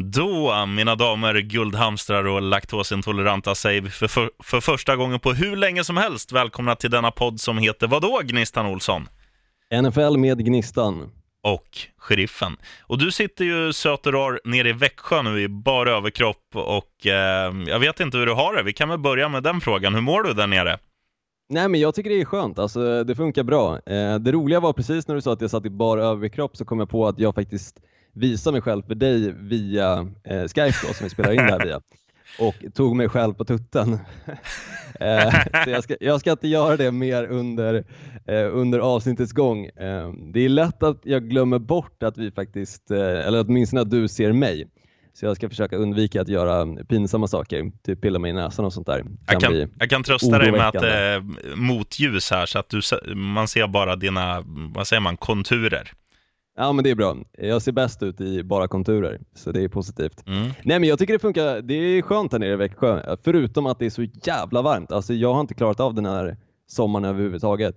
Då, 0.00 0.66
mina 0.66 0.94
damer, 0.94 1.34
guldhamstrar 1.34 2.24
och 2.24 2.42
laktosintoleranta 2.42 3.54
säger 3.54 3.80
vi 3.80 3.90
för, 3.90 4.08
för, 4.08 4.30
för 4.42 4.60
första 4.60 4.96
gången 4.96 5.20
på 5.20 5.32
hur 5.32 5.56
länge 5.56 5.84
som 5.84 5.96
helst 5.96 6.32
välkomna 6.32 6.76
till 6.76 6.90
denna 6.90 7.10
podd 7.10 7.40
som 7.40 7.58
heter 7.58 7.86
vadå, 7.86 8.20
Gnistan 8.24 8.66
Olsson? 8.66 9.08
NFL 9.82 10.16
med 10.16 10.44
Gnistan. 10.44 11.10
Och 11.42 11.78
Sheriffen. 11.96 12.56
Och 12.80 12.98
du 12.98 13.12
sitter 13.12 13.44
ju 13.44 13.72
söt 13.72 14.06
och 14.06 14.12
rar 14.12 14.40
nere 14.44 14.68
i 14.68 14.72
Växjö 14.72 15.22
nu 15.22 15.40
i 15.40 15.48
bara 15.48 15.90
överkropp 15.90 16.46
och 16.54 17.06
eh, 17.06 17.54
jag 17.66 17.78
vet 17.78 18.00
inte 18.00 18.18
hur 18.18 18.26
du 18.26 18.32
har 18.32 18.54
det. 18.54 18.62
Vi 18.62 18.72
kan 18.72 18.88
väl 18.88 18.98
börja 18.98 19.28
med 19.28 19.42
den 19.42 19.60
frågan. 19.60 19.94
Hur 19.94 20.02
mår 20.02 20.22
du 20.22 20.32
där 20.32 20.46
nere? 20.46 20.78
Nej 21.48 21.68
men 21.68 21.80
jag 21.80 21.94
tycker 21.94 22.10
det 22.10 22.20
är 22.20 22.24
skönt, 22.24 22.58
alltså 22.58 23.04
det 23.04 23.14
funkar 23.14 23.42
bra. 23.42 23.74
Eh, 23.86 24.18
det 24.18 24.32
roliga 24.32 24.60
var 24.60 24.72
precis 24.72 25.08
när 25.08 25.14
du 25.14 25.20
sa 25.20 25.32
att 25.32 25.40
jag 25.40 25.50
satt 25.50 25.66
i 25.66 25.70
bara 25.70 26.04
överkropp 26.04 26.56
så 26.56 26.64
kom 26.64 26.78
jag 26.78 26.90
på 26.90 27.06
att 27.06 27.18
jag 27.18 27.34
faktiskt 27.34 27.80
visar 28.18 28.52
mig 28.52 28.60
själv 28.60 28.82
för 28.82 28.94
dig 28.94 29.32
via 29.32 30.08
eh, 30.24 30.42
Skype 30.42 30.86
då, 30.86 30.94
som 30.94 31.04
vi 31.04 31.10
spelar 31.10 31.30
in 31.30 31.36
det 31.36 31.52
här 31.52 31.64
via 31.64 31.80
och 32.38 32.74
tog 32.74 32.96
mig 32.96 33.08
själv 33.08 33.34
på 33.34 33.44
tutten. 33.44 33.92
eh, 35.00 35.30
så 35.64 35.70
jag 35.70 35.84
ska, 35.84 35.96
jag 36.00 36.20
ska 36.20 36.30
inte 36.30 36.48
göra 36.48 36.76
det 36.76 36.92
mer 36.92 37.24
under, 37.24 37.74
eh, 38.26 38.56
under 38.56 38.78
avsnittets 38.78 39.32
gång. 39.32 39.66
Eh, 39.66 40.12
det 40.32 40.40
är 40.40 40.48
lätt 40.48 40.82
att 40.82 41.00
jag 41.02 41.28
glömmer 41.28 41.58
bort 41.58 42.02
att 42.02 42.18
vi 42.18 42.30
faktiskt, 42.30 42.90
eh, 42.90 42.98
eller 42.98 43.44
åtminstone 43.44 43.82
att 43.82 43.90
du 43.90 44.08
ser 44.08 44.32
mig. 44.32 44.68
Så 45.14 45.26
jag 45.26 45.36
ska 45.36 45.48
försöka 45.48 45.76
undvika 45.76 46.20
att 46.20 46.28
göra 46.28 46.84
pinsamma 46.84 47.28
saker, 47.28 47.72
typ 47.84 48.00
pilla 48.00 48.18
mig 48.18 48.30
i 48.30 48.34
näsan 48.34 48.64
och 48.64 48.72
sånt 48.72 48.86
där. 48.86 49.00
Kan 49.00 49.12
jag, 49.26 49.42
kan, 49.42 49.70
jag 49.78 49.90
kan 49.90 50.02
trösta 50.02 50.38
dig 50.38 50.52
med 50.52 50.68
att 50.68 50.74
är 50.74 51.22
motljus 51.56 52.30
här 52.30 52.46
så 52.46 52.58
att 52.58 52.68
du, 52.68 52.80
man 53.14 53.48
ser 53.48 53.66
bara 53.66 53.96
dina, 53.96 54.44
vad 54.74 54.86
säger 54.86 55.00
man, 55.00 55.16
konturer. 55.16 55.92
Ja 56.60 56.72
men 56.72 56.84
det 56.84 56.90
är 56.90 56.94
bra. 56.94 57.16
Jag 57.38 57.62
ser 57.62 57.72
bäst 57.72 58.02
ut 58.02 58.20
i 58.20 58.42
bara 58.42 58.68
konturer, 58.68 59.20
så 59.34 59.52
det 59.52 59.64
är 59.64 59.68
positivt. 59.68 60.26
Mm. 60.26 60.50
Nej 60.64 60.78
men 60.80 60.88
jag 60.88 60.98
tycker 60.98 61.12
det 61.12 61.18
funkar, 61.18 61.62
det 61.62 61.74
är 61.74 62.02
skönt 62.02 62.32
här 62.32 62.38
nere 62.38 62.52
i 62.52 62.56
Växjö, 62.56 63.16
förutom 63.22 63.66
att 63.66 63.78
det 63.78 63.86
är 63.86 63.90
så 63.90 64.02
jävla 64.02 64.62
varmt. 64.62 64.92
Alltså 64.92 65.14
jag 65.14 65.34
har 65.34 65.40
inte 65.40 65.54
klarat 65.54 65.80
av 65.80 65.94
den 65.94 66.06
här 66.06 66.36
sommaren 66.66 67.04
överhuvudtaget. 67.04 67.76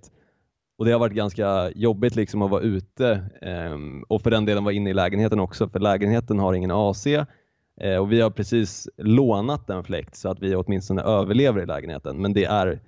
Och 0.78 0.86
det 0.86 0.92
har 0.92 1.00
varit 1.00 1.14
ganska 1.14 1.72
jobbigt 1.76 2.16
liksom 2.16 2.42
att 2.42 2.52
vara 2.52 2.62
ute 2.62 3.12
eh, 3.42 3.78
och 4.08 4.22
för 4.22 4.32
den 4.32 4.46
delen 4.46 4.64
vara 4.64 4.74
inne 4.74 4.90
i 4.90 4.94
lägenheten 4.94 5.40
också, 5.40 5.70
för 5.70 5.80
lägenheten 5.80 6.40
har 6.40 6.54
ingen 6.54 6.72
AC 6.72 7.08
eh, 7.08 7.98
och 8.00 8.12
vi 8.12 8.22
har 8.22 8.30
precis 8.30 8.90
lånat 8.98 9.70
en 9.70 9.84
fläkt 9.84 10.16
så 10.16 10.30
att 10.30 10.40
vi 10.40 10.56
åtminstone 10.56 11.02
överlever 11.02 11.62
i 11.62 11.66
lägenheten. 11.66 12.22
Men 12.22 12.34
det 12.34 12.46
är 12.46 12.80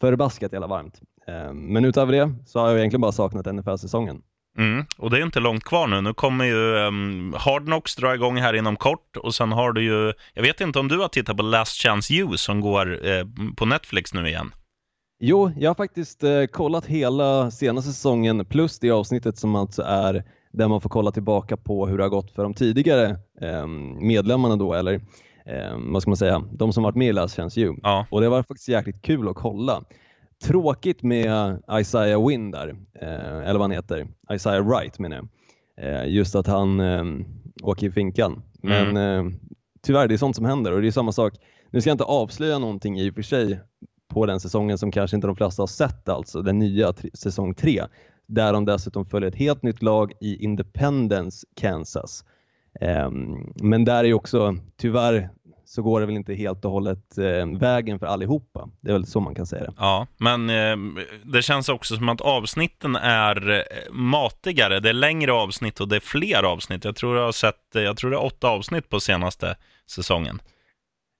förbaskat 0.00 0.52
jävla 0.52 0.66
varmt. 0.66 1.00
Eh, 1.26 1.52
men 1.52 1.84
utöver 1.84 2.12
det 2.12 2.34
så 2.46 2.60
har 2.60 2.68
jag 2.68 2.78
egentligen 2.78 3.00
bara 3.00 3.12
saknat 3.12 3.54
NFL-säsongen. 3.54 4.22
Mm, 4.58 4.84
och 4.98 5.10
det 5.10 5.18
är 5.18 5.22
inte 5.22 5.40
långt 5.40 5.64
kvar 5.64 5.86
nu. 5.86 6.00
Nu 6.00 6.14
kommer 6.14 6.44
ju 6.44 6.74
um, 6.74 7.34
Hard 7.38 7.64
Knocks 7.64 7.96
dra 7.96 8.14
igång 8.14 8.36
här 8.36 8.54
inom 8.54 8.76
kort 8.76 9.16
och 9.16 9.34
sen 9.34 9.52
har 9.52 9.72
du 9.72 9.82
ju, 9.82 10.12
jag 10.34 10.42
vet 10.42 10.60
inte 10.60 10.78
om 10.78 10.88
du 10.88 10.98
har 10.98 11.08
tittat 11.08 11.36
på 11.36 11.42
Last 11.42 11.82
Chance 11.82 12.14
You 12.14 12.36
som 12.36 12.60
går 12.60 13.08
eh, 13.08 13.24
på 13.56 13.64
Netflix 13.66 14.14
nu 14.14 14.28
igen? 14.28 14.52
Jo, 15.22 15.50
jag 15.56 15.70
har 15.70 15.74
faktiskt 15.74 16.24
eh, 16.24 16.44
kollat 16.44 16.86
hela 16.86 17.50
senaste 17.50 17.92
säsongen 17.92 18.44
plus 18.44 18.78
det 18.78 18.90
avsnittet 18.90 19.38
som 19.38 19.56
alltså 19.56 19.82
är 19.82 20.24
där 20.52 20.68
man 20.68 20.80
får 20.80 20.90
kolla 20.90 21.10
tillbaka 21.10 21.56
på 21.56 21.86
hur 21.86 21.98
det 21.98 22.04
har 22.04 22.08
gått 22.08 22.30
för 22.30 22.42
de 22.42 22.54
tidigare 22.54 23.16
eh, 23.40 23.66
medlemmarna 24.00 24.56
då, 24.56 24.74
eller 24.74 24.94
eh, 25.46 25.78
vad 25.92 26.02
ska 26.02 26.10
man 26.10 26.16
säga, 26.16 26.44
de 26.52 26.72
som 26.72 26.82
varit 26.82 26.96
med 26.96 27.08
i 27.08 27.12
Last 27.12 27.36
Chance 27.36 27.60
You. 27.60 27.76
Ja. 27.82 28.06
Och 28.10 28.20
det 28.20 28.28
var 28.28 28.42
faktiskt 28.42 28.68
jäkligt 28.68 29.02
kul 29.02 29.28
att 29.28 29.36
kolla. 29.36 29.82
Tråkigt 30.44 31.02
med 31.02 31.62
Isaiah 31.80 32.26
Wynn 32.26 32.50
där, 32.50 32.68
eh, 32.94 33.48
eller 33.48 33.52
vad 33.52 33.60
han 33.60 33.70
heter, 33.70 34.08
Isaiah 34.32 34.66
Wright 34.66 34.98
menar 34.98 35.16
jag. 35.16 35.28
Eh, 35.76 36.08
just 36.08 36.34
att 36.34 36.46
han 36.46 36.80
eh, 36.80 37.04
åker 37.62 37.86
i 37.86 37.90
finkan. 37.90 38.42
Men 38.62 38.96
mm. 38.96 39.34
tyvärr, 39.82 40.08
det 40.08 40.14
är 40.14 40.18
sånt 40.18 40.36
som 40.36 40.44
händer 40.44 40.72
och 40.72 40.82
det 40.82 40.86
är 40.86 40.92
samma 40.92 41.12
sak. 41.12 41.34
Nu 41.70 41.80
ska 41.80 41.90
jag 41.90 41.94
inte 41.94 42.04
avslöja 42.04 42.58
någonting 42.58 43.00
i 43.00 43.10
och 43.10 43.14
för 43.14 43.22
sig 43.22 43.60
på 44.08 44.26
den 44.26 44.40
säsongen 44.40 44.78
som 44.78 44.92
kanske 44.92 45.16
inte 45.16 45.26
de 45.26 45.36
flesta 45.36 45.62
har 45.62 45.66
sett, 45.66 46.08
alltså 46.08 46.42
den 46.42 46.58
nya 46.58 46.92
säsong 47.14 47.54
3, 47.54 47.82
där 48.26 48.52
de 48.52 48.64
dessutom 48.64 49.06
följer 49.06 49.28
ett 49.28 49.36
helt 49.36 49.62
nytt 49.62 49.82
lag 49.82 50.12
i 50.20 50.44
Independence, 50.44 51.46
Kansas. 51.56 52.24
Um, 52.80 53.52
men 53.62 53.84
där 53.84 54.04
är 54.04 54.14
också 54.14 54.56
tyvärr 54.76 55.30
så 55.70 55.82
går 55.82 56.00
det 56.00 56.06
väl 56.06 56.16
inte 56.16 56.34
helt 56.34 56.64
och 56.64 56.70
hållet 56.70 57.18
eh, 57.18 57.58
vägen 57.58 57.98
för 57.98 58.06
allihopa. 58.06 58.68
Det 58.80 58.88
är 58.88 58.92
väl 58.92 59.06
så 59.06 59.20
man 59.20 59.34
kan 59.34 59.46
säga 59.46 59.64
det. 59.64 59.72
Ja, 59.76 60.06
men 60.16 60.50
eh, 60.50 60.76
det 61.24 61.42
känns 61.42 61.68
också 61.68 61.96
som 61.96 62.08
att 62.08 62.20
avsnitten 62.20 62.96
är 62.96 63.50
eh, 63.50 63.92
matigare. 63.92 64.80
Det 64.80 64.88
är 64.88 64.92
längre 64.92 65.32
avsnitt 65.32 65.80
och 65.80 65.88
det 65.88 65.96
är 65.96 66.00
fler 66.00 66.42
avsnitt. 66.42 66.84
Jag 66.84 66.96
tror 66.96 67.16
jag 67.16 67.24
har 67.24 67.32
sett, 67.32 67.76
eh, 67.76 67.82
jag 67.82 67.96
tror 67.96 68.10
det 68.10 68.16
är 68.16 68.24
åtta 68.24 68.48
avsnitt 68.48 68.88
på 68.88 69.00
senaste 69.00 69.56
säsongen. 69.90 70.42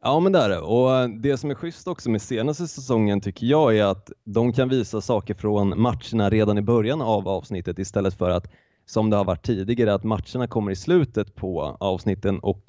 Ja, 0.03 0.21
men 0.21 0.33
det 0.33 0.39
är 0.39 0.49
det. 0.49 0.59
Och 0.59 1.11
det 1.11 1.37
som 1.37 1.51
är 1.51 1.55
schysst 1.55 1.89
också 1.89 2.11
med 2.11 2.23
senaste 2.23 2.67
säsongen 2.67 3.21
tycker 3.21 3.47
jag 3.47 3.77
är 3.77 3.85
att 3.85 4.11
de 4.25 4.53
kan 4.53 4.69
visa 4.69 5.01
saker 5.01 5.35
från 5.35 5.81
matcherna 5.81 6.31
redan 6.31 6.59
i 6.59 6.63
början 6.63 7.03
av 7.03 7.29
avsnittet 7.29 7.79
istället 7.79 8.19
för 8.19 8.31
att 8.31 8.51
som 8.87 9.11
det 9.11 9.17
har 9.17 9.25
varit 9.25 9.47
tidigare 9.47 9.95
att 9.95 10.05
matcherna 10.05 10.47
kommer 10.49 10.73
i 10.73 10.77
slutet 10.77 11.35
på 11.35 11.77
avsnitten 11.81 12.39
och 12.39 12.63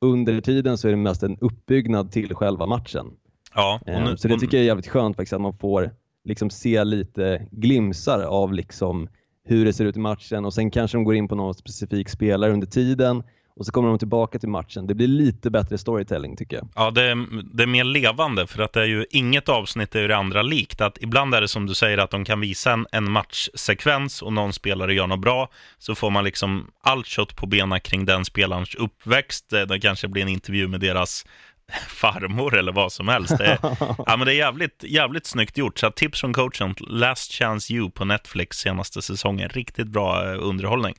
under 0.00 0.40
tiden 0.40 0.78
så 0.78 0.88
är 0.88 0.92
det 0.92 0.96
mest 0.96 1.22
en 1.22 1.38
uppbyggnad 1.40 2.12
till 2.12 2.34
själva 2.34 2.66
matchen. 2.66 3.06
Ja, 3.54 3.80
nu, 3.86 3.92
eh, 3.92 4.14
så 4.14 4.28
det 4.28 4.38
tycker 4.38 4.56
jag 4.56 4.62
är 4.62 4.66
jävligt 4.66 4.88
skönt 4.88 5.16
faktiskt 5.16 5.32
att 5.32 5.40
man 5.40 5.58
får 5.58 5.90
liksom 6.24 6.50
se 6.50 6.84
lite 6.84 7.46
glimsar 7.50 8.22
av 8.22 8.52
liksom 8.52 9.08
hur 9.44 9.64
det 9.64 9.72
ser 9.72 9.84
ut 9.84 9.96
i 9.96 10.00
matchen 10.00 10.44
och 10.44 10.54
sen 10.54 10.70
kanske 10.70 10.96
de 10.96 11.04
går 11.04 11.14
in 11.14 11.28
på 11.28 11.34
någon 11.34 11.54
specifik 11.54 12.08
spelare 12.08 12.52
under 12.52 12.66
tiden 12.66 13.22
och 13.58 13.66
så 13.66 13.72
kommer 13.72 13.88
de 13.88 13.98
tillbaka 13.98 14.38
till 14.38 14.48
matchen. 14.48 14.86
Det 14.86 14.94
blir 14.94 15.08
lite 15.08 15.50
bättre 15.50 15.78
storytelling 15.78 16.36
tycker 16.36 16.56
jag. 16.56 16.68
Ja, 16.74 16.90
det 16.90 17.02
är, 17.02 17.26
det 17.54 17.62
är 17.62 17.66
mer 17.66 17.84
levande 17.84 18.46
för 18.46 18.62
att 18.62 18.72
det 18.72 18.80
är 18.80 18.86
ju 18.86 19.06
inget 19.10 19.48
avsnitt 19.48 19.94
är 19.94 20.00
ju 20.00 20.08
det 20.08 20.16
andra 20.16 20.42
likt. 20.42 20.80
Att 20.80 20.98
ibland 21.02 21.34
är 21.34 21.40
det 21.40 21.48
som 21.48 21.66
du 21.66 21.74
säger 21.74 21.98
att 21.98 22.10
de 22.10 22.24
kan 22.24 22.40
visa 22.40 22.72
en, 22.72 22.86
en 22.92 23.10
matchsekvens 23.10 24.22
och 24.22 24.32
någon 24.32 24.52
spelare 24.52 24.94
gör 24.94 25.06
något 25.06 25.20
bra 25.20 25.50
så 25.78 25.94
får 25.94 26.10
man 26.10 26.24
liksom 26.24 26.70
allt 26.82 27.06
kött 27.06 27.36
på 27.36 27.46
benen 27.46 27.80
kring 27.80 28.04
den 28.04 28.24
spelarens 28.24 28.74
uppväxt. 28.74 29.50
Det 29.50 29.80
kanske 29.80 30.08
blir 30.08 30.22
en 30.22 30.28
intervju 30.28 30.68
med 30.68 30.80
deras 30.80 31.26
farmor 31.88 32.56
eller 32.56 32.72
vad 32.72 32.92
som 32.92 33.08
helst. 33.08 33.38
Det 33.38 33.46
är, 33.46 33.58
ja, 34.06 34.16
men 34.16 34.20
det 34.20 34.32
är 34.32 34.38
jävligt, 34.38 34.84
jävligt 34.84 35.26
snyggt 35.26 35.58
gjort. 35.58 35.78
Så 35.78 35.90
tips 35.90 36.20
från 36.20 36.32
coachen, 36.32 36.74
Last 36.80 37.32
Chance 37.32 37.74
You 37.74 37.90
på 37.90 38.04
Netflix 38.04 38.56
senaste 38.56 39.02
säsongen. 39.02 39.48
Riktigt 39.48 39.88
bra 39.88 40.32
eh, 40.32 40.38
underhållning. 40.40 40.94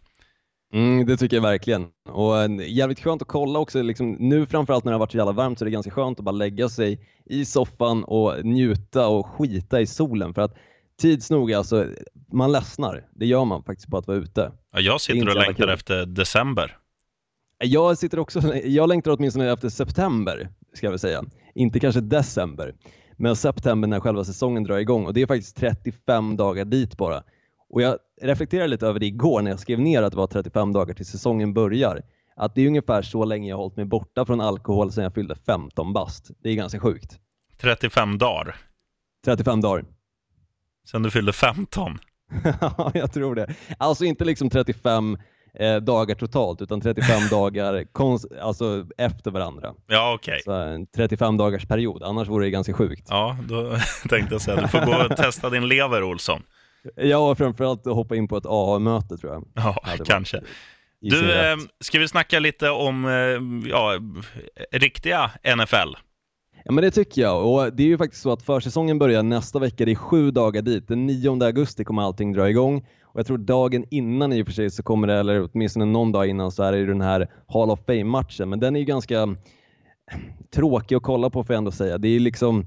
Mm, 0.73 1.05
det 1.05 1.17
tycker 1.17 1.37
jag 1.37 1.41
verkligen. 1.41 1.87
Och 2.09 2.61
jävligt 2.61 2.99
skönt 2.99 3.21
att 3.21 3.27
kolla 3.27 3.59
också. 3.59 3.81
Liksom, 3.81 4.11
nu 4.11 4.45
framförallt 4.45 4.83
när 4.83 4.91
det 4.91 4.95
har 4.95 4.99
varit 4.99 5.11
så 5.11 5.17
jävla 5.17 5.31
varmt 5.31 5.59
så 5.59 5.63
är 5.63 5.65
det 5.65 5.71
ganska 5.71 5.91
skönt 5.91 6.19
att 6.19 6.25
bara 6.25 6.31
lägga 6.31 6.69
sig 6.69 6.99
i 7.25 7.45
soffan 7.45 8.03
och 8.03 8.45
njuta 8.45 9.07
och 9.07 9.25
skita 9.25 9.81
i 9.81 9.87
solen. 9.87 10.33
För 10.33 10.41
att 10.41 10.55
tids 11.01 11.29
nog, 11.31 11.53
alltså, 11.53 11.85
man 12.31 12.51
ledsnar. 12.51 13.07
Det 13.15 13.25
gör 13.25 13.45
man 13.45 13.63
faktiskt 13.63 13.89
på 13.89 13.97
att 13.97 14.07
vara 14.07 14.17
ute. 14.17 14.51
Ja, 14.73 14.79
jag 14.79 15.01
sitter 15.01 15.29
och 15.29 15.35
längtar 15.35 15.67
efter 15.67 16.05
december. 16.05 16.77
Jag 17.63 17.97
sitter 17.97 18.19
också, 18.19 18.55
jag 18.63 18.89
längtar 18.89 19.11
åtminstone 19.11 19.51
efter 19.51 19.69
september, 19.69 20.49
ska 20.73 20.85
jag 20.85 20.91
väl 20.91 20.99
säga. 20.99 21.23
Inte 21.55 21.79
kanske 21.79 22.01
december, 22.01 22.75
men 23.17 23.35
september 23.35 23.87
när 23.87 23.99
själva 23.99 24.23
säsongen 24.23 24.63
drar 24.63 24.77
igång 24.77 25.05
och 25.05 25.13
det 25.13 25.21
är 25.21 25.27
faktiskt 25.27 25.57
35 25.57 26.37
dagar 26.37 26.65
dit 26.65 26.97
bara. 26.97 27.23
Och 27.69 27.81
jag 27.81 27.97
reflekterade 28.21 28.67
lite 28.67 28.87
över 28.87 28.99
det 28.99 29.05
igår 29.05 29.41
när 29.41 29.51
jag 29.51 29.59
skrev 29.59 29.79
ner 29.79 30.03
att 30.03 30.11
det 30.11 30.17
var 30.17 30.27
35 30.27 30.73
dagar 30.73 30.93
till 30.93 31.05
säsongen 31.05 31.53
börjar. 31.53 32.01
Att 32.35 32.55
det 32.55 32.61
är 32.61 32.67
ungefär 32.67 33.01
så 33.01 33.25
länge 33.25 33.49
jag 33.49 33.55
har 33.55 33.63
hållit 33.63 33.77
mig 33.77 33.85
borta 33.85 34.25
från 34.25 34.41
alkohol 34.41 34.91
sedan 34.91 35.03
jag 35.03 35.13
fyllde 35.13 35.35
15 35.35 35.93
bast. 35.93 36.31
Det 36.43 36.49
är 36.49 36.55
ganska 36.55 36.79
sjukt. 36.79 37.19
35 37.61 38.17
dagar? 38.17 38.55
35 39.25 39.61
dagar. 39.61 39.85
Sen 40.91 41.03
du 41.03 41.11
fyllde 41.11 41.33
15? 41.33 41.97
Ja, 42.61 42.91
jag 42.93 43.13
tror 43.13 43.35
det. 43.35 43.55
Alltså 43.77 44.05
inte 44.05 44.25
liksom 44.25 44.49
35 44.49 45.17
eh, 45.53 45.75
dagar 45.75 46.15
totalt, 46.15 46.61
utan 46.61 46.81
35 46.81 47.27
dagar 47.31 47.85
alltså 48.41 48.85
efter 48.97 49.31
varandra. 49.31 49.73
Ja, 49.87 50.13
okej. 50.13 50.39
Okay. 50.45 50.73
en 50.73 50.87
35 50.87 51.37
dagars 51.37 51.65
period, 51.65 52.03
annars 52.03 52.27
vore 52.27 52.45
det 52.45 52.51
ganska 52.51 52.73
sjukt. 52.73 53.07
Ja, 53.09 53.37
då 53.49 53.77
tänkte 54.09 54.35
jag 54.35 54.41
säga, 54.41 54.61
du 54.61 54.67
får 54.67 54.85
gå 54.85 55.05
och 55.09 55.17
testa 55.17 55.49
din 55.49 55.67
lever, 55.67 56.03
Olsson. 56.03 56.43
Ja, 56.95 57.35
framförallt 57.35 57.85
hoppa 57.85 58.15
in 58.15 58.27
på 58.27 58.37
ett 58.37 58.45
AA-möte 58.45 59.17
tror 59.17 59.33
jag. 59.33 59.47
Ja, 59.55 59.75
kanske. 60.05 60.41
Du, 61.01 61.33
eh, 61.33 61.57
ska 61.79 61.99
vi 61.99 62.07
snacka 62.07 62.39
lite 62.39 62.69
om 62.69 63.05
eh, 63.05 63.69
ja, 63.69 63.99
riktiga 64.71 65.31
NFL? 65.55 65.95
Ja, 66.63 66.71
men 66.71 66.83
det 66.83 66.91
tycker 66.91 67.21
jag. 67.21 67.45
Och 67.45 67.73
det 67.73 67.83
är 67.83 67.87
ju 67.87 67.97
faktiskt 67.97 68.21
så 68.21 68.31
att 68.31 68.43
försäsongen 68.43 68.99
börjar 68.99 69.23
nästa 69.23 69.59
vecka. 69.59 69.85
Det 69.85 69.91
är 69.91 69.95
sju 69.95 70.31
dagar 70.31 70.61
dit. 70.61 70.87
Den 70.87 71.05
9 71.05 71.43
augusti 71.43 71.83
kommer 71.83 72.01
allting 72.01 72.33
dra 72.33 72.49
igång. 72.49 72.85
Och 73.03 73.19
jag 73.19 73.27
tror 73.27 73.37
dagen 73.37 73.85
innan 73.91 74.33
i 74.33 74.43
och 74.43 74.45
för 74.45 74.53
sig 74.53 74.69
så 74.69 74.83
kommer 74.83 75.07
det, 75.07 75.13
eller 75.13 75.49
åtminstone 75.53 75.85
någon 75.85 76.11
dag 76.11 76.27
innan, 76.27 76.51
så 76.51 76.63
är 76.63 76.71
det 76.71 76.85
den 76.85 77.01
här 77.01 77.27
Hall 77.47 77.71
of 77.71 77.79
Fame-matchen. 77.87 78.49
Men 78.49 78.59
den 78.59 78.75
är 78.75 78.79
ju 78.79 78.85
ganska 78.85 79.35
tråkig 80.53 80.95
att 80.95 81.03
kolla 81.03 81.29
på 81.29 81.43
får 81.43 81.53
jag 81.53 81.57
ändå 81.57 81.71
säga. 81.71 81.97
Det 81.97 82.07
är 82.07 82.19
liksom 82.19 82.65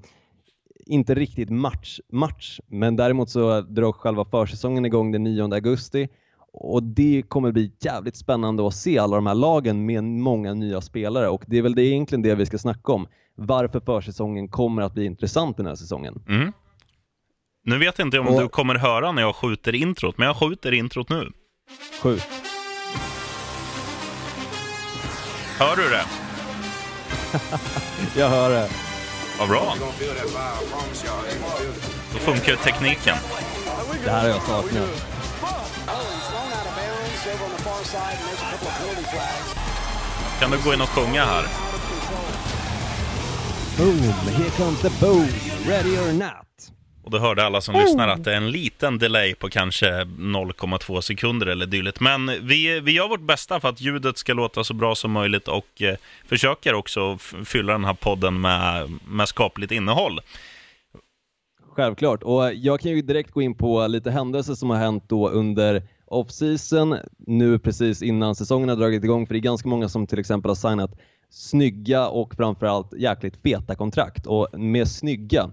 inte 0.93 1.15
riktigt 1.15 1.51
match, 1.51 2.01
match, 2.13 2.61
men 2.67 2.97
däremot 2.97 3.31
så 3.31 3.61
drar 3.61 3.93
själva 3.93 4.25
försäsongen 4.25 4.85
igång 4.85 5.13
den 5.13 5.25
9 5.25 5.55
augusti 5.55 6.09
Och 6.53 6.83
det 6.83 7.23
kommer 7.29 7.53
bli 7.53 7.73
jävligt 7.81 8.17
spännande 8.17 8.67
att 8.67 8.75
se 8.75 8.99
alla 8.99 9.17
de 9.17 9.27
här 9.27 9.35
lagen 9.35 9.87
med 9.87 10.05
många 10.05 10.55
nya 10.55 10.81
spelare 10.81 11.29
och 11.29 11.45
det 11.47 11.59
är 11.59 11.63
väl 11.63 11.75
det 11.75 11.83
egentligen 11.83 12.23
det 12.23 12.35
vi 12.35 12.47
ska 12.47 12.59
snacka 12.59 12.93
om. 12.93 13.07
Varför 13.35 13.81
försäsongen 13.81 14.49
kommer 14.49 14.83
att 14.83 14.95
bli 14.95 15.05
intressant 15.05 15.57
den 15.57 15.67
här 15.67 15.75
säsongen. 15.75 16.23
Mm. 16.29 16.53
Nu 17.65 17.79
vet 17.79 17.99
jag 17.99 18.07
inte 18.07 18.19
om 18.19 18.29
och... 18.29 18.41
du 18.41 18.49
kommer 18.49 18.75
höra 18.75 19.13
när 19.13 19.23
jag 19.23 19.35
skjuter 19.35 19.75
introt, 19.75 20.19
men 20.19 20.27
jag 20.27 20.37
skjuter 20.37 20.73
introt 20.73 21.09
nu. 21.09 21.31
Skjut. 22.03 22.29
Hör 25.59 25.77
du 25.77 25.83
det? 25.83 26.05
jag 28.21 28.29
hör 28.29 28.51
det. 28.51 28.92
Vad 29.43 29.49
bra. 29.49 29.75
Då 32.13 32.19
funkar 32.19 32.57
tekniken. 32.57 33.17
Det 34.05 34.11
här 34.11 34.21
har 34.21 34.29
jag 34.29 34.43
saknat. 34.43 35.07
Kan 40.41 40.51
du 40.51 40.59
gå 40.65 40.75
in 40.75 40.81
och 40.81 40.89
sjunga 40.89 41.25
här? 41.25 41.45
Boom, 43.79 44.03
here 44.37 44.51
comes 44.51 44.81
the 44.81 44.91
boom, 45.01 45.29
ready 45.67 45.99
or 45.99 46.13
not. 46.13 46.73
Och 47.05 47.11
då 47.11 47.19
hörde 47.19 47.45
alla 47.47 47.61
som 47.61 47.75
oh. 47.75 47.83
lyssnar 47.83 48.09
att 48.09 48.25
det 48.25 48.33
är 48.33 48.37
en 48.37 48.51
liten 48.51 48.99
delay 48.99 49.35
på 49.35 49.49
kanske 49.49 49.87
0,2 49.87 51.01
sekunder 51.01 51.47
eller 51.47 51.67
dylikt. 51.67 52.01
Men 52.01 52.27
vi, 52.27 52.81
vi 52.81 52.93
gör 52.93 53.09
vårt 53.09 53.21
bästa 53.21 53.61
för 53.61 53.69
att 53.69 53.81
ljudet 53.81 54.19
ska 54.19 54.33
låta 54.33 54.65
så 54.65 54.75
bra 54.75 54.95
som 54.95 55.13
möjligt 55.13 55.49
och 55.49 55.83
eh, 55.83 55.97
försöker 56.29 56.75
också 56.75 57.19
fylla 57.45 57.73
den 57.73 57.85
här 57.85 57.95
podden 57.95 58.41
med, 58.41 58.91
med 59.09 59.29
skapligt 59.29 59.73
innehåll. 59.73 60.21
Självklart, 61.77 62.23
och 62.23 62.55
jag 62.55 62.81
kan 62.81 62.91
ju 62.91 63.03
direkt 63.03 63.31
gå 63.31 63.43
in 63.43 63.55
på 63.55 63.87
lite 63.87 64.11
händelser 64.11 64.55
som 64.55 64.71
har 64.71 64.77
hänt 64.77 65.05
då 65.09 65.29
under 65.29 65.83
off-season, 66.07 66.97
nu 67.19 67.59
precis 67.59 68.03
innan 68.03 68.35
säsongen 68.35 68.69
har 68.69 68.77
dragit 68.77 69.05
igång, 69.05 69.27
för 69.27 69.35
det 69.35 69.39
är 69.39 69.41
ganska 69.41 69.69
många 69.69 69.89
som 69.89 70.07
till 70.07 70.19
exempel 70.19 70.51
har 70.51 70.55
signat 70.55 70.99
snygga 71.31 72.09
och 72.09 72.35
framförallt 72.35 72.93
jäkligt 72.93 73.37
feta 73.43 73.75
kontrakt. 73.75 74.27
Och 74.27 74.49
med 74.53 74.89
snygga 74.89 75.51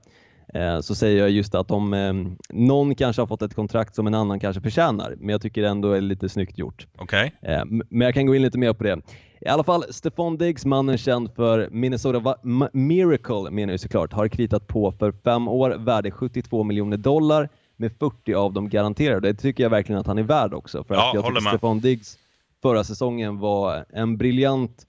så 0.81 0.95
säger 0.95 1.19
jag 1.19 1.29
just 1.29 1.55
att 1.55 1.71
om 1.71 1.93
eh, 1.93 2.13
någon 2.49 2.95
kanske 2.95 3.21
har 3.21 3.27
fått 3.27 3.41
ett 3.41 3.55
kontrakt 3.55 3.95
som 3.95 4.07
en 4.07 4.13
annan 4.13 4.39
kanske 4.39 4.61
förtjänar, 4.61 5.15
men 5.17 5.29
jag 5.29 5.41
tycker 5.41 5.61
det 5.61 5.67
ändå 5.67 5.91
är 5.91 6.01
lite 6.01 6.29
snyggt 6.29 6.57
gjort. 6.57 6.87
Okay. 6.97 7.31
Eh, 7.41 7.65
men 7.65 8.01
jag 8.01 8.13
kan 8.13 8.25
gå 8.25 8.35
in 8.35 8.41
lite 8.41 8.57
mer 8.57 8.73
på 8.73 8.83
det. 8.83 9.01
I 9.41 9.47
alla 9.47 9.63
fall, 9.63 9.83
Stefan 9.89 10.37
Diggs, 10.37 10.65
mannen 10.65 10.97
känd 10.97 11.35
för 11.35 11.69
Minnesota 11.71 12.35
Miracle 12.73 13.51
menar 13.51 13.73
jag 13.73 13.79
såklart, 13.79 14.13
har 14.13 14.27
kritat 14.27 14.67
på 14.67 14.91
för 14.91 15.11
fem 15.11 15.47
år, 15.47 15.69
värde 15.69 16.11
72 16.11 16.63
miljoner 16.63 16.97
dollar 16.97 17.49
med 17.77 17.91
40 17.99 18.33
av 18.33 18.53
dem 18.53 18.69
garanterade. 18.69 19.31
Det 19.31 19.33
tycker 19.33 19.63
jag 19.63 19.69
verkligen 19.69 20.01
att 20.01 20.07
han 20.07 20.17
är 20.17 20.23
värd 20.23 20.53
också. 20.53 20.83
För 20.83 20.95
ja, 20.95 21.09
att 21.09 21.15
jag 21.15 21.23
tycker 21.25 21.41
med. 21.41 21.51
Stefan 21.51 21.79
Diggs 21.79 22.17
förra 22.61 22.83
säsongen 22.83 23.39
var 23.39 23.85
en 23.89 24.17
briljant 24.17 24.85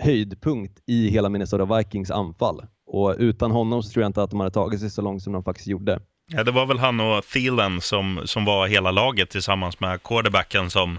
höjdpunkt 0.00 0.82
i 0.86 1.08
hela 1.08 1.28
Minnesota 1.28 1.76
Vikings 1.76 2.10
anfall. 2.10 2.62
Och 2.92 3.14
utan 3.18 3.50
honom 3.50 3.82
så 3.82 3.90
tror 3.90 4.02
jag 4.02 4.08
inte 4.08 4.22
att 4.22 4.30
de 4.30 4.40
hade 4.40 4.52
tagit 4.52 4.80
sig 4.80 4.90
så 4.90 5.02
långt 5.02 5.22
som 5.22 5.32
de 5.32 5.44
faktiskt 5.44 5.68
gjorde. 5.68 6.00
Ja, 6.32 6.44
det 6.44 6.50
var 6.50 6.66
väl 6.66 6.78
han 6.78 7.00
och 7.00 7.24
Thielen 7.24 7.80
som, 7.80 8.20
som 8.24 8.44
var 8.44 8.66
hela 8.66 8.90
laget 8.90 9.30
tillsammans 9.30 9.80
med 9.80 10.02
quarterbacken 10.02 10.70
som, 10.70 10.98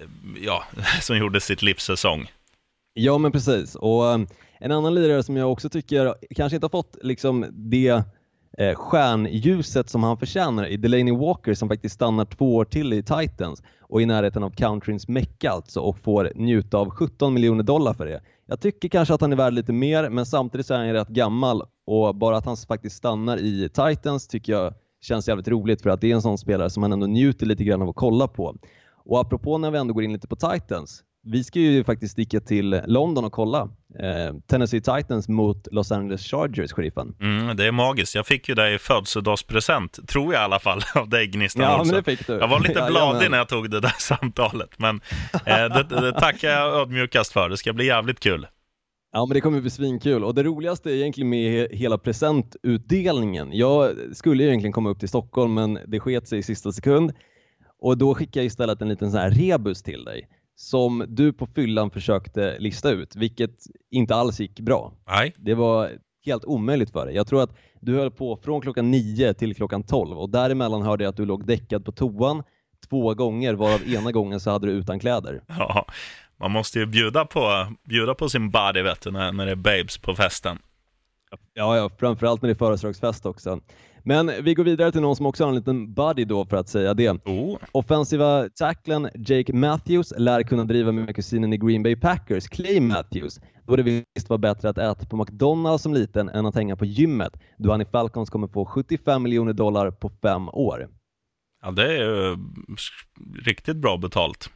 eh, 0.00 0.06
ja, 0.44 0.64
som 1.00 1.18
gjorde 1.18 1.40
sitt 1.40 1.62
livssäsong. 1.62 2.30
Ja, 2.94 3.18
men 3.18 3.32
precis. 3.32 3.74
Och 3.74 4.04
um, 4.04 4.26
en 4.60 4.72
annan 4.72 4.94
lirare 4.94 5.22
som 5.22 5.36
jag 5.36 5.52
också 5.52 5.68
tycker 5.68 6.14
kanske 6.36 6.56
inte 6.56 6.64
har 6.64 6.70
fått 6.70 6.96
liksom 7.02 7.46
det 7.50 8.02
eh, 8.58 8.74
stjärnljuset 8.74 9.90
som 9.90 10.02
han 10.02 10.16
förtjänar 10.16 10.66
i 10.66 10.76
Delaney 10.76 11.16
Walker 11.16 11.54
som 11.54 11.68
faktiskt 11.68 11.94
stannar 11.94 12.24
två 12.24 12.56
år 12.56 12.64
till 12.64 12.92
i 12.92 13.02
Titans 13.02 13.62
och 13.80 14.02
i 14.02 14.06
närheten 14.06 14.42
av 14.42 14.50
countryns 14.50 15.08
mecka 15.08 15.50
alltså 15.50 15.80
och 15.80 15.98
får 15.98 16.32
njuta 16.34 16.78
av 16.78 16.90
17 16.90 17.34
miljoner 17.34 17.62
dollar 17.62 17.94
för 17.94 18.06
det. 18.06 18.20
Jag 18.46 18.60
tycker 18.60 18.88
kanske 18.88 19.14
att 19.14 19.20
han 19.20 19.32
är 19.32 19.36
värd 19.36 19.52
lite 19.52 19.72
mer 19.72 20.10
men 20.10 20.26
samtidigt 20.26 20.66
så 20.66 20.74
är 20.74 20.78
han 20.78 20.92
rätt 20.92 21.08
gammal 21.08 21.62
och 21.86 22.14
bara 22.14 22.36
att 22.36 22.46
han 22.46 22.56
faktiskt 22.56 22.96
stannar 22.96 23.36
i 23.36 23.68
Titans 23.68 24.28
tycker 24.28 24.52
jag 24.52 24.74
känns 25.00 25.28
jävligt 25.28 25.48
roligt 25.48 25.82
för 25.82 25.90
att 25.90 26.00
det 26.00 26.10
är 26.10 26.14
en 26.14 26.22
sån 26.22 26.38
spelare 26.38 26.70
som 26.70 26.80
man 26.80 26.92
ändå 26.92 27.06
njuter 27.06 27.46
lite 27.46 27.64
grann 27.64 27.82
av 27.82 27.88
att 27.88 27.96
kolla 27.96 28.28
på. 28.28 28.56
Och 29.04 29.20
apropå 29.20 29.58
när 29.58 29.70
vi 29.70 29.78
ändå 29.78 29.94
går 29.94 30.04
in 30.04 30.12
lite 30.12 30.28
på 30.28 30.36
Titans 30.36 31.04
vi 31.24 31.44
ska 31.44 31.58
ju 31.58 31.84
faktiskt 31.84 32.12
sticka 32.12 32.40
till 32.40 32.80
London 32.86 33.24
och 33.24 33.32
kolla 33.32 33.68
eh, 33.98 34.34
Tennessee 34.46 34.80
Titans 34.80 35.28
mot 35.28 35.68
Los 35.70 35.92
Angeles 35.92 36.22
Chargers, 36.22 36.72
sheriffen. 36.72 37.14
Mm, 37.20 37.56
det 37.56 37.66
är 37.66 37.72
magiskt. 37.72 38.14
Jag 38.14 38.26
fick 38.26 38.48
ju 38.48 38.54
det 38.54 38.74
i 38.74 38.78
födelsedagspresent, 38.78 40.08
tror 40.08 40.34
jag 40.34 40.42
i 40.42 40.44
alla 40.44 40.58
fall, 40.58 40.80
av 40.94 41.08
dig 41.08 41.26
Gnistan 41.26 41.62
ja, 41.62 41.84
men 41.84 41.94
det 41.94 42.02
fick 42.02 42.26
du. 42.26 42.32
Jag 42.32 42.48
var 42.48 42.60
lite 42.60 42.86
bladig 42.90 43.26
ja, 43.26 43.30
när 43.30 43.38
jag 43.38 43.48
tog 43.48 43.70
det 43.70 43.80
där 43.80 43.94
samtalet, 43.98 44.78
men 44.78 45.00
eh, 45.32 45.56
det, 45.56 45.82
det 45.82 46.12
tackar 46.12 46.48
jag 46.48 46.80
ödmjukast 46.80 47.32
för. 47.32 47.48
Det 47.48 47.56
ska 47.56 47.72
bli 47.72 47.86
jävligt 47.86 48.20
kul. 48.20 48.46
Ja, 49.12 49.26
men 49.26 49.34
det 49.34 49.40
kommer 49.40 49.60
bli 49.60 49.70
svinkul 49.70 50.24
och 50.24 50.34
det 50.34 50.42
roligaste 50.42 50.90
är 50.90 50.94
egentligen 50.94 51.30
med 51.30 51.68
hela 51.70 51.98
presentutdelningen. 51.98 53.48
Jag 53.52 53.96
skulle 54.12 54.44
egentligen 54.44 54.72
komma 54.72 54.90
upp 54.90 55.00
till 55.00 55.08
Stockholm, 55.08 55.54
men 55.54 55.78
det 55.86 56.00
sket 56.00 56.28
sig 56.28 56.38
i 56.38 56.42
sista 56.42 56.72
sekund 56.72 57.12
och 57.80 57.98
då 57.98 58.14
skickade 58.14 58.38
jag 58.38 58.46
istället 58.46 58.82
en 58.82 58.88
liten 58.88 59.10
sån 59.10 59.20
här 59.20 59.30
rebus 59.30 59.82
till 59.82 60.04
dig 60.04 60.28
som 60.60 61.04
du 61.08 61.32
på 61.32 61.46
fyllan 61.46 61.90
försökte 61.90 62.58
lista 62.58 62.90
ut, 62.90 63.16
vilket 63.16 63.50
inte 63.90 64.14
alls 64.14 64.40
gick 64.40 64.60
bra. 64.60 64.92
Nej. 65.06 65.34
Det 65.38 65.54
var 65.54 65.90
helt 66.24 66.44
omöjligt 66.44 66.90
för 66.90 67.06
dig. 67.06 67.14
Jag 67.14 67.26
tror 67.26 67.42
att 67.42 67.56
du 67.80 67.96
höll 67.96 68.10
på 68.10 68.36
från 68.36 68.60
klockan 68.60 68.90
9 68.90 69.34
till 69.34 69.54
klockan 69.54 69.82
12 69.82 70.18
och 70.18 70.30
däremellan 70.30 70.82
hörde 70.82 71.04
jag 71.04 71.10
att 71.10 71.16
du 71.16 71.24
låg 71.24 71.46
däckad 71.46 71.84
på 71.84 71.92
toan 71.92 72.42
två 72.88 73.14
gånger, 73.14 73.54
varav 73.54 73.88
ena 73.88 74.12
gången 74.12 74.40
så 74.40 74.50
hade 74.50 74.66
du 74.66 74.72
utan 74.72 75.00
kläder. 75.00 75.42
Ja, 75.48 75.86
man 76.40 76.50
måste 76.50 76.78
ju 76.78 76.86
bjuda 76.86 77.24
på, 77.24 77.66
bjuda 77.84 78.14
på 78.14 78.28
sin 78.28 78.50
body 78.50 78.82
vet 78.82 79.00
du, 79.00 79.10
när, 79.10 79.32
när 79.32 79.46
det 79.46 79.52
är 79.52 79.56
babes 79.56 79.98
på 79.98 80.14
festen. 80.14 80.58
Ja, 81.54 81.76
ja, 81.76 81.90
framförallt 81.98 82.42
när 82.42 82.46
det 82.46 82.52
är 82.52 82.58
födelsedagsfest 82.58 83.26
också. 83.26 83.60
Men 84.02 84.30
vi 84.42 84.54
går 84.54 84.64
vidare 84.64 84.92
till 84.92 85.00
någon 85.00 85.16
som 85.16 85.26
också 85.26 85.44
har 85.44 85.48
en 85.48 85.56
liten 85.56 85.94
buddy 85.94 86.24
då 86.24 86.46
för 86.46 86.56
att 86.56 86.68
säga 86.68 86.94
det. 86.94 87.10
Oh. 87.10 87.58
Offensiva 87.72 88.48
tacklen 88.48 89.08
Jake 89.14 89.52
Matthews 89.52 90.12
lär 90.16 90.42
kunna 90.42 90.64
driva 90.64 90.92
med 90.92 91.16
kusinen 91.16 91.52
i 91.52 91.56
Green 91.56 91.82
Bay 91.82 91.96
Packers, 91.96 92.48
Clay 92.48 92.80
Matthews, 92.80 93.40
då 93.66 93.76
det 93.76 93.82
visst 93.82 94.28
var 94.28 94.38
bättre 94.38 94.68
att 94.68 94.78
äta 94.78 95.06
på 95.06 95.16
McDonalds 95.16 95.82
som 95.82 95.94
liten 95.94 96.28
än 96.28 96.46
att 96.46 96.54
hänga 96.54 96.76
på 96.76 96.84
gymmet, 96.84 97.32
då 97.56 97.70
han 97.70 97.80
i 97.80 97.84
Falcons 97.84 98.30
kommer 98.30 98.48
få 98.48 98.64
75 98.64 99.22
miljoner 99.22 99.52
dollar 99.52 99.90
på 99.90 100.10
fem 100.22 100.48
år. 100.48 100.88
Ja, 101.62 101.70
det 101.70 101.82
är 101.82 102.02
ju 102.02 102.36
riktigt 103.44 103.76
bra 103.76 103.96
betalt. 103.96 104.50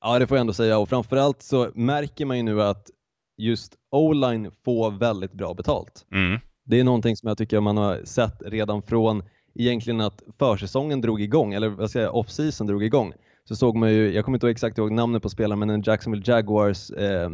Ja, 0.00 0.18
det 0.18 0.26
får 0.26 0.36
jag 0.36 0.40
ändå 0.40 0.52
säga 0.52 0.78
och 0.78 0.88
framförallt 0.88 1.42
så 1.42 1.70
märker 1.74 2.26
man 2.26 2.36
ju 2.36 2.42
nu 2.42 2.62
att 2.62 2.90
just 3.38 3.76
O-line 3.90 4.50
får 4.64 4.90
väldigt 4.90 5.32
bra 5.32 5.54
betalt. 5.54 6.06
Mm. 6.12 6.40
Det 6.64 6.80
är 6.80 6.84
någonting 6.84 7.16
som 7.16 7.28
jag 7.28 7.38
tycker 7.38 7.60
man 7.60 7.76
har 7.76 8.00
sett 8.04 8.42
redan 8.46 8.82
från 8.82 9.22
egentligen 9.54 10.00
att 10.00 10.22
försäsongen 10.38 11.00
drog 11.00 11.20
igång, 11.20 11.54
eller 11.54 11.68
vad 11.68 11.90
ska 11.90 12.00
jag 12.00 12.14
off-season 12.14 12.66
drog 12.66 12.84
igång. 12.84 13.12
Så 13.44 13.56
såg 13.56 13.76
man 13.76 13.92
ju, 13.92 14.14
jag 14.14 14.24
kommer 14.24 14.36
inte 14.36 14.48
exakt 14.48 14.78
ihåg 14.78 14.92
namnet 14.92 15.22
på 15.22 15.28
spelaren, 15.28 15.58
men 15.58 15.70
en 15.70 15.82
Jacksonville 15.82 16.24
Jaguars 16.26 16.90
eh, 16.90 17.30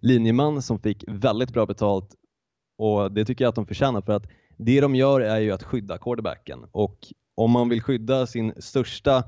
linjeman 0.00 0.62
som 0.62 0.78
fick 0.78 1.04
väldigt 1.08 1.52
bra 1.52 1.66
betalt 1.66 2.14
och 2.78 3.12
det 3.12 3.24
tycker 3.24 3.44
jag 3.44 3.48
att 3.48 3.54
de 3.54 3.66
förtjänar 3.66 4.00
för 4.00 4.12
att 4.12 4.26
det 4.56 4.80
de 4.80 4.94
gör 4.94 5.20
är 5.20 5.40
ju 5.40 5.52
att 5.52 5.62
skydda 5.62 5.98
quarterbacken 5.98 6.64
och 6.72 6.98
om 7.34 7.50
man 7.50 7.68
vill 7.68 7.82
skydda 7.82 8.26
sin 8.26 8.52
största 8.56 9.24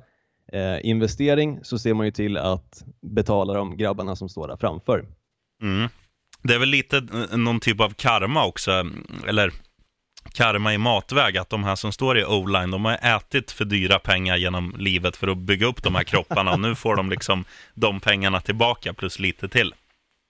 eh, 0.52 0.86
investering 0.86 1.58
så 1.62 1.78
ser 1.78 1.94
man 1.94 2.06
ju 2.06 2.12
till 2.12 2.36
att 2.36 2.84
betala 3.00 3.54
de 3.54 3.76
grabbarna 3.76 4.16
som 4.16 4.28
står 4.28 4.48
där 4.48 4.56
framför. 4.56 5.06
Mm. 5.62 5.88
Det 6.42 6.54
är 6.54 6.58
väl 6.58 6.68
lite 6.68 6.96
eh, 6.96 7.36
någon 7.36 7.60
typ 7.60 7.80
av 7.80 7.94
karma 7.94 8.46
också, 8.46 8.70
eller 9.28 9.52
karma 10.32 10.74
i 10.74 10.78
matväg, 10.78 11.36
att 11.36 11.50
de 11.50 11.64
här 11.64 11.76
som 11.76 11.92
står 11.92 12.18
i 12.18 12.24
o-line, 12.24 12.70
de 12.70 12.84
har 12.84 13.16
ätit 13.16 13.50
för 13.50 13.64
dyra 13.64 13.98
pengar 13.98 14.36
genom 14.36 14.74
livet 14.78 15.16
för 15.16 15.28
att 15.28 15.38
bygga 15.38 15.66
upp 15.66 15.82
de 15.82 15.94
här 15.94 16.04
kropparna 16.04 16.52
och 16.52 16.60
nu 16.60 16.74
får 16.74 16.96
de 16.96 17.10
liksom 17.10 17.44
de 17.74 18.00
pengarna 18.00 18.40
tillbaka 18.40 18.94
plus 18.94 19.18
lite 19.18 19.48
till. 19.48 19.74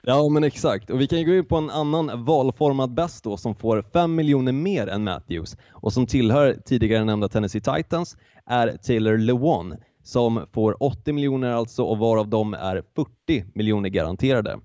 Ja 0.02 0.28
men 0.28 0.44
exakt, 0.44 0.90
och 0.90 1.00
vi 1.00 1.06
kan 1.06 1.18
ju 1.18 1.24
gå 1.24 1.34
in 1.34 1.44
på 1.44 1.56
en 1.56 1.70
annan 1.70 2.24
valformad 2.24 2.94
bäst 2.94 3.24
då 3.24 3.36
som 3.36 3.54
får 3.54 3.84
5 3.92 4.14
miljoner 4.14 4.52
mer 4.52 4.86
än 4.86 5.04
Matthews 5.04 5.56
och 5.70 5.92
som 5.92 6.06
tillhör 6.06 6.56
tidigare 6.64 7.04
nämnda 7.04 7.28
Tennessee 7.28 7.60
Titans 7.60 8.16
är 8.46 8.76
Taylor 8.76 9.18
Lewan 9.18 9.76
som 10.04 10.46
får 10.54 10.82
80 10.82 11.12
miljoner 11.12 11.52
alltså 11.52 11.82
och 11.82 11.98
varav 11.98 12.28
de 12.28 12.54
är 12.54 12.82
40 13.26 13.44
miljoner 13.54 13.88
garanterade. 13.88 14.58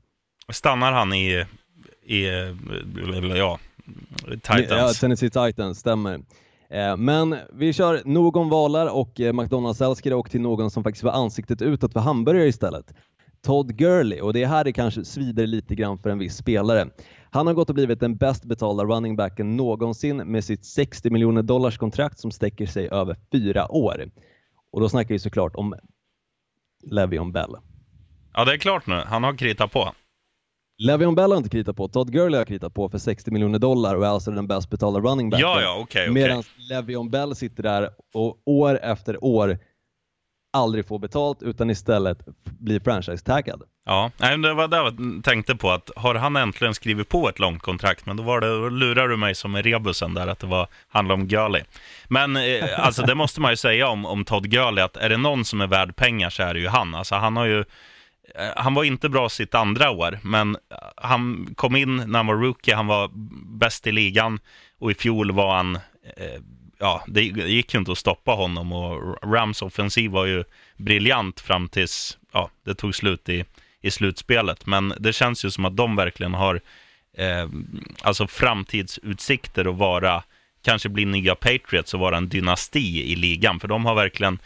Stannar 0.53 0.91
han 0.91 1.13
i, 1.13 1.45
i 2.05 2.25
ja, 3.35 3.59
Titans? 4.27 4.69
Ja, 4.69 4.93
Tennessee 4.93 5.29
Titans, 5.29 5.79
stämmer. 5.79 6.19
Eh, 6.69 6.97
men 6.97 7.35
vi 7.53 7.73
kör 7.73 8.01
någon 8.05 8.49
valar 8.49 8.87
och 8.87 9.19
eh, 9.19 9.33
McDonalds-älskare 9.33 10.13
och 10.13 10.31
till 10.31 10.41
någon 10.41 10.71
som 10.71 10.83
faktiskt 10.83 11.03
var 11.03 11.11
ansiktet 11.11 11.61
utåt 11.61 11.93
för 11.93 11.99
hamburgare 11.99 12.47
istället. 12.47 12.93
Todd 13.43 13.77
Gurley 13.77 14.21
och 14.21 14.33
det 14.33 14.43
är 14.43 14.47
här 14.47 14.63
det 14.63 14.73
kanske 14.73 15.05
svider 15.05 15.47
lite 15.47 15.75
grann 15.75 15.97
för 15.97 16.09
en 16.09 16.19
viss 16.19 16.37
spelare. 16.37 16.89
Han 17.31 17.47
har 17.47 17.53
gått 17.53 17.69
och 17.69 17.75
blivit 17.75 17.99
den 17.99 18.17
bäst 18.17 18.45
betalda 18.45 18.83
running 18.83 19.15
backen 19.15 19.57
någonsin 19.57 20.17
med 20.17 20.43
sitt 20.43 20.65
60 20.65 21.09
miljoner 21.09 21.41
dollars 21.43 21.77
kontrakt 21.77 22.19
som 22.19 22.31
sträcker 22.31 22.65
sig 22.65 22.89
över 22.89 23.15
fyra 23.31 23.71
år. 23.71 24.09
Och 24.71 24.81
då 24.81 24.89
snackar 24.89 25.09
vi 25.09 25.19
såklart 25.19 25.55
om 25.55 25.75
Levion 26.83 27.31
Bell. 27.31 27.55
Ja, 28.33 28.45
det 28.45 28.53
är 28.53 28.57
klart 28.57 28.87
nu. 28.87 29.03
Han 29.05 29.23
har 29.23 29.37
kritat 29.37 29.71
på. 29.71 29.93
Levion 30.77 31.15
Bell 31.15 31.31
har 31.31 31.37
inte 31.37 31.49
kritat 31.49 31.75
på, 31.75 31.87
Todd 31.87 32.11
Gurley 32.11 32.37
har 32.37 32.45
kritat 32.45 32.73
på 32.73 32.89
för 32.89 32.97
60 32.97 33.31
miljoner 33.31 33.59
dollar 33.59 33.95
och 33.95 34.05
är 34.05 34.09
alltså 34.09 34.31
den 34.31 34.47
bäst 34.47 34.69
betalda 34.69 34.99
running 34.99 35.29
backen. 35.29 35.47
Ja, 35.47 35.61
ja, 35.61 35.77
okej, 35.79 36.09
okay, 36.09 36.13
Medan 36.13 36.43
Levion 36.69 37.09
Bell 37.09 37.35
sitter 37.35 37.63
där 37.63 37.89
och 38.13 38.37
år 38.45 38.79
efter 38.83 39.23
år 39.23 39.59
aldrig 40.53 40.87
får 40.87 40.99
betalt 40.99 41.43
utan 41.43 41.69
istället 41.69 42.19
blir 42.43 42.79
franchise-taggad. 42.79 43.63
Ja, 43.85 44.11
det 44.17 44.53
var 44.53 44.67
det 44.67 44.77
jag 44.77 45.23
tänkte 45.23 45.55
på, 45.55 45.71
att 45.71 45.89
har 45.95 46.15
han 46.15 46.35
äntligen 46.35 46.73
skrivit 46.73 47.09
på 47.09 47.29
ett 47.29 47.39
långt 47.39 47.61
kontrakt, 47.61 48.05
men 48.05 48.17
då, 48.17 48.23
var 48.23 48.41
det, 48.41 48.47
då 48.47 48.69
lurar 48.69 49.07
du 49.07 49.17
mig 49.17 49.35
som 49.35 49.51
med 49.51 49.65
rebusen 49.65 50.13
där, 50.13 50.27
att 50.27 50.39
det 50.39 50.47
var, 50.47 50.67
handlade 50.87 51.21
om 51.21 51.27
Gurley. 51.27 51.63
Men 52.07 52.35
eh, 52.35 52.85
alltså 52.85 53.01
det 53.01 53.15
måste 53.15 53.41
man 53.41 53.51
ju 53.51 53.57
säga 53.57 53.87
om, 53.87 54.05
om 54.05 54.25
Todd 54.25 54.49
Gurley, 54.49 54.83
att 54.83 54.97
är 54.97 55.09
det 55.09 55.17
någon 55.17 55.45
som 55.45 55.61
är 55.61 55.67
värd 55.67 55.95
pengar 55.95 56.29
så 56.29 56.43
är 56.43 56.53
det 56.53 56.59
ju 56.59 56.67
han. 56.67 56.95
Alltså 56.95 57.15
han 57.15 57.37
har 57.37 57.45
ju 57.45 57.65
Eh, 58.39 58.51
han 58.55 58.73
var 58.73 58.83
inte 58.83 59.09
bra 59.09 59.29
sitt 59.29 59.55
andra 59.55 59.89
år, 59.89 60.19
men 60.21 60.55
eh, 60.55 60.77
han 60.97 61.53
kom 61.55 61.75
in 61.75 61.95
när 61.95 62.19
han 62.19 62.27
var 62.27 62.35
rookie, 62.35 62.75
han 62.75 62.87
var 62.87 63.09
bäst 63.57 63.87
i 63.87 63.91
ligan 63.91 64.39
och 64.79 64.91
i 64.91 64.93
fjol 64.93 65.31
var 65.31 65.55
han 65.55 65.75
eh, 66.17 66.41
ja, 66.79 67.03
det 67.07 67.21
gick 67.23 67.73
ju 67.73 67.79
inte 67.79 67.91
att 67.91 67.97
stoppa 67.97 68.31
honom 68.31 68.73
och 68.73 69.17
Rams 69.23 69.61
offensiv 69.61 70.11
var 70.11 70.25
ju 70.25 70.43
briljant 70.77 71.39
fram 71.39 71.69
tills 71.69 72.17
ja, 72.31 72.49
det 72.65 72.75
tog 72.75 72.95
slut 72.95 73.29
i, 73.29 73.45
i 73.81 73.91
slutspelet. 73.91 74.65
Men 74.65 74.93
det 74.99 75.13
känns 75.13 75.45
ju 75.45 75.51
som 75.51 75.65
att 75.65 75.77
de 75.77 75.95
verkligen 75.95 76.33
har 76.33 76.61
eh, 77.17 77.49
alltså 78.01 78.27
framtidsutsikter 78.27 79.65
att 79.65 79.75
vara, 79.75 80.23
kanske 80.63 80.89
bli 80.89 81.05
nya 81.05 81.35
Patriots 81.35 81.93
och 81.93 81.99
vara 81.99 82.17
en 82.17 82.29
dynasti 82.29 83.11
i 83.11 83.15
ligan. 83.15 83.59
För 83.59 83.67
de 83.67 83.85
har 83.85 83.95
verkligen 83.95 84.39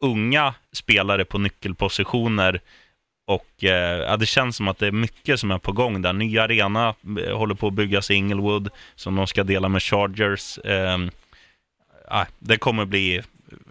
unga 0.00 0.54
spelare 0.72 1.24
på 1.24 1.38
nyckelpositioner 1.38 2.60
och 3.28 3.64
eh, 3.64 3.98
ja, 3.98 4.16
det 4.16 4.26
känns 4.26 4.56
som 4.56 4.68
att 4.68 4.78
det 4.78 4.86
är 4.86 4.92
mycket 4.92 5.40
som 5.40 5.50
är 5.50 5.58
på 5.58 5.72
gång 5.72 6.02
där. 6.02 6.12
Ny 6.12 6.38
arena 6.38 6.94
eh, 7.26 7.36
håller 7.36 7.54
på 7.54 7.66
att 7.66 7.72
byggas 7.72 8.10
i 8.10 8.14
Inglewood 8.14 8.68
som 8.94 9.16
de 9.16 9.26
ska 9.26 9.44
dela 9.44 9.68
med 9.68 9.82
Chargers. 9.82 10.58
Eh, 10.58 10.98
ah, 12.08 12.26
det 12.38 12.56
kommer 12.56 12.84
bli, 12.84 13.22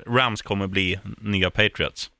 Rams 0.08 0.42
kommer 0.42 0.68
bli 0.68 1.00
nya 1.22 1.50
Patriots. 1.50 2.12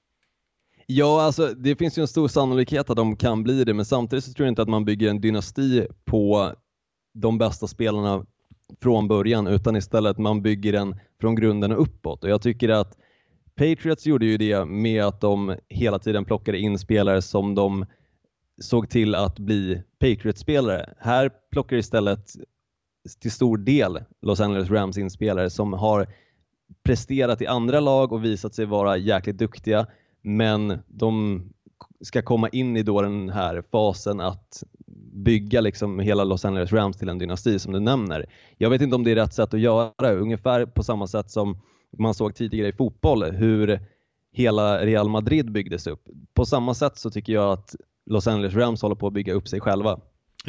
Ja, 0.86 1.22
alltså 1.22 1.48
det 1.48 1.76
finns 1.76 1.98
ju 1.98 2.02
en 2.02 2.08
stor 2.08 2.28
sannolikhet 2.28 2.90
att 2.90 2.96
de 2.96 3.16
kan 3.16 3.44
bli 3.44 3.64
det, 3.64 3.74
men 3.74 3.86
samtidigt 3.86 4.26
så 4.26 4.34
tror 4.34 4.46
jag 4.46 4.52
inte 4.52 4.62
att 4.62 4.70
man 4.70 4.86
bygger 4.86 5.10
en 5.10 5.22
dynasti 5.22 5.88
på 6.06 6.54
de 7.14 7.38
bästa 7.38 7.68
spelarna 7.68 8.26
från 8.82 9.08
början, 9.08 9.48
utan 9.48 9.76
istället 9.76 10.18
man 10.18 10.42
bygger 10.42 10.72
den 10.74 10.96
från 11.22 11.36
grunden 11.36 11.72
och 11.72 11.82
uppåt. 11.82 12.24
Och 12.24 12.30
jag 12.30 12.42
tycker 12.42 12.70
att 12.70 12.98
Patriots 13.58 14.06
gjorde 14.06 14.26
ju 14.26 14.38
det 14.38 14.66
med 14.66 15.04
att 15.04 15.22
de 15.22 15.56
hela 15.70 16.00
tiden 16.00 16.26
plockade 16.26 16.58
in 16.58 16.80
spelare 16.80 17.22
som 17.22 17.56
de 17.56 17.86
såg 18.62 18.90
till 18.90 19.16
att 19.16 19.40
bli 19.40 19.84
Patriots-spelare. 20.00 20.94
Här 20.98 21.32
plockar 21.52 21.78
istället 21.78 22.30
till 23.22 23.32
stor 23.32 23.58
del 23.58 24.04
Los 24.22 24.40
Angeles 24.40 24.70
Rams 24.70 24.98
inspelare 24.98 25.50
som 25.50 25.74
har 25.74 26.08
presterat 26.84 27.42
i 27.42 27.48
andra 27.48 27.80
lag 27.80 28.12
och 28.12 28.26
visat 28.26 28.56
sig 28.56 28.66
vara 28.66 28.98
jäkligt 28.98 29.38
duktiga 29.38 29.88
men 30.22 30.80
de 30.88 31.44
ska 32.02 32.22
komma 32.22 32.50
in 32.50 32.78
i 32.78 32.84
då 32.84 33.02
den 33.02 33.30
här 33.30 33.64
fasen 33.72 34.20
att 34.20 34.64
bygga 35.14 35.62
liksom 35.62 36.00
hela 36.00 36.24
Los 36.24 36.46
Angeles 36.46 36.74
Rams 36.74 36.98
till 36.98 37.10
en 37.10 37.18
dynasti 37.18 37.60
som 37.60 37.74
du 37.74 37.80
nämner. 37.80 38.26
Jag 38.58 38.70
vet 38.70 38.82
inte 38.82 38.96
om 38.96 39.04
det 39.04 39.12
är 39.12 39.16
rätt 39.16 39.34
sätt 39.34 39.54
att 39.54 39.60
göra 39.60 39.92
det, 39.98 40.16
ungefär 40.16 40.66
på 40.66 40.84
samma 40.84 41.08
sätt 41.08 41.32
som 41.32 41.58
man 41.98 42.14
såg 42.14 42.36
tidigare 42.36 42.68
i 42.68 42.74
fotboll 42.74 43.24
hur 43.24 43.80
hela 44.34 44.86
Real 44.86 45.10
Madrid 45.10 45.52
byggdes 45.52 45.88
upp. 45.88 46.04
På 46.34 46.46
samma 46.46 46.74
sätt 46.74 46.98
så 46.98 47.12
tycker 47.12 47.34
jag 47.34 47.52
att 47.52 47.76
Los 48.10 48.28
Angeles 48.28 48.54
Rams 48.54 48.82
håller 48.82 48.96
på 48.96 49.08
att 49.08 49.14
bygga 49.14 49.34
upp 49.34 49.48
sig 49.48 49.60
själva. 49.60 50.00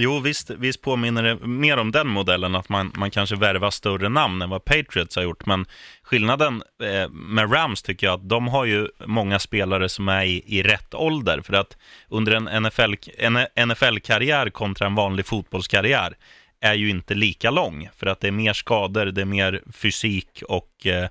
Jo, 0.00 0.21
visst, 0.21 0.50
visst 0.50 0.83
påminner 0.83 1.23
det 1.23 1.47
mer 1.47 1.76
om 1.76 1.92
den 1.92 2.09
modellen, 2.09 2.54
att 2.54 2.68
man, 2.68 2.92
man 2.95 3.11
kanske 3.11 3.37
värvar 3.37 3.71
större 3.71 4.09
namn 4.09 4.42
än 4.42 4.50
vad 4.50 4.64
Patriots 4.64 5.16
har 5.16 5.23
gjort. 5.23 5.47
Men 5.47 5.66
skillnaden 6.02 6.62
eh, 6.83 7.11
med 7.11 7.52
Rams 7.52 7.83
tycker 7.83 8.07
jag 8.07 8.14
att 8.14 8.28
de 8.28 8.49
har 8.49 8.64
ju 8.64 8.88
många 9.07 9.38
spelare 9.38 9.88
som 9.88 10.09
är 10.09 10.25
i, 10.25 10.42
i 10.47 10.62
rätt 10.62 10.95
ålder. 10.95 11.40
För 11.40 11.52
att 11.52 11.76
under 12.09 12.33
en 12.33 12.62
NFL, 12.62 12.95
en 13.18 13.68
NFL-karriär 13.68 14.50
kontra 14.50 14.87
en 14.87 14.95
vanlig 14.95 15.26
fotbollskarriär 15.26 16.14
är 16.61 16.75
ju 16.75 16.90
inte 16.90 17.14
lika 17.14 17.50
lång. 17.50 17.88
För 17.97 18.07
att 18.07 18.21
det 18.21 18.28
är 18.28 18.33
mer 18.33 18.52
skador, 18.52 19.07
det 19.07 19.21
är 19.21 19.25
mer 19.25 19.62
fysik 19.73 20.42
och 20.49 20.87
eh, 20.87 21.09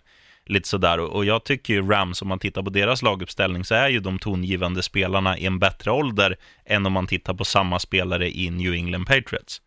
lite 0.50 0.68
sådär. 0.68 1.00
Och 1.00 1.26
jag 1.26 1.44
tycker 1.44 1.74
ju 1.74 1.90
Rams, 1.90 2.22
om 2.22 2.28
man 2.28 2.40
tittar 2.40 2.64
på 2.64 2.70
deras 2.70 3.02
laguppställning, 3.02 3.64
så 3.64 3.76
är 3.76 3.90
ju 3.90 4.00
de 4.00 4.20
tongivande 4.20 4.84
spelarna 4.84 5.38
i 5.38 5.46
en 5.46 5.60
bättre 5.60 5.92
ålder 5.92 6.36
än 6.66 6.86
om 6.86 6.94
man 6.94 7.08
tittar 7.08 7.34
på 7.34 7.46
samma 7.46 7.80
spelare 7.80 8.30
i 8.30 8.50
New 8.50 8.74
England 8.74 9.06
Patriots. 9.06 9.62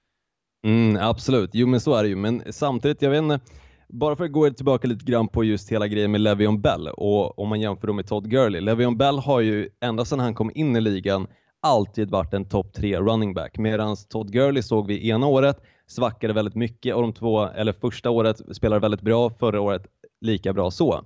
Mm, 0.67 1.03
absolut, 1.03 1.51
jo 1.53 1.67
men 1.67 1.81
så 1.81 1.95
är 1.95 2.03
det 2.03 2.09
ju, 2.09 2.17
men 2.17 2.43
samtidigt, 2.51 3.03
jag 3.03 3.11
vet 3.11 3.19
inte, 3.19 3.41
bara 3.89 4.17
för 4.17 4.25
att 4.25 4.33
gå 4.33 4.51
tillbaka 4.51 4.89
lite 4.89 5.05
grann 5.05 5.29
på 5.29 5.45
just 5.45 5.73
hela 5.73 5.87
grejen 5.87 6.11
med 6.11 6.21
Le'Veon 6.21 6.61
Bell 6.61 6.89
och 6.89 7.39
om 7.39 7.49
man 7.49 7.61
jämför 7.61 7.87
dem 7.87 7.97
med 7.97 8.07
Todd 8.07 8.31
Gurley. 8.31 8.61
Le'Veon 8.61 8.97
Bell 8.97 9.19
har 9.19 9.41
ju 9.41 9.69
ända 9.81 10.05
sedan 10.05 10.21
han 10.21 10.35
kom 10.35 10.51
in 10.55 10.77
i 10.77 10.81
ligan 10.81 11.27
alltid 11.63 12.11
varit 12.11 12.35
en 12.35 12.49
topp 12.49 12.73
tre 12.73 13.01
running 13.01 13.35
back 13.35 13.59
medan 13.59 13.97
Todd 14.09 14.33
Gurley 14.33 14.63
såg 14.63 14.87
vi 14.87 15.09
ena 15.09 15.27
året 15.27 15.63
svackade 15.87 16.33
väldigt 16.33 16.55
mycket 16.55 16.95
och 16.95 17.03
de 17.03 17.13
två, 17.13 17.47
eller 17.47 17.73
första 17.73 18.11
året 18.11 18.57
spelade 18.57 18.81
väldigt 18.81 19.01
bra, 19.01 19.31
förra 19.31 19.61
året 19.61 19.87
lika 20.21 20.53
bra 20.53 20.71
så. 20.71 21.05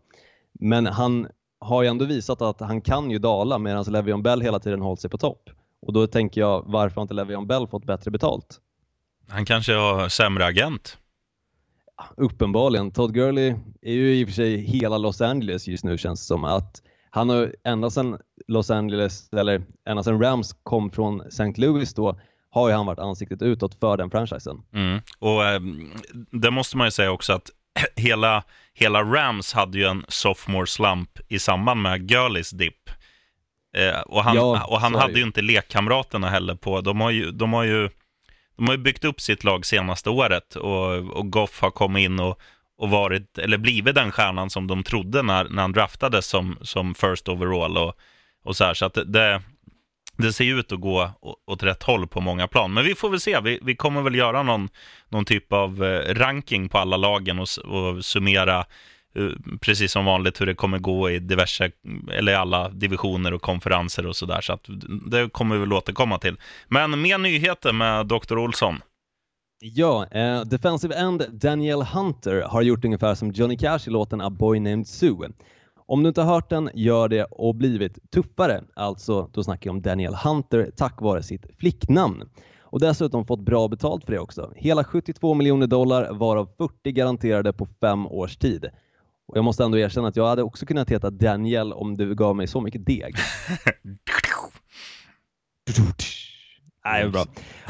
Men 0.52 0.87
han 0.87 1.28
har 1.61 1.83
ju 1.83 1.88
ändå 1.88 2.04
visat 2.04 2.42
att 2.42 2.61
han 2.61 2.80
kan 2.80 3.11
ju 3.11 3.18
dala 3.18 3.59
medan 3.59 3.85
Le'Veon 3.85 4.23
Bell 4.23 4.40
hela 4.40 4.59
tiden 4.59 4.80
hållit 4.80 5.00
sig 5.00 5.11
på 5.11 5.18
topp. 5.18 5.50
Och 5.87 5.92
då 5.92 6.06
tänker 6.06 6.40
jag, 6.40 6.62
varför 6.66 6.97
har 6.97 7.02
inte 7.02 7.14
Le'Veon 7.14 7.47
Bell 7.47 7.66
fått 7.66 7.85
bättre 7.85 8.11
betalt? 8.11 8.61
Han 9.28 9.44
kanske 9.44 9.73
har 9.75 10.09
sämre 10.09 10.47
agent? 10.47 10.99
Uppenbarligen. 12.16 12.90
Todd 12.90 13.14
Gurley 13.14 13.54
är 13.83 13.92
ju 13.92 14.14
i 14.14 14.25
och 14.25 14.28
för 14.28 14.35
sig 14.35 14.56
hela 14.56 14.99
Los 14.99 15.21
Angeles 15.21 15.68
just 15.68 15.85
nu 15.85 15.99
känns 15.99 16.21
det 16.21 16.26
som. 16.26 16.44
att 16.44 16.83
Han 17.11 17.28
har 17.28 17.54
ända 17.64 17.90
sedan 17.90 18.18
Los 18.47 18.71
Angeles, 18.71 19.33
eller 19.33 19.62
ända 19.88 20.02
sedan 20.02 20.23
Rams 20.23 20.52
kom 20.62 20.90
från 20.90 21.21
St. 21.21 21.52
Louis 21.56 21.94
då, 21.94 22.18
har 22.50 22.68
ju 22.68 22.75
han 22.75 22.87
varit 22.87 22.99
ansiktet 22.99 23.42
utåt 23.42 23.75
för 23.75 23.97
den 23.97 24.11
franchisen. 24.11 24.62
Mm. 24.73 25.00
Och 25.18 25.44
eh, 25.44 25.61
det 26.30 26.50
måste 26.50 26.76
man 26.76 26.87
ju 26.87 26.90
säga 26.90 27.11
också 27.11 27.33
att 27.33 27.50
hela, 27.97 28.43
hela 28.75 29.02
Rams 29.02 29.52
hade 29.52 29.78
ju 29.78 29.85
en 29.85 30.04
sophomore 30.09 30.66
slump 30.66 31.11
i 31.28 31.38
samband 31.38 31.83
med 31.83 32.09
Gurleys 32.09 32.50
dipp. 32.50 32.90
Eh, 33.76 34.00
och 34.00 34.25
han, 34.25 34.37
ja, 34.37 34.64
och 34.64 34.81
han 34.81 34.95
hade 34.95 35.12
ju 35.12 35.23
inte 35.23 35.43
lekkamraterna 35.43 36.31
heller 36.31 36.54
på. 36.54 36.81
De 36.81 37.00
har 37.00 37.11
ju, 37.11 37.31
de 37.31 37.52
har 37.52 37.62
ju, 37.62 37.88
de 38.57 38.66
har 38.66 38.75
ju 38.75 38.83
byggt 38.83 39.04
upp 39.04 39.21
sitt 39.21 39.45
lag 39.45 39.66
senaste 39.66 40.11
året 40.11 40.57
och, 40.57 40.97
och 40.97 41.31
Goff 41.31 41.61
har 41.61 41.71
kommit 41.71 42.04
in 42.04 42.21
och, 42.21 42.40
och 42.78 42.90
varit, 42.90 43.38
eller 43.38 43.59
blivit 43.59 43.95
den 43.95 44.12
stjärnan 44.12 44.50
som 44.50 44.66
de 44.66 44.83
trodde 44.83 45.23
när, 45.23 45.45
när 45.45 45.62
han 45.62 45.73
draftades 45.73 46.26
som, 46.26 46.59
som 46.62 46.95
first 46.95 47.28
overall 47.28 47.76
och, 47.76 47.95
och 48.45 48.57
så 48.57 48.64
här. 48.64 48.75
Så 48.75 48.85
att 48.85 48.99
det, 49.07 49.43
det 50.16 50.33
ser 50.33 50.59
ut 50.59 50.73
att 50.73 50.80
gå 50.80 51.11
åt 51.47 51.62
rätt 51.62 51.83
håll 51.83 52.06
på 52.06 52.21
många 52.21 52.49
plan. 52.49 52.75
Men 52.75 52.85
vi 52.85 52.94
får 52.94 53.11
väl 53.11 53.21
se. 53.21 53.40
Vi, 53.40 53.59
vi 53.62 53.76
kommer 53.76 54.02
väl 54.02 54.14
göra 54.14 54.42
någon, 54.42 54.68
någon 55.09 55.25
typ 55.25 55.52
av 55.52 55.85
eh, 55.85 56.14
ranking 56.14 56.68
på 56.68 56.78
alla 56.78 56.97
lagen 56.97 57.38
och, 57.38 57.49
och 57.64 58.04
summera 58.04 58.59
eh, 59.16 59.56
precis 59.61 59.92
som 59.92 60.04
vanligt 60.04 60.40
hur 60.40 60.47
det 60.47 60.54
kommer 60.54 60.78
gå 60.78 61.11
i 61.11 61.18
diverse, 61.18 61.71
eller 62.12 62.35
alla 62.35 62.68
divisioner 62.68 63.35
och 63.35 63.42
konferenser 63.42 64.06
och 64.06 64.16
sådär. 64.16 64.40
Så 64.40 64.52
att 64.52 64.68
det 65.11 65.30
kommer 65.33 65.54
vi 65.54 65.61
väl 65.61 65.73
återkomma 65.73 66.18
till. 66.18 66.37
Men 66.68 67.02
mer 67.02 67.18
nyheter 67.18 67.73
med 67.73 68.06
Dr. 68.06 68.38
Olsson. 68.38 68.80
Ja, 69.61 70.06
eh, 70.11 70.40
defensive 70.40 70.94
end 70.94 71.26
Daniel 71.33 71.83
Hunter 71.83 72.42
har 72.42 72.62
gjort 72.62 72.85
ungefär 72.85 73.14
som 73.14 73.30
Johnny 73.30 73.56
Cash 73.56 73.80
i 73.87 73.90
låten 73.90 74.21
A 74.21 74.30
Boy 74.30 74.61
Named 74.61 74.87
Sue. 74.87 75.30
Om 75.86 76.02
du 76.02 76.08
inte 76.08 76.22
har 76.22 76.34
hört 76.34 76.50
den, 76.50 76.70
gör 76.74 77.08
det 77.08 77.24
och 77.24 77.54
blivit 77.54 78.10
tuffare. 78.10 78.64
Alltså, 78.74 79.30
då 79.32 79.44
snackar 79.44 79.68
jag 79.68 79.74
om 79.74 79.82
Daniel 79.82 80.14
Hunter 80.14 80.70
tack 80.76 81.00
vare 81.00 81.22
sitt 81.22 81.46
flicknamn. 81.58 82.22
Och 82.60 82.80
dessutom 82.80 83.26
fått 83.26 83.40
bra 83.40 83.68
betalt 83.68 84.04
för 84.04 84.12
det 84.12 84.18
också. 84.18 84.52
Hela 84.56 84.84
72 84.84 85.34
miljoner 85.34 85.66
dollar 85.66 86.12
varav 86.12 86.48
40 86.58 86.92
garanterade 86.92 87.52
på 87.52 87.66
fem 87.80 88.06
års 88.06 88.36
tid. 88.36 88.64
Och 89.26 89.36
jag 89.36 89.44
måste 89.44 89.64
ändå 89.64 89.78
erkänna 89.78 90.08
att 90.08 90.16
jag 90.16 90.26
hade 90.26 90.42
också 90.42 90.66
kunnat 90.66 90.90
heta 90.90 91.10
Daniel 91.10 91.72
om 91.72 91.96
du 91.96 92.14
gav 92.14 92.36
mig 92.36 92.46
så 92.46 92.60
mycket 92.60 92.86
deg. 92.86 93.14
Nej, 96.84 97.08
bra. 97.08 97.24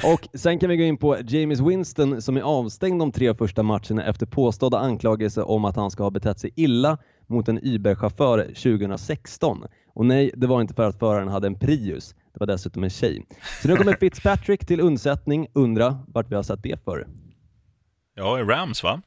Och 0.05 0.29
sen 0.35 0.59
kan 0.59 0.69
vi 0.69 0.77
gå 0.77 0.83
in 0.83 0.97
på 0.97 1.17
James 1.27 1.61
Winston 1.61 2.23
som 2.23 2.37
är 2.37 2.41
avstängd 2.41 3.01
de 3.01 3.13
tre 3.13 3.35
första 3.35 3.63
matcherna 3.63 4.05
efter 4.05 4.27
påstådda 4.27 4.79
anklagelser 4.79 5.49
om 5.49 5.65
att 5.65 5.77
han 5.77 5.91
ska 5.91 6.03
ha 6.03 6.11
betett 6.11 6.41
sig 6.41 6.51
illa 6.57 6.99
mot 7.27 7.49
en 7.49 7.59
Uber-chaufför 7.59 8.47
2016. 8.47 9.65
Och 9.95 10.07
nej, 10.07 10.31
det 10.35 10.47
var 10.47 10.61
inte 10.61 10.75
för 10.75 10.89
att 10.89 10.99
föraren 10.99 11.29
hade 11.29 11.47
en 11.47 11.59
Prius. 11.59 12.15
Det 12.33 12.41
var 12.41 12.47
dessutom 12.47 12.85
en 12.85 12.91
tjej. 12.91 13.27
Så 13.63 13.69
nu 13.69 13.77
kommer 13.77 13.97
Fitzpatrick 14.01 14.67
till 14.67 14.81
undsättning. 14.81 15.47
Undra 15.53 15.99
vart 16.09 16.31
vi 16.31 16.35
har 16.35 16.43
sett 16.43 16.63
det 16.63 16.85
för. 16.85 17.07
Ja, 18.15 18.41
i 18.41 18.43
Rams 18.43 18.83
va? 18.83 19.03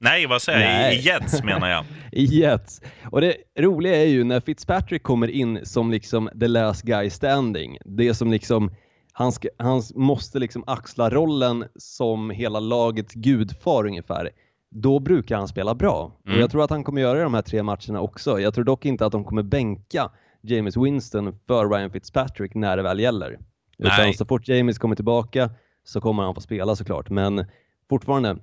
Nej, 0.00 0.26
vad 0.26 0.42
säger 0.42 0.84
jag? 0.84 0.94
I 0.94 1.00
Jets 1.00 1.44
menar 1.44 1.68
jag. 1.68 1.84
I 2.12 2.24
Jets. 2.24 2.82
Och 3.10 3.20
det 3.20 3.36
roliga 3.58 3.96
är 3.96 4.06
ju 4.06 4.24
när 4.24 4.40
Fitzpatrick 4.40 5.02
kommer 5.02 5.28
in 5.28 5.60
som 5.62 5.90
liksom 5.90 6.30
the 6.40 6.48
last 6.48 6.82
guy 6.82 7.10
standing. 7.10 7.78
Det 7.84 8.14
som 8.14 8.30
liksom 8.30 8.70
han, 9.12 9.32
ska, 9.32 9.48
han 9.58 9.82
måste 9.94 10.38
liksom 10.38 10.64
axla 10.66 11.10
rollen 11.10 11.64
som 11.76 12.30
hela 12.30 12.60
lagets 12.60 13.14
gudfar 13.14 13.86
ungefär. 13.86 14.30
Då 14.70 14.98
brukar 14.98 15.36
han 15.36 15.48
spela 15.48 15.74
bra. 15.74 16.12
Mm. 16.26 16.36
Och 16.36 16.42
jag 16.42 16.50
tror 16.50 16.64
att 16.64 16.70
han 16.70 16.84
kommer 16.84 17.00
göra 17.00 17.18
det 17.18 17.24
de 17.24 17.34
här 17.34 17.42
tre 17.42 17.62
matcherna 17.62 18.00
också. 18.00 18.40
Jag 18.40 18.54
tror 18.54 18.64
dock 18.64 18.84
inte 18.84 19.06
att 19.06 19.12
de 19.12 19.24
kommer 19.24 19.42
bänka 19.42 20.10
James 20.42 20.76
Winston 20.76 21.38
för 21.46 21.68
Ryan 21.68 21.90
Fitzpatrick 21.90 22.54
när 22.54 22.76
det 22.76 22.82
väl 22.82 23.00
gäller. 23.00 23.38
Nej. 23.78 23.92
Utan 23.92 24.14
så 24.14 24.24
fort 24.24 24.48
James 24.48 24.78
kommer 24.78 24.96
tillbaka 24.96 25.50
så 25.84 26.00
kommer 26.00 26.22
han 26.22 26.34
få 26.34 26.40
spela 26.40 26.76
såklart. 26.76 27.10
Men 27.10 27.46
fortfarande, 27.88 28.36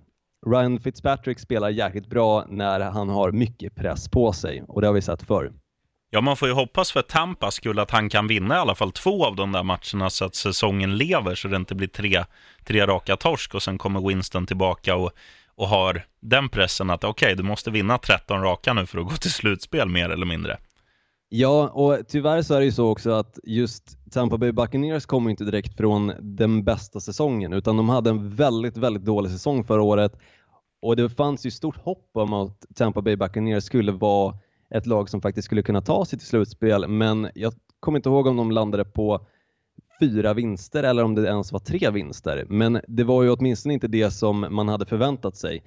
Ryan 0.45 0.79
Fitzpatrick 0.79 1.39
spelar 1.39 1.69
jäkligt 1.69 2.07
bra 2.07 2.45
när 2.49 2.79
han 2.79 3.09
har 3.09 3.31
mycket 3.31 3.75
press 3.75 4.09
på 4.09 4.33
sig 4.33 4.63
och 4.67 4.81
det 4.81 4.87
har 4.87 4.93
vi 4.93 5.01
sett 5.01 5.23
förr. 5.23 5.51
Ja, 6.09 6.21
man 6.21 6.37
får 6.37 6.47
ju 6.47 6.53
hoppas 6.53 6.91
för 6.91 7.01
Tampas 7.01 7.55
skull 7.55 7.79
att 7.79 7.91
han 7.91 8.09
kan 8.09 8.27
vinna 8.27 8.55
i 8.55 8.57
alla 8.57 8.75
fall 8.75 8.91
två 8.91 9.25
av 9.25 9.35
de 9.35 9.51
där 9.51 9.63
matcherna 9.63 10.09
så 10.09 10.25
att 10.25 10.35
säsongen 10.35 10.97
lever 10.97 11.35
så 11.35 11.47
det 11.47 11.55
inte 11.55 11.75
blir 11.75 11.87
tre, 11.87 12.23
tre 12.63 12.85
raka 12.85 13.17
torsk 13.17 13.55
och 13.55 13.63
sen 13.63 13.77
kommer 13.77 14.07
Winston 14.07 14.45
tillbaka 14.45 14.95
och, 14.95 15.11
och 15.57 15.67
har 15.67 16.05
den 16.19 16.49
pressen 16.49 16.89
att 16.89 17.03
okej, 17.03 17.25
okay, 17.25 17.35
du 17.35 17.43
måste 17.43 17.71
vinna 17.71 17.97
13 17.97 18.41
raka 18.41 18.73
nu 18.73 18.85
för 18.85 18.99
att 18.99 19.07
gå 19.07 19.15
till 19.15 19.31
slutspel 19.31 19.89
mer 19.89 20.09
eller 20.09 20.25
mindre. 20.25 20.57
Ja, 21.29 21.69
och 21.69 21.97
tyvärr 22.07 22.41
så 22.41 22.53
är 22.53 22.59
det 22.59 22.65
ju 22.65 22.71
så 22.71 22.87
också 22.87 23.11
att 23.11 23.39
just 23.43 24.11
Tampa 24.11 24.37
Bay 24.37 24.51
Buccaneers 24.51 25.05
kommer 25.05 25.29
inte 25.29 25.43
direkt 25.43 25.77
från 25.77 26.13
den 26.19 26.63
bästa 26.63 26.99
säsongen 26.99 27.53
utan 27.53 27.77
de 27.77 27.89
hade 27.89 28.09
en 28.09 28.35
väldigt, 28.35 28.77
väldigt 28.77 29.05
dålig 29.05 29.31
säsong 29.31 29.63
förra 29.63 29.81
året 29.81 30.19
och 30.81 30.95
det 30.95 31.09
fanns 31.09 31.45
ju 31.45 31.51
stort 31.51 31.77
hopp 31.77 32.09
om 32.13 32.33
att 32.33 32.65
Tampa 32.75 33.01
Bay 33.01 33.15
Buccaneers 33.15 33.63
skulle 33.63 33.91
vara 33.91 34.37
ett 34.69 34.85
lag 34.85 35.09
som 35.09 35.21
faktiskt 35.21 35.45
skulle 35.45 35.61
kunna 35.61 35.81
ta 35.81 36.05
sig 36.05 36.19
till 36.19 36.27
slutspel 36.27 36.87
men 36.87 37.29
jag 37.35 37.53
kommer 37.79 37.99
inte 37.99 38.09
ihåg 38.09 38.27
om 38.27 38.37
de 38.37 38.51
landade 38.51 38.85
på 38.85 39.27
fyra 39.99 40.33
vinster 40.33 40.83
eller 40.83 41.03
om 41.03 41.15
det 41.15 41.27
ens 41.27 41.51
var 41.51 41.59
tre 41.59 41.89
vinster. 41.89 42.45
Men 42.49 42.81
det 42.87 43.03
var 43.03 43.23
ju 43.23 43.29
åtminstone 43.29 43.73
inte 43.73 43.87
det 43.87 44.11
som 44.11 44.47
man 44.49 44.67
hade 44.67 44.85
förväntat 44.85 45.37
sig. 45.37 45.63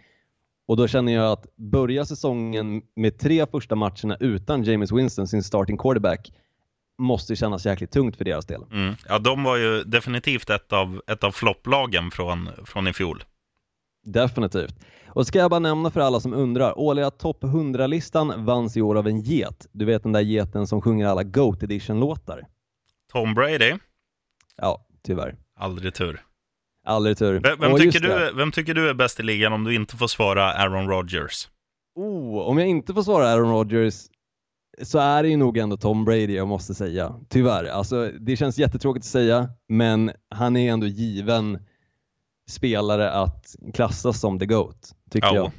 Och 0.69 0.77
då 0.77 0.89
känner 0.89 1.13
jag 1.13 1.33
att 1.33 1.57
börja 1.57 2.05
säsongen 2.05 2.83
med 2.97 3.19
tre 3.19 3.47
första 3.47 3.75
matcherna 3.75 4.17
utan 4.21 4.63
James 4.63 4.93
Winston, 4.93 5.27
sin 5.27 5.43
starting 5.43 5.79
quarterback, 5.79 6.33
måste 6.99 7.37
kännas 7.37 7.67
jäkligt 7.67 7.91
tungt 7.91 8.17
för 8.17 8.25
deras 8.25 8.47
del. 8.47 8.63
Mm. 8.73 8.95
Ja, 9.09 9.19
de 9.19 9.43
var 9.43 9.57
ju 9.57 9.85
definitivt 9.85 10.51
ett 10.51 10.73
av, 10.73 11.03
ett 11.07 11.25
av 11.25 11.31
flopplagen 11.31 12.11
från, 12.11 12.51
från 12.65 12.89
i 12.89 12.93
fjol. 12.93 13.25
Definitivt. 14.05 14.75
Och 15.07 15.27
ska 15.27 15.39
jag 15.39 15.51
bara 15.51 15.61
nämna 15.61 15.91
för 15.91 16.01
alla 16.01 16.21
som 16.21 16.35
undrar, 16.35 16.79
årliga 16.79 17.11
topp 17.11 17.43
100-listan 17.43 18.45
vanns 18.45 18.77
i 18.77 18.83
år 18.83 18.99
av 18.99 19.07
en 19.07 19.21
get. 19.21 19.67
Du 19.73 19.85
vet 19.85 20.03
den 20.03 20.13
där 20.13 20.21
geten 20.21 20.67
som 20.67 20.83
sjunger 20.83 21.07
alla 21.07 21.23
Goat 21.23 21.63
Edition-låtar. 21.63 22.47
Tom 23.13 23.35
Brady? 23.35 23.75
Ja, 24.61 24.87
tyvärr. 25.03 25.37
Aldrig 25.57 25.95
tur. 25.95 26.23
Aldrig 26.87 27.19
tur. 27.19 27.41
Vem, 27.41 27.61
vem 27.61 27.77
tycker 27.77 28.01
du, 28.01 28.33
vem 28.35 28.53
tycker 28.53 28.75
du 28.75 28.89
är 28.89 28.95
bäst 28.95 29.21
i 29.21 29.23
ligan 29.23 29.53
om 29.53 29.65
du 29.65 29.75
inte 29.75 29.97
får 29.97 30.07
svara 30.07 30.53
Aaron 30.53 30.89
Rodgers? 30.89 31.49
Oh, 31.95 32.39
om 32.39 32.59
jag 32.59 32.69
inte 32.69 32.95
får 32.95 33.03
svara 33.03 33.29
Aaron 33.29 33.51
Rodgers 33.51 33.95
så 34.83 34.99
är 34.99 35.23
det 35.23 35.29
ju 35.29 35.37
nog 35.37 35.59
ändå 35.59 35.77
Tom 35.77 36.05
Brady 36.05 36.35
jag 36.35 36.49
måste 36.49 36.75
säga. 36.75 37.15
Tyvärr. 37.29 37.65
Alltså, 37.65 38.11
det 38.21 38.37
känns 38.37 38.59
jättetråkigt 38.59 39.05
att 39.05 39.11
säga, 39.11 39.49
men 39.69 40.13
han 40.31 40.57
är 40.57 40.73
ändå 40.73 40.87
given 40.87 41.59
spelare 42.49 43.11
att 43.11 43.57
klassas 43.75 44.21
som 44.21 44.39
the 44.39 44.47
GOAT, 44.47 44.95
tycker 45.11 45.29
ja. 45.29 45.35
jag. 45.35 45.53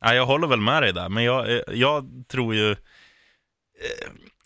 Ja, 0.00 0.14
jag 0.14 0.26
håller 0.26 0.48
väl 0.48 0.60
med 0.60 0.82
dig 0.82 0.92
där, 0.92 1.08
men 1.08 1.24
jag, 1.24 1.56
eh, 1.56 1.62
jag 1.72 2.24
tror 2.28 2.54
ju... 2.54 2.76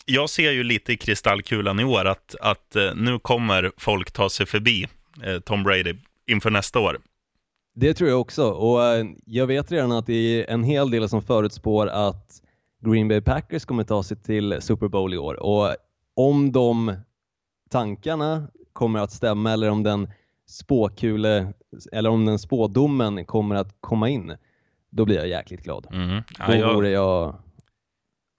Eh, 0.07 0.15
jag 0.15 0.29
ser 0.29 0.51
ju 0.51 0.63
lite 0.63 0.93
i 0.93 0.97
kristallkulan 0.97 1.79
i 1.79 1.83
år 1.83 2.05
att, 2.05 2.35
att 2.41 2.75
eh, 2.75 2.95
nu 2.95 3.19
kommer 3.19 3.71
folk 3.77 4.11
ta 4.11 4.29
sig 4.29 4.45
förbi 4.45 4.87
Tom 5.45 5.63
Brady 5.63 5.93
inför 6.27 6.49
nästa 6.49 6.79
år. 6.79 6.99
Det 7.75 7.93
tror 7.93 8.09
jag 8.09 8.21
också 8.21 8.49
och 8.49 8.79
jag 9.25 9.47
vet 9.47 9.71
redan 9.71 9.91
att 9.91 10.05
det 10.05 10.13
är 10.13 10.53
en 10.53 10.63
hel 10.63 10.91
del 10.91 11.09
som 11.09 11.21
förutspår 11.21 11.87
att 11.87 12.41
Green 12.85 13.07
Bay 13.07 13.21
Packers 13.21 13.65
kommer 13.65 13.83
ta 13.83 14.03
sig 14.03 14.17
till 14.17 14.57
Super 14.61 14.87
Bowl 14.87 15.13
i 15.13 15.17
år 15.17 15.43
och 15.43 15.75
om 16.15 16.51
de 16.51 16.95
tankarna 17.69 18.47
kommer 18.73 18.99
att 18.99 19.11
stämma 19.11 19.51
eller 19.51 19.69
om 19.69 19.83
den 19.83 20.09
spåkule 20.47 21.53
eller 21.91 22.09
om 22.09 22.25
den 22.25 22.39
spådomen 22.39 23.25
kommer 23.25 23.55
att 23.55 23.75
komma 23.79 24.09
in, 24.09 24.33
då 24.89 25.05
blir 25.05 25.15
jag 25.15 25.27
jäkligt 25.27 25.63
glad. 25.63 25.87
Mm. 25.93 26.23
Ja, 26.39 26.47
då 26.47 26.55
jag... 26.55 26.73
vore 26.73 26.89
jag 26.89 27.35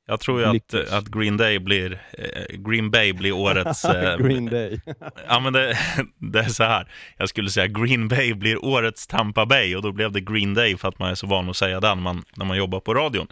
jag 0.07 0.21
tror 0.21 0.41
ju 0.41 0.47
att, 0.47 0.93
att 0.93 1.09
Green, 1.09 1.37
Day 1.37 1.59
blir, 1.59 2.03
eh, 2.19 2.57
Green 2.57 2.91
Bay 2.91 3.13
blir 3.13 3.33
årets... 3.33 3.85
Eh, 3.95 4.17
Green 4.17 4.47
Day. 4.47 4.81
ja, 5.29 5.41
men 5.41 5.53
det, 5.53 5.79
det, 6.33 6.39
är 6.39 6.49
så 6.49 6.65
här. 6.65 6.89
Jag 7.17 7.29
skulle 7.29 7.51
säga 7.51 7.67
Green 7.67 8.09
Bay 8.09 8.35
blir 8.35 8.65
årets 8.65 9.07
Tampa 9.07 9.47
Bay 9.47 9.77
och 9.77 9.83
då 9.83 9.93
blev 9.93 10.13
det 10.13 10.21
Green 10.21 10.55
Day 10.55 10.77
för 10.77 10.89
att 10.89 10.99
man 10.99 11.11
är 11.11 11.15
så 11.15 11.27
van 11.27 11.51
att 11.51 11.57
säga 11.57 11.81
det 11.81 11.89
när 11.89 12.03
man, 12.03 12.25
när 12.37 12.45
man 12.45 12.57
jobbar 12.57 12.81
på 12.81 12.95
radion. 12.95 13.27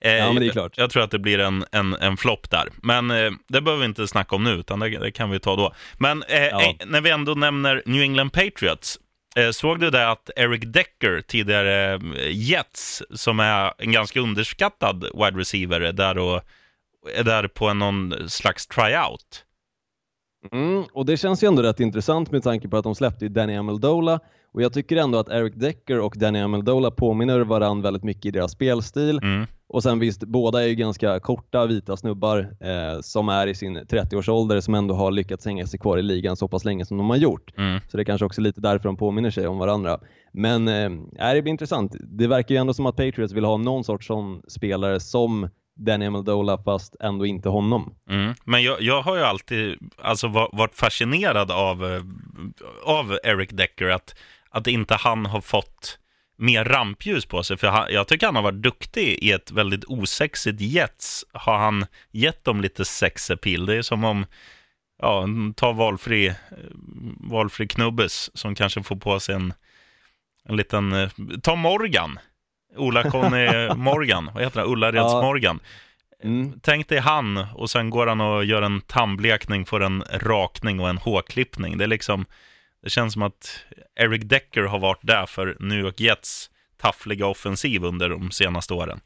Eh, 0.00 0.12
ja, 0.12 0.32
men 0.32 0.42
det 0.42 0.48
är 0.48 0.52
klart. 0.52 0.72
Jag, 0.76 0.84
jag 0.84 0.90
tror 0.90 1.02
att 1.02 1.10
det 1.10 1.18
blir 1.18 1.38
en, 1.38 1.64
en, 1.72 1.94
en 1.94 2.16
flopp 2.16 2.50
där. 2.50 2.68
Men 2.82 3.10
eh, 3.10 3.30
det 3.48 3.60
behöver 3.60 3.80
vi 3.80 3.86
inte 3.86 4.08
snacka 4.08 4.36
om 4.36 4.44
nu, 4.44 4.50
utan 4.50 4.78
det, 4.78 4.88
det 4.88 5.10
kan 5.10 5.30
vi 5.30 5.40
ta 5.40 5.56
då. 5.56 5.74
Men 5.98 6.22
eh, 6.22 6.42
ja. 6.42 6.62
Eh, 6.62 6.86
när 6.86 7.00
vi 7.00 7.10
ändå 7.10 7.34
nämner 7.34 7.82
New 7.86 8.02
England 8.02 8.30
Patriots, 8.30 8.98
Eh, 9.36 9.50
såg 9.50 9.80
du 9.80 9.90
det 9.90 10.10
att 10.10 10.30
Eric 10.36 10.62
Decker, 10.66 11.20
tidigare 11.20 11.94
eh, 11.94 12.00
Jets, 12.30 13.02
som 13.10 13.40
är 13.40 13.72
en 13.78 13.92
ganska 13.92 14.20
underskattad 14.20 15.02
wide 15.14 15.40
receiver, 15.40 15.80
är 15.80 15.92
där, 15.92 16.18
och, 16.18 16.42
är 17.14 17.24
där 17.24 17.48
på 17.48 17.74
någon 17.74 18.14
slags 18.28 18.66
tryout? 18.66 19.44
Mm, 20.52 20.84
och 20.92 21.06
det 21.06 21.16
känns 21.16 21.42
ju 21.42 21.48
ändå 21.48 21.62
rätt 21.62 21.80
intressant 21.80 22.30
med 22.30 22.42
tanke 22.42 22.68
på 22.68 22.76
att 22.76 22.84
de 22.84 22.94
släppte 22.94 23.28
Danny 23.28 23.56
Amendola 23.56 24.20
och 24.56 24.62
jag 24.62 24.72
tycker 24.72 24.96
ändå 24.96 25.18
att 25.18 25.28
Eric 25.28 25.54
Decker 25.56 26.00
och 26.00 26.14
Danny 26.16 26.40
Amendola 26.40 26.90
påminner 26.90 27.40
varandra 27.40 27.82
väldigt 27.82 28.04
mycket 28.04 28.26
i 28.26 28.30
deras 28.30 28.52
spelstil. 28.52 29.18
Mm. 29.22 29.46
Och 29.68 29.82
sen 29.82 29.98
visst, 29.98 30.24
båda 30.24 30.62
är 30.62 30.66
ju 30.66 30.74
ganska 30.74 31.20
korta 31.20 31.66
vita 31.66 31.96
snubbar 31.96 32.38
eh, 32.60 33.00
som 33.00 33.28
är 33.28 33.46
i 33.46 33.54
sin 33.54 33.78
30-årsålder 33.78 34.60
som 34.60 34.74
ändå 34.74 34.94
har 34.94 35.10
lyckats 35.10 35.46
hänga 35.46 35.66
sig 35.66 35.78
kvar 35.78 35.98
i 35.98 36.02
ligan 36.02 36.36
så 36.36 36.48
pass 36.48 36.64
länge 36.64 36.86
som 36.86 36.96
de 36.96 37.10
har 37.10 37.16
gjort. 37.16 37.52
Mm. 37.58 37.80
Så 37.88 37.96
det 37.96 38.02
är 38.02 38.04
kanske 38.04 38.24
också 38.24 38.40
lite 38.40 38.60
därför 38.60 38.88
de 38.88 38.96
påminner 38.96 39.30
sig 39.30 39.46
om 39.46 39.58
varandra. 39.58 40.00
Men 40.32 40.68
eh, 40.68 40.90
det 41.34 41.42
blir 41.42 41.50
intressant. 41.50 41.96
Det 42.00 42.26
verkar 42.26 42.54
ju 42.54 42.58
ändå 42.60 42.74
som 42.74 42.86
att 42.86 42.96
Patriots 42.96 43.32
vill 43.32 43.44
ha 43.44 43.56
någon 43.56 43.84
sorts 43.84 44.06
sån 44.06 44.42
spelare 44.48 45.00
som 45.00 45.48
Danny 45.76 46.06
Amendola 46.06 46.58
fast 46.58 46.96
ändå 47.00 47.26
inte 47.26 47.48
honom. 47.48 47.94
Mm. 48.10 48.34
Men 48.44 48.62
jag, 48.62 48.82
jag, 48.82 49.02
har 49.02 49.16
ju 49.16 49.22
alltid 49.22 49.78
alltså, 50.02 50.28
varit 50.52 50.74
fascinerad 50.74 51.50
av, 51.50 51.84
eh, 51.84 52.02
av 52.84 53.18
Eric 53.24 53.50
Decker, 53.50 53.88
att, 53.88 54.14
att 54.56 54.66
inte 54.66 54.94
han 54.94 55.26
har 55.26 55.40
fått 55.40 55.98
mer 56.38 56.64
rampljus 56.64 57.26
på 57.26 57.42
sig. 57.42 57.56
För 57.56 57.66
han, 57.66 57.86
jag 57.90 58.08
tycker 58.08 58.26
han 58.26 58.36
har 58.36 58.42
varit 58.42 58.62
duktig 58.62 59.18
i 59.22 59.32
ett 59.32 59.50
väldigt 59.50 59.84
osexigt 59.84 60.60
Jets. 60.60 61.24
Har 61.32 61.58
han 61.58 61.86
gett 62.10 62.44
dem 62.44 62.60
lite 62.60 62.84
sexappeal? 62.84 63.66
Det 63.66 63.76
är 63.76 63.82
som 63.82 64.04
om, 64.04 64.26
ja, 65.02 65.26
ta 65.56 65.72
valfri, 65.72 66.34
valfri 67.16 67.68
knubbes 67.68 68.38
som 68.38 68.54
kanske 68.54 68.82
får 68.82 68.96
på 68.96 69.20
sig 69.20 69.34
en, 69.34 69.54
en 70.48 70.56
liten, 70.56 70.92
eh, 70.92 71.10
ta 71.42 71.54
Morgan. 71.56 72.18
Ola-Conny 72.76 73.74
Morgan, 73.76 74.30
vad 74.34 74.42
heter 74.42 74.60
han? 74.60 74.72
Ullareds 74.72 75.12
ja. 75.12 75.22
Morgan. 75.22 75.60
Mm. 76.22 76.60
Tänk 76.62 76.88
dig 76.88 76.98
han 76.98 77.46
och 77.54 77.70
sen 77.70 77.90
går 77.90 78.06
han 78.06 78.20
och 78.20 78.44
gör 78.44 78.62
en 78.62 78.80
tandblekning, 78.80 79.66
får 79.66 79.82
en 79.82 80.04
rakning 80.12 80.80
och 80.80 80.88
en 80.88 80.98
hårklippning. 80.98 81.78
Det 81.78 81.84
är 81.84 81.88
liksom, 81.88 82.26
det 82.86 82.90
känns 82.90 83.12
som 83.12 83.22
att 83.22 83.64
Eric 83.96 84.22
Decker 84.24 84.62
har 84.62 84.78
varit 84.78 85.00
där 85.02 85.26
för 85.26 85.56
New 85.60 85.78
York 85.78 86.00
Jets 86.00 86.50
taffliga 86.76 87.26
offensiv 87.26 87.84
under 87.84 88.08
de 88.08 88.30
senaste 88.30 88.74
åren. 88.74 89.00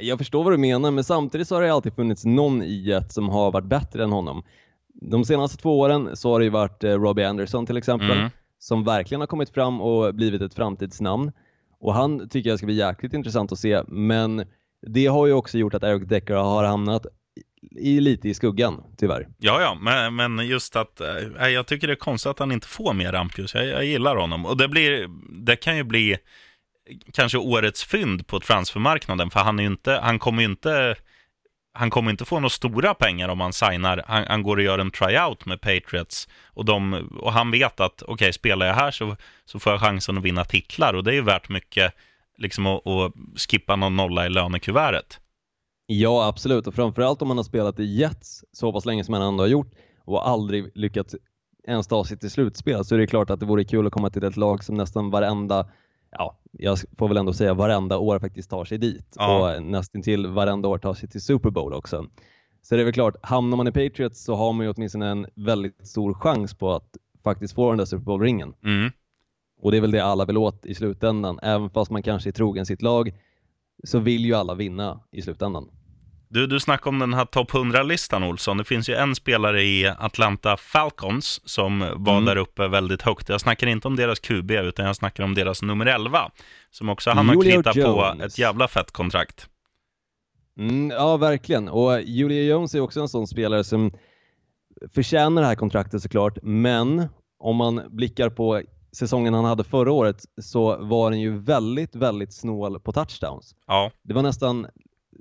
Jag 0.00 0.18
förstår 0.18 0.44
vad 0.44 0.52
du 0.52 0.56
menar, 0.56 0.90
men 0.90 1.04
samtidigt 1.04 1.48
så 1.48 1.54
har 1.54 1.62
det 1.62 1.72
alltid 1.72 1.94
funnits 1.94 2.24
någon 2.24 2.62
i 2.62 2.74
Jets 2.74 3.14
som 3.14 3.28
har 3.28 3.50
varit 3.50 3.64
bättre 3.64 4.04
än 4.04 4.12
honom. 4.12 4.42
De 4.94 5.24
senaste 5.24 5.56
två 5.62 5.80
åren 5.80 6.16
så 6.16 6.32
har 6.32 6.38
det 6.38 6.44
ju 6.44 6.50
varit 6.50 6.84
eh, 6.84 6.90
Robbie 6.90 7.24
Anderson 7.24 7.66
till 7.66 7.76
exempel, 7.76 8.18
mm. 8.18 8.30
som 8.58 8.84
verkligen 8.84 9.20
har 9.20 9.26
kommit 9.26 9.50
fram 9.50 9.80
och 9.80 10.14
blivit 10.14 10.42
ett 10.42 10.54
framtidsnamn. 10.54 11.32
Och 11.80 11.94
han 11.94 12.28
tycker 12.28 12.50
jag 12.50 12.58
ska 12.58 12.66
bli 12.66 12.74
jäkligt 12.74 13.12
intressant 13.12 13.52
att 13.52 13.58
se, 13.58 13.82
men 13.88 14.44
det 14.86 15.06
har 15.06 15.26
ju 15.26 15.32
också 15.32 15.58
gjort 15.58 15.74
att 15.74 15.82
Eric 15.82 16.08
Decker 16.08 16.34
har 16.34 16.64
hamnat 16.64 17.06
i, 17.70 18.00
lite 18.00 18.28
i 18.28 18.34
skuggan, 18.34 18.82
tyvärr. 18.96 19.26
Ja, 19.38 19.60
ja, 19.60 19.74
men, 19.74 20.16
men 20.16 20.46
just 20.46 20.76
att 20.76 21.00
äh, 21.00 21.48
jag 21.48 21.66
tycker 21.66 21.86
det 21.86 21.92
är 21.92 21.96
konstigt 21.96 22.30
att 22.30 22.38
han 22.38 22.52
inte 22.52 22.66
får 22.66 22.94
mer 22.94 23.12
rampljus. 23.12 23.54
Jag, 23.54 23.66
jag 23.66 23.84
gillar 23.84 24.16
honom. 24.16 24.46
Och 24.46 24.56
det, 24.56 24.68
blir, 24.68 25.08
det 25.44 25.56
kan 25.56 25.76
ju 25.76 25.84
bli 25.84 26.16
kanske 27.12 27.38
årets 27.38 27.84
fynd 27.84 28.26
på 28.26 28.40
transfermarknaden, 28.40 29.30
för 29.30 29.40
han, 29.40 29.58
är 29.58 29.64
inte, 29.64 29.92
han 30.02 30.18
kommer 30.18 30.42
ju 30.42 30.48
inte 30.48 30.96
han 31.72 31.90
kommer 31.90 32.10
inte 32.10 32.24
få 32.24 32.36
några 32.36 32.50
stora 32.50 32.94
pengar 32.94 33.28
om 33.28 33.40
han 33.40 33.52
signar. 33.52 34.04
Han, 34.06 34.24
han, 34.28 34.42
går 34.42 34.56
och 34.56 34.62
gör 34.62 34.78
en 34.78 34.90
tryout 34.90 35.46
med 35.46 35.60
Patriots 35.60 36.28
och, 36.44 36.64
de, 36.64 37.08
och 37.20 37.32
han 37.32 37.50
vet 37.50 37.80
att 37.80 38.02
okej, 38.02 38.12
okay, 38.12 38.32
spelar 38.32 38.66
jag 38.66 38.74
här 38.74 38.90
så, 38.90 39.16
så 39.44 39.58
får 39.58 39.72
jag 39.72 39.80
chansen 39.80 40.18
att 40.18 40.24
vinna 40.24 40.44
titlar 40.44 40.94
och 40.94 41.04
det 41.04 41.10
är 41.10 41.14
ju 41.14 41.22
värt 41.22 41.48
mycket 41.48 41.94
liksom 42.38 42.66
att, 42.66 42.86
att 42.86 43.12
skippa 43.50 43.76
någon 43.76 43.96
nolla 43.96 44.26
i 44.26 44.28
lönekuvertet. 44.28 45.20
Ja, 45.86 46.28
absolut. 46.28 46.66
Och 46.66 46.74
framförallt 46.74 47.22
om 47.22 47.28
man 47.28 47.36
har 47.36 47.44
spelat 47.44 47.80
i 47.80 47.84
Jets 47.84 48.44
så 48.52 48.72
pass 48.72 48.86
länge 48.86 49.04
som 49.04 49.12
man 49.12 49.22
ändå 49.22 49.42
har 49.42 49.48
gjort 49.48 49.72
och 50.04 50.28
aldrig 50.28 50.70
lyckats 50.74 51.16
ens 51.66 51.86
ta 51.86 52.04
sig 52.04 52.18
till 52.18 52.30
slutspel 52.30 52.84
så 52.84 52.94
är 52.94 52.98
det 52.98 53.06
klart 53.06 53.30
att 53.30 53.40
det 53.40 53.46
vore 53.46 53.64
kul 53.64 53.86
att 53.86 53.92
komma 53.92 54.10
till 54.10 54.24
ett 54.24 54.36
lag 54.36 54.64
som 54.64 54.76
nästan 54.76 55.10
varenda, 55.10 55.68
ja, 56.10 56.38
jag 56.52 56.78
får 56.98 57.08
väl 57.08 57.16
ändå 57.16 57.32
säga 57.32 57.54
varenda 57.54 57.98
år 57.98 58.18
faktiskt 58.18 58.50
tar 58.50 58.64
sig 58.64 58.78
dit 58.78 59.14
ja. 59.16 59.56
och 59.56 59.62
nästan 59.62 60.02
till 60.02 60.26
varenda 60.26 60.68
år 60.68 60.78
tar 60.78 60.94
sig 60.94 61.08
till 61.08 61.22
Super 61.22 61.50
Bowl 61.50 61.74
också. 61.74 62.06
Så 62.62 62.74
det 62.74 62.82
är 62.82 62.84
väl 62.84 62.94
klart, 62.94 63.16
hamnar 63.22 63.56
man 63.56 63.68
i 63.68 63.72
Patriots 63.72 64.24
så 64.24 64.34
har 64.34 64.52
man 64.52 64.66
ju 64.66 64.72
åtminstone 64.72 65.06
en 65.06 65.26
väldigt 65.34 65.86
stor 65.86 66.14
chans 66.14 66.54
på 66.54 66.72
att 66.72 66.96
faktiskt 67.24 67.54
få 67.54 67.68
den 67.68 67.78
där 67.78 67.84
Super 67.84 68.04
Bowl-ringen. 68.04 68.54
Mm. 68.64 68.90
Och 69.60 69.70
det 69.70 69.76
är 69.76 69.80
väl 69.80 69.90
det 69.90 70.04
alla 70.04 70.24
vill 70.24 70.36
åt 70.36 70.66
i 70.66 70.74
slutändan. 70.74 71.38
Även 71.42 71.70
fast 71.70 71.90
man 71.90 72.02
kanske 72.02 72.30
är 72.30 72.32
trogen 72.32 72.66
sitt 72.66 72.82
lag 72.82 73.12
så 73.84 73.98
vill 73.98 74.24
ju 74.24 74.34
alla 74.34 74.54
vinna 74.54 75.00
i 75.10 75.22
slutändan. 75.22 75.68
Du, 76.36 76.46
du 76.46 76.60
snackade 76.60 76.88
om 76.88 76.98
den 76.98 77.14
här 77.14 77.24
topp 77.24 77.50
100-listan 77.50 78.22
Olsson. 78.22 78.56
Det 78.56 78.64
finns 78.64 78.88
ju 78.88 78.94
en 78.94 79.14
spelare 79.14 79.62
i 79.62 79.86
Atlanta 79.98 80.56
Falcons 80.56 81.40
som 81.44 81.78
var 81.96 82.12
mm. 82.12 82.24
där 82.24 82.36
uppe 82.36 82.68
väldigt 82.68 83.02
högt. 83.02 83.28
Jag 83.28 83.40
snackar 83.40 83.66
inte 83.66 83.88
om 83.88 83.96
deras 83.96 84.20
QB, 84.20 84.50
utan 84.50 84.86
jag 84.86 84.96
snackar 84.96 85.24
om 85.24 85.34
deras 85.34 85.62
nummer 85.62 85.86
11. 85.86 86.30
Som 86.70 86.88
också 86.88 87.10
han 87.10 87.28
har 87.28 87.42
kritat 87.42 87.74
på 87.74 88.14
ett 88.24 88.38
jävla 88.38 88.68
fett 88.68 88.90
kontrakt. 88.90 89.46
Mm, 90.58 90.90
ja, 90.90 91.16
verkligen. 91.16 91.68
Och 91.68 92.02
Julia 92.02 92.42
Jones 92.42 92.74
är 92.74 92.80
också 92.80 93.00
en 93.00 93.08
sån 93.08 93.26
spelare 93.26 93.64
som 93.64 93.92
förtjänar 94.94 95.42
det 95.42 95.48
här 95.48 95.54
kontraktet 95.54 96.02
såklart, 96.02 96.38
men 96.42 97.08
om 97.38 97.56
man 97.56 97.82
blickar 97.90 98.30
på 98.30 98.62
säsongen 98.92 99.34
han 99.34 99.44
hade 99.44 99.64
förra 99.64 99.92
året 99.92 100.24
så 100.42 100.76
var 100.76 101.10
den 101.10 101.20
ju 101.20 101.38
väldigt, 101.38 101.94
väldigt 101.94 102.34
snål 102.34 102.80
på 102.80 102.92
touchdowns. 102.92 103.54
Ja. 103.66 103.90
Det 104.02 104.14
var 104.14 104.22
nästan 104.22 104.66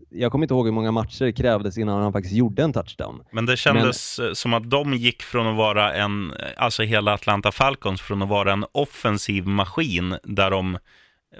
jag 0.09 0.31
kommer 0.31 0.45
inte 0.45 0.53
ihåg 0.53 0.65
hur 0.65 0.73
många 0.73 0.91
matcher 0.91 1.31
krävdes 1.31 1.77
innan 1.77 2.01
han 2.01 2.13
faktiskt 2.13 2.35
gjorde 2.35 2.63
en 2.63 2.73
touchdown. 2.73 3.23
Men 3.31 3.45
det 3.45 3.57
kändes 3.57 4.19
Men... 4.19 4.35
som 4.35 4.53
att 4.53 4.69
de 4.69 4.93
gick 4.93 5.23
från 5.23 5.47
att 5.47 5.57
vara 5.57 5.93
en, 5.93 6.33
alltså 6.57 6.83
hela 6.83 7.13
Atlanta 7.13 7.51
Falcons, 7.51 8.01
från 8.01 8.21
att 8.21 8.29
vara 8.29 8.53
en 8.53 8.65
offensiv 8.71 9.47
maskin 9.47 10.17
där 10.23 10.51
de 10.51 10.77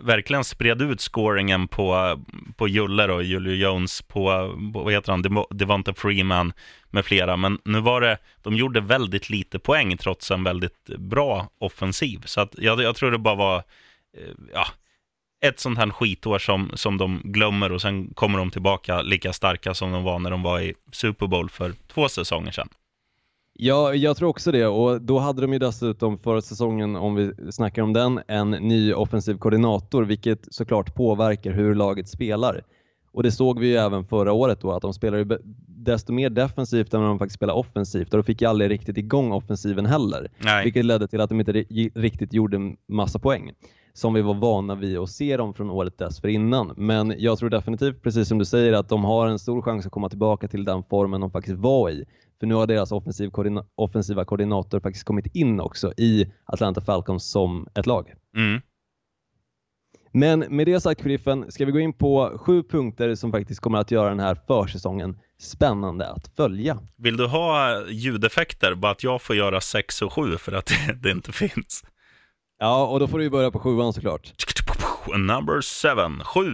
verkligen 0.02 0.44
spred 0.44 0.82
ut 0.82 1.02
scoringen 1.02 1.68
på, 1.68 2.20
på 2.56 2.68
Juller 2.68 3.10
och 3.10 3.24
Julio 3.24 3.54
Jones, 3.54 4.02
på, 4.02 4.24
på 4.74 4.84
vad 4.84 4.94
heter 4.94 5.12
han, 5.12 5.46
Devonta 5.50 5.94
Freeman 5.94 6.54
med 6.90 7.06
flera. 7.06 7.38
Men 7.38 7.60
nu 7.66 7.82
var 7.82 8.02
det, 8.02 8.18
de 8.44 8.56
gjorde 8.56 8.82
väldigt 8.82 9.30
lite 9.30 9.60
poäng 9.60 9.98
trots 9.98 10.32
en 10.32 10.44
väldigt 10.44 10.86
bra 10.98 11.48
offensiv. 11.60 12.22
Så 12.26 12.42
att 12.42 12.56
jag, 12.58 12.82
jag 12.82 12.96
tror 12.96 13.12
det 13.12 13.18
bara 13.18 13.36
var, 13.36 13.58
eh, 14.18 14.34
ja, 14.54 14.68
ett 15.48 15.60
sånt 15.60 15.78
här 15.78 15.90
skitår 15.90 16.40
som, 16.40 16.72
som 16.74 16.98
de 16.98 17.22
glömmer 17.24 17.72
och 17.72 17.82
sen 17.82 18.14
kommer 18.14 18.40
de 18.40 18.52
tillbaka 18.52 19.02
lika 19.02 19.34
starka 19.34 19.74
som 19.74 19.92
de 19.92 20.04
var 20.04 20.20
när 20.20 20.32
de 20.32 20.44
var 20.44 20.60
i 20.60 20.74
Super 20.92 21.28
Bowl 21.28 21.50
för 21.50 21.74
två 21.94 22.10
säsonger 22.10 22.52
sedan. 22.52 22.68
Ja, 23.58 23.94
jag 23.94 24.18
tror 24.18 24.30
också 24.30 24.52
det 24.52 24.66
och 24.66 25.02
då 25.02 25.20
hade 25.20 25.42
de 25.42 25.54
ju 25.54 25.60
dessutom 25.60 26.18
förra 26.20 26.42
säsongen, 26.42 26.96
om 26.96 27.16
vi 27.16 27.32
snackar 27.52 27.82
om 27.82 27.94
den, 27.94 28.22
en 28.28 28.52
ny 28.52 28.94
offensiv 28.94 29.38
koordinator 29.38 30.04
vilket 30.04 30.54
såklart 30.54 30.96
påverkar 30.96 31.52
hur 31.52 31.76
laget 31.76 32.10
spelar. 32.10 32.62
Och 33.12 33.24
det 33.24 33.32
såg 33.32 33.60
vi 33.60 33.68
ju 33.68 33.76
även 33.76 34.06
förra 34.06 34.34
året 34.34 34.62
då 34.62 34.72
att 34.72 34.82
de 34.82 34.94
spelade 34.94 35.40
desto 35.68 36.14
mer 36.14 36.30
defensivt 36.30 36.94
än 36.94 37.02
de 37.02 37.20
faktiskt 37.20 37.36
spelade 37.36 37.60
offensivt 37.60 38.14
och 38.14 38.18
de 38.18 38.24
fick 38.24 38.42
ju 38.42 38.48
aldrig 38.48 38.72
riktigt 38.72 38.98
igång 38.98 39.32
offensiven 39.32 39.86
heller. 39.86 40.32
Nej. 40.38 40.64
Vilket 40.64 40.86
ledde 40.86 41.08
till 41.08 41.22
att 41.22 41.30
de 41.30 41.40
inte 41.40 41.52
riktigt 41.96 42.34
gjorde 42.34 42.76
massa 42.88 43.20
poäng 43.20 43.52
som 43.96 44.14
vi 44.14 44.22
var 44.22 44.34
vana 44.34 44.76
vid 44.76 44.98
att 44.98 45.10
se 45.10 45.38
dem 45.38 45.54
från 45.54 45.70
året 45.70 45.98
dessförinnan. 45.98 46.74
Men 46.78 47.14
jag 47.18 47.40
tror 47.40 47.50
definitivt, 47.50 48.04
precis 48.04 48.28
som 48.28 48.38
du 48.38 48.46
säger, 48.46 48.74
att 48.74 48.90
de 48.90 49.04
har 49.04 49.28
en 49.28 49.40
stor 49.40 49.62
chans 49.62 49.86
att 49.86 49.92
komma 49.92 50.10
tillbaka 50.10 50.48
till 50.48 50.66
den 50.66 50.84
formen 50.84 51.22
de 51.22 51.32
faktiskt 51.32 51.58
var 51.58 51.90
i. 51.90 52.06
För 52.40 52.48
nu 52.48 52.56
har 52.56 52.68
deras 52.68 52.92
offensiv 52.92 53.30
koordina 53.30 53.66
offensiva 53.76 54.26
koordinator 54.26 54.80
faktiskt 54.80 55.06
kommit 55.06 55.36
in 55.36 55.60
också 55.60 55.94
i 55.98 56.32
Atlanta 56.46 56.82
Falcons 56.82 57.32
som 57.32 57.68
ett 57.76 57.86
lag. 57.86 58.14
Mm. 58.38 58.62
Men 60.12 60.40
med 60.40 60.68
det 60.68 60.82
sagt, 60.82 61.02
Sheriffen, 61.02 61.52
ska 61.52 61.66
vi 61.66 61.72
gå 61.72 61.80
in 61.80 61.94
på 61.94 62.38
sju 62.38 62.64
punkter 62.64 63.16
som 63.16 63.32
faktiskt 63.32 63.60
kommer 63.60 63.78
att 63.78 63.92
göra 63.92 64.10
den 64.10 64.20
här 64.20 64.38
försäsongen 64.48 65.18
spännande 65.40 66.08
att 66.08 66.32
följa. 66.36 66.80
Vill 66.98 67.18
du 67.18 67.28
ha 67.28 67.82
ljudeffekter, 67.90 68.76
bara 68.76 68.92
att 68.92 69.04
jag 69.04 69.22
får 69.22 69.36
göra 69.36 69.62
sex 69.62 70.02
och 70.02 70.14
sju 70.14 70.38
för 70.38 70.52
att 70.52 70.72
det 71.02 71.12
inte 71.12 71.32
finns? 71.32 71.84
Ja, 72.60 72.88
och 72.88 73.00
då 73.00 73.08
får 73.08 73.20
du 73.20 73.30
börja 73.30 73.52
på 73.52 73.60
sjuan 73.60 73.94
såklart. 73.94 74.34
Number 75.18 75.62
seven, 75.62 76.24
sju. 76.24 76.50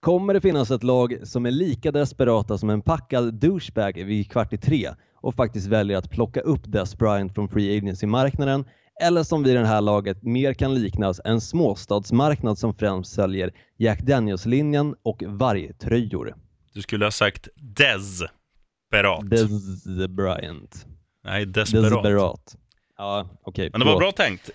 Kommer 0.00 0.34
det 0.34 0.40
finnas 0.40 0.70
ett 0.70 0.82
lag 0.82 1.18
som 1.22 1.46
är 1.46 1.50
lika 1.50 1.92
desperata 1.92 2.58
som 2.58 2.70
en 2.70 2.82
packad 2.82 3.34
douchebag 3.34 4.04
vid 4.04 4.30
kvart 4.30 4.52
i 4.52 4.58
tre 4.58 4.90
och 5.14 5.34
faktiskt 5.34 5.66
väljer 5.66 5.98
att 5.98 6.10
plocka 6.10 6.40
upp 6.40 6.62
Des 6.64 6.98
Bryant 6.98 7.34
från 7.34 7.48
Free 7.48 7.78
Agency-marknaden 7.78 8.64
eller 9.00 9.22
som 9.22 9.42
vid 9.42 9.56
det 9.56 9.66
här 9.66 9.80
laget 9.80 10.22
mer 10.22 10.54
kan 10.54 10.74
liknas 10.74 11.20
en 11.24 11.40
småstadsmarknad 11.40 12.58
som 12.58 12.74
främst 12.74 13.12
säljer 13.12 13.52
Jack 13.76 14.02
Daniels-linjen 14.02 14.94
och 15.02 15.22
vargtröjor. 15.26 16.34
Du 16.74 16.82
skulle 16.82 17.04
ha 17.06 17.10
sagt 17.10 17.48
Desperat. 17.56 19.30
Des 19.30 19.84
Bryant. 20.08 20.86
Nej, 21.24 21.46
desperat. 21.46 21.84
desperat. 21.84 22.56
Ja, 23.00 23.28
okej. 23.42 23.50
Okay, 23.50 23.70
Men 23.72 23.80
det 23.80 23.86
var 23.86 23.98
bra 23.98 24.12
tänkt. 24.12 24.50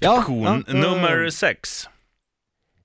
Ja, 0.00 0.24
ja, 0.28 0.60
Nummer 0.66 1.30
sex. 1.30 1.88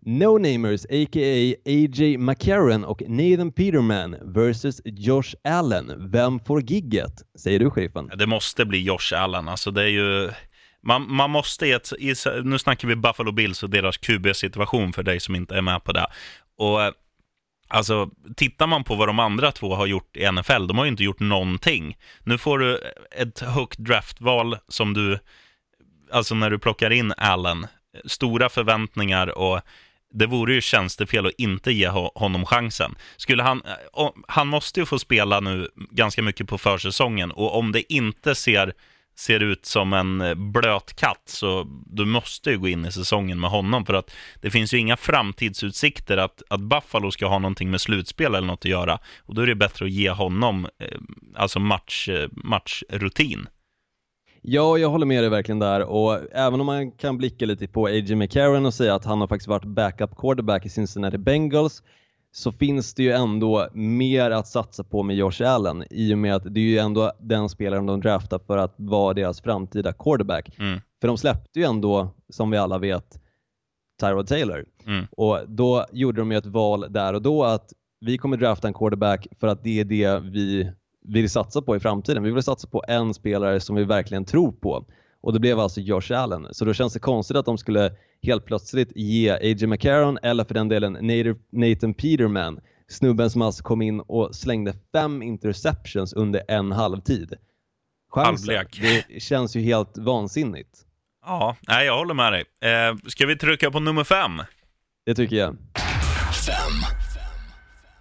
No-namers, 0.06 0.86
a.k.a. 0.86 1.56
A.J. 1.66 2.18
McCarron 2.18 2.86
och 2.86 3.02
Nathan 3.08 3.52
Peterman 3.52 4.16
versus 4.22 4.82
Josh 4.86 5.36
Allen. 5.44 6.12
Vem 6.12 6.40
får 6.40 6.62
gigget? 6.62 7.12
Säger 7.40 7.60
du, 7.60 7.70
sheriffen? 7.70 8.12
Det 8.16 8.28
måste 8.28 8.66
bli 8.66 8.84
Josh 8.84 9.14
Allen. 9.16 9.48
Alltså, 9.48 9.72
det 9.72 9.82
är 9.82 9.88
ju... 9.88 10.32
Man, 10.84 11.14
man 11.14 11.30
måste 11.30 11.68
i 11.68 11.72
ett, 11.72 11.94
i, 12.00 12.14
nu 12.44 12.60
snackar 12.60 12.88
vi 12.88 12.96
Buffalo 12.96 13.32
Bills 13.32 13.64
och 13.64 13.70
deras 13.70 13.98
QB-situation 13.98 14.94
för 14.94 15.04
dig 15.04 15.20
som 15.20 15.36
inte 15.36 15.56
är 15.56 15.62
med 15.62 15.84
på 15.84 15.92
det. 15.92 16.08
Och 16.58 16.80
Alltså, 17.72 18.10
tittar 18.36 18.68
man 18.68 18.84
på 18.84 18.96
vad 18.96 19.08
de 19.08 19.20
andra 19.20 19.52
två 19.52 19.76
har 19.76 19.86
gjort 19.86 20.18
i 20.18 20.32
NFL, 20.32 20.68
de 20.68 20.78
har 20.78 20.86
ju 20.86 20.92
inte 20.92 21.04
gjort 21.04 21.20
någonting. 21.20 21.98
Nu 22.24 22.38
får 22.38 22.60
du 22.60 22.82
ett 23.12 23.40
högt 23.40 23.80
draftval 23.80 24.58
som 24.68 24.94
du, 24.94 25.20
alltså 26.12 26.36
när 26.36 26.50
du 26.50 26.60
plockar 26.60 26.92
in 26.92 27.14
Allen, 27.18 27.68
stora 28.06 28.50
förväntningar 28.50 29.38
och 29.38 29.62
det 30.14 30.26
vore 30.26 30.54
ju 30.54 30.62
tjänstefel 30.62 31.26
att 31.26 31.34
inte 31.38 31.72
ge 31.72 31.88
honom 32.16 32.46
chansen. 32.46 32.96
Skulle 33.18 33.44
han, 33.44 33.62
eh, 33.98 34.10
han 34.28 34.48
måste 34.48 34.80
ju 34.80 34.86
få 34.86 35.00
spela 35.00 35.40
nu 35.40 35.68
ganska 35.92 36.22
mycket 36.22 36.48
på 36.48 36.58
försäsongen 36.58 37.32
och 37.32 37.58
om 37.58 37.72
det 37.72 37.94
inte 37.94 38.36
ser 38.36 38.74
ser 39.20 39.40
ut 39.40 39.66
som 39.66 39.94
en 39.94 40.22
eh, 40.22 40.36
blöt 40.36 40.96
katt 40.96 41.24
så 41.26 41.68
du 41.86 42.06
måste 42.06 42.52
ju 42.52 42.58
gå 42.58 42.68
in 42.68 42.86
i 42.86 42.92
säsongen 42.92 43.40
med 43.40 43.50
honom 43.50 43.86
för 43.86 43.94
att 43.94 44.12
det 44.42 44.52
finns 44.52 44.74
ju 44.74 44.78
inga 44.78 44.98
framtidsutsikter 44.98 46.18
att, 46.18 46.42
att 46.50 46.60
Buffalo 46.60 47.12
ska 47.12 47.28
ha 47.28 47.40
någonting 47.40 47.72
med 47.72 47.82
slutspel 47.82 48.36
eller 48.36 48.48
något 48.48 48.60
att 48.60 48.66
göra 48.66 49.00
och 49.20 49.36
då 49.36 49.42
är 49.42 49.48
det 49.48 49.56
bättre 49.56 49.86
att 49.86 49.92
ge 49.92 50.10
honom 50.10 50.66
eh, 50.66 51.00
alltså 51.36 51.60
match, 51.60 52.10
eh, 52.10 52.30
matchrutin. 52.32 53.48
Ja, 54.42 54.78
jag 54.78 54.90
håller 54.90 55.06
med 55.06 55.24
dig 55.24 55.30
verkligen 55.30 55.60
där 55.60 55.84
och 55.84 56.20
även 56.32 56.60
om 56.60 56.66
man 56.66 56.92
kan 56.92 57.18
blicka 57.18 57.46
lite 57.46 57.68
på 57.68 57.86
A.J. 57.86 58.16
McCarron 58.16 58.66
och 58.66 58.74
säga 58.74 58.96
att 58.96 59.06
han 59.06 59.22
har 59.22 59.28
faktiskt 59.28 59.48
varit 59.48 59.66
backup 59.66 60.16
quarterback 60.18 60.66
i 60.66 60.70
Cincinnati 60.70 61.18
Bengals 61.18 61.84
så 62.32 62.52
finns 62.52 62.94
det 62.94 63.04
ju 63.04 63.12
ändå 63.12 63.68
mer 63.74 64.32
att 64.32 64.48
satsa 64.48 64.84
på 64.84 65.04
med 65.04 65.16
Josh 65.16 65.42
Allen 65.46 65.84
i 65.90 66.14
och 66.14 66.18
med 66.18 66.36
att 66.36 66.54
det 66.54 66.60
är 66.60 66.64
ju 66.64 66.78
ändå 66.78 67.12
den 67.20 67.50
spelaren 67.50 67.86
de 67.86 68.02
draftar 68.02 68.40
för 68.40 68.58
att 68.58 68.74
vara 68.78 69.14
deras 69.14 69.42
framtida 69.42 69.94
quarterback. 69.94 70.60
Mm. 70.60 70.80
För 71.02 71.08
de 71.08 71.18
släppte 71.18 71.60
ju 71.60 71.66
ändå, 71.66 72.10
som 72.30 72.52
vi 72.52 72.58
alla 72.58 72.78
vet, 72.78 73.20
Tyrod 74.00 74.28
Taylor. 74.28 74.66
Mm. 74.86 75.06
Och 75.12 75.40
då 75.48 75.86
gjorde 75.92 76.22
de 76.22 76.32
ju 76.32 76.38
ett 76.38 76.46
val 76.46 76.86
där 76.90 77.14
och 77.14 77.22
då 77.22 77.44
att 77.44 77.74
vi 78.02 78.18
kommer 78.18 78.38
drafta 78.38 78.68
en 78.68 78.74
quarterback 78.74 79.28
för 79.40 79.48
att 79.48 79.64
det 79.64 79.80
är 79.80 79.86
det 79.86 80.20
vi 80.20 80.72
vill 81.02 81.30
satsa 81.30 81.62
på 81.62 81.76
i 81.76 81.80
framtiden. 81.80 82.24
Vi 82.24 82.32
vill 82.32 82.44
satsa 82.44 82.68
på 82.68 82.84
en 82.88 83.14
spelare 83.14 83.60
som 83.60 83.76
vi 83.76 83.84
verkligen 83.84 84.26
tror 84.26 84.52
på. 84.52 84.86
Och 85.22 85.34
det 85.34 85.40
blev 85.40 85.60
alltså 85.60 85.82
Josh 85.82 86.12
Allen. 86.12 86.48
Så 86.52 86.66
då 86.66 86.74
känns 86.74 86.94
det 86.94 87.00
konstigt 87.00 87.38
att 87.38 87.46
de 87.46 87.58
skulle 87.58 87.92
helt 88.24 88.46
plötsligt 88.46 88.92
ge 88.96 89.30
A.J. 89.30 89.68
McCarron 89.68 90.18
eller 90.24 90.44
för 90.44 90.54
den 90.54 90.68
delen 90.68 90.94
Nathan 91.52 91.94
Peterman, 91.94 92.60
snubben 92.88 93.30
som 93.30 93.42
alltså 93.42 93.64
kom 93.64 93.82
in 93.82 94.00
och 94.00 94.36
slängde 94.36 94.74
fem 94.94 95.22
interceptions 95.22 96.14
under 96.14 96.44
en 96.48 96.72
halvtid. 96.72 97.34
Chansen, 98.12 98.66
det 98.82 99.22
känns 99.22 99.56
ju 99.56 99.62
helt 99.62 99.98
vansinnigt. 99.98 100.86
Ja, 101.26 101.56
nej, 101.68 101.86
jag 101.86 101.98
håller 101.98 102.14
med 102.14 102.34
dig. 102.34 102.44
Eh, 102.62 102.96
ska 103.08 103.26
vi 103.26 103.38
trycka 103.38 103.72
på 103.72 103.80
nummer 103.80 104.04
fem? 104.04 104.32
Det 105.06 105.16
tycker 105.16 105.36
jag. 105.36 105.58
Fem. 106.48 107.00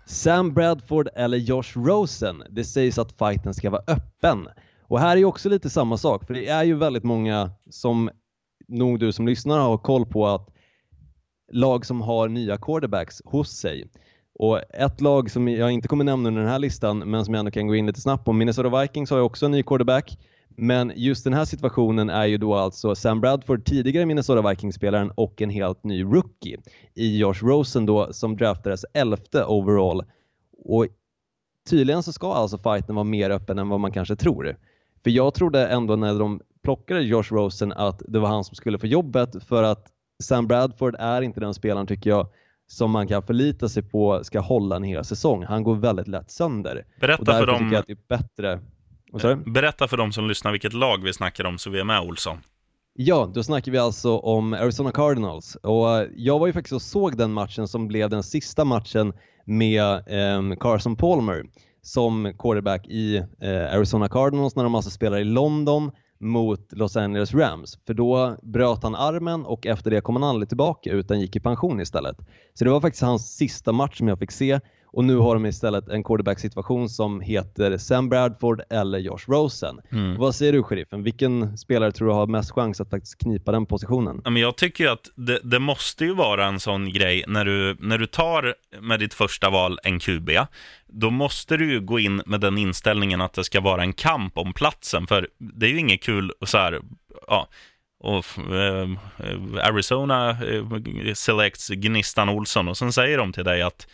Sam 0.06 0.54
Bradford 0.54 1.08
eller 1.14 1.38
Josh 1.38 1.72
Rosen. 1.74 2.42
Det 2.50 2.64
sägs 2.64 2.98
att 2.98 3.18
fighten 3.18 3.54
ska 3.54 3.70
vara 3.70 3.82
öppen. 3.86 4.48
Och 4.88 5.00
här 5.00 5.12
är 5.12 5.16
ju 5.16 5.24
också 5.24 5.48
lite 5.48 5.70
samma 5.70 5.96
sak, 5.96 6.26
för 6.26 6.34
det 6.34 6.48
är 6.48 6.64
ju 6.64 6.74
väldigt 6.74 7.04
många 7.04 7.50
som 7.70 8.10
nog 8.68 8.98
du 8.98 9.12
som 9.12 9.26
lyssnar 9.26 9.58
har 9.58 9.78
koll 9.78 10.06
på 10.06 10.26
att 10.26 10.48
lag 11.52 11.86
som 11.86 12.00
har 12.00 12.28
nya 12.28 12.56
quarterbacks 12.56 13.22
hos 13.24 13.50
sig. 13.50 13.90
Och 14.34 14.74
ett 14.74 15.00
lag 15.00 15.30
som 15.30 15.48
jag 15.48 15.70
inte 15.70 15.88
kommer 15.88 16.04
nämna 16.04 16.28
under 16.28 16.42
den 16.42 16.50
här 16.50 16.58
listan, 16.58 16.98
men 16.98 17.24
som 17.24 17.34
jag 17.34 17.38
ändå 17.38 17.50
kan 17.50 17.66
gå 17.66 17.74
in 17.74 17.86
lite 17.86 18.00
snabbt 18.00 18.24
på, 18.24 18.32
Minnesota 18.32 18.80
Vikings 18.80 19.10
har 19.10 19.16
ju 19.16 19.22
också 19.22 19.46
en 19.46 19.52
ny 19.52 19.62
quarterback. 19.62 20.18
Men 20.48 20.92
just 20.96 21.24
den 21.24 21.32
här 21.32 21.44
situationen 21.44 22.10
är 22.10 22.26
ju 22.26 22.38
då 22.38 22.54
alltså 22.54 22.94
Sam 22.94 23.20
Bradford, 23.20 23.64
tidigare 23.64 24.06
Minnesota 24.06 24.48
Vikings-spelaren 24.48 25.10
och 25.14 25.42
en 25.42 25.50
helt 25.50 25.84
ny 25.84 26.02
rookie 26.04 26.58
i 26.94 27.18
Josh 27.18 27.42
Rosen 27.42 27.86
då 27.86 28.12
som 28.12 28.36
draftades 28.36 28.84
11 28.94 29.16
overall. 29.46 30.04
Och 30.64 30.86
tydligen 31.70 32.02
så 32.02 32.12
ska 32.12 32.32
alltså 32.32 32.58
fighten 32.58 32.94
vara 32.94 33.04
mer 33.04 33.30
öppen 33.30 33.58
än 33.58 33.68
vad 33.68 33.80
man 33.80 33.92
kanske 33.92 34.16
tror. 34.16 34.56
För 35.02 35.10
jag 35.10 35.34
trodde 35.34 35.68
ändå 35.68 35.96
när 35.96 36.18
de 36.18 36.40
plockade 36.62 37.00
Josh 37.00 37.22
Rosen 37.30 37.72
att 37.72 38.02
det 38.08 38.18
var 38.18 38.28
han 38.28 38.44
som 38.44 38.56
skulle 38.56 38.78
få 38.78 38.86
jobbet 38.86 39.44
för 39.48 39.62
att 39.62 39.86
Sam 40.22 40.46
Bradford 40.46 40.96
är 40.98 41.22
inte 41.22 41.40
den 41.40 41.54
spelaren 41.54 41.86
tycker 41.86 42.10
jag 42.10 42.28
som 42.66 42.90
man 42.90 43.08
kan 43.08 43.22
förlita 43.22 43.68
sig 43.68 43.82
på 43.82 44.24
ska 44.24 44.40
hålla 44.40 44.76
en 44.76 44.82
hel 44.82 45.04
säsong. 45.04 45.44
Han 45.44 45.62
går 45.62 45.74
väldigt 45.74 46.08
lätt 46.08 46.30
sönder. 46.30 46.84
Berätta 47.00 47.38
för 47.38 47.46
dem... 47.46 47.72
jag 47.72 47.80
att 47.80 47.86
det 47.86 47.92
är 47.92 48.08
bättre 48.08 48.60
Berätta 49.46 49.88
för 49.88 49.96
dem 49.96 50.12
som 50.12 50.28
lyssnar 50.28 50.52
vilket 50.52 50.72
lag 50.72 51.02
vi 51.02 51.12
snackar 51.12 51.44
om 51.44 51.58
så 51.58 51.70
vi 51.70 51.80
är 51.80 51.84
med 51.84 52.00
Olsson. 52.00 52.38
Ja, 52.94 53.30
då 53.34 53.42
snackar 53.42 53.72
vi 53.72 53.78
alltså 53.78 54.18
om 54.18 54.52
Arizona 54.52 54.92
Cardinals 54.92 55.54
och 55.54 55.96
eh, 55.96 56.08
jag 56.16 56.38
var 56.38 56.46
ju 56.46 56.52
faktiskt 56.52 56.72
och 56.72 56.82
såg 56.82 57.16
den 57.16 57.32
matchen 57.32 57.68
som 57.68 57.88
blev 57.88 58.10
den 58.10 58.22
sista 58.22 58.64
matchen 58.64 59.12
med 59.44 59.82
eh, 59.92 60.56
Carson 60.60 60.96
Palmer 60.96 61.44
som 61.88 62.32
quarterback 62.38 62.86
i 62.86 63.16
eh, 63.16 63.74
Arizona 63.74 64.08
Cardinals 64.08 64.56
när 64.56 64.64
de 64.64 64.74
alltså 64.74 64.90
spelar 64.90 65.18
i 65.18 65.24
London 65.24 65.90
mot 66.20 66.72
Los 66.72 66.96
Angeles 66.96 67.34
Rams. 67.34 67.78
För 67.86 67.94
då 67.94 68.36
bröt 68.42 68.82
han 68.82 68.94
armen 68.94 69.44
och 69.44 69.66
efter 69.66 69.90
det 69.90 70.00
kom 70.00 70.14
han 70.16 70.24
aldrig 70.24 70.48
tillbaka 70.48 70.90
utan 70.90 71.20
gick 71.20 71.36
i 71.36 71.40
pension 71.40 71.80
istället. 71.80 72.16
Så 72.54 72.64
det 72.64 72.70
var 72.70 72.80
faktiskt 72.80 73.02
hans 73.02 73.36
sista 73.36 73.72
match 73.72 73.98
som 73.98 74.08
jag 74.08 74.18
fick 74.18 74.30
se 74.30 74.60
och 74.98 75.04
nu 75.04 75.16
har 75.16 75.34
de 75.34 75.46
istället 75.46 75.88
en 75.88 76.04
quarterback-situation 76.04 76.88
som 76.88 77.20
heter 77.20 77.78
Sam 77.78 78.08
Bradford 78.08 78.62
eller 78.70 78.98
Josh 78.98 79.24
Rosen. 79.28 79.80
Mm. 79.92 80.16
Vad 80.16 80.34
säger 80.34 80.52
du, 80.52 80.62
sheriffen? 80.62 81.02
Vilken 81.02 81.58
spelare 81.58 81.92
tror 81.92 82.08
du 82.08 82.14
har 82.14 82.26
mest 82.26 82.50
chans 82.50 82.80
att 82.80 82.90
faktiskt 82.90 83.18
knipa 83.18 83.52
den 83.52 83.66
positionen? 83.66 84.20
Men 84.24 84.36
jag 84.36 84.56
tycker 84.56 84.84
ju 84.84 84.90
att 84.90 85.10
det, 85.14 85.40
det, 85.42 85.58
måste 85.58 86.04
ju 86.04 86.14
vara 86.14 86.46
en 86.46 86.60
sån 86.60 86.92
grej 86.92 87.24
när 87.28 87.44
du, 87.44 87.76
när 87.80 87.98
du 87.98 88.06
tar 88.06 88.54
med 88.80 89.00
ditt 89.00 89.14
första 89.14 89.50
val 89.50 89.78
en 89.82 89.98
QB, 89.98 90.30
då 90.86 91.10
måste 91.10 91.56
du 91.56 91.72
ju 91.72 91.80
gå 91.80 91.98
in 91.98 92.22
med 92.26 92.40
den 92.40 92.58
inställningen 92.58 93.20
att 93.20 93.32
det 93.32 93.44
ska 93.44 93.60
vara 93.60 93.82
en 93.82 93.92
kamp 93.92 94.38
om 94.38 94.52
platsen, 94.52 95.06
för 95.06 95.28
det 95.38 95.66
är 95.66 95.70
ju 95.70 95.78
inget 95.78 96.02
kul 96.02 96.32
så 96.46 96.58
här, 96.58 96.80
ja, 97.26 97.48
och 98.00 98.24
eh, 98.54 98.88
Arizona 99.68 100.30
eh, 100.30 101.14
selects 101.14 101.68
Gnistan 101.68 102.28
Olsson 102.28 102.68
och 102.68 102.76
sen 102.76 102.92
säger 102.92 103.18
de 103.18 103.32
till 103.32 103.44
dig 103.44 103.62
att 103.62 103.86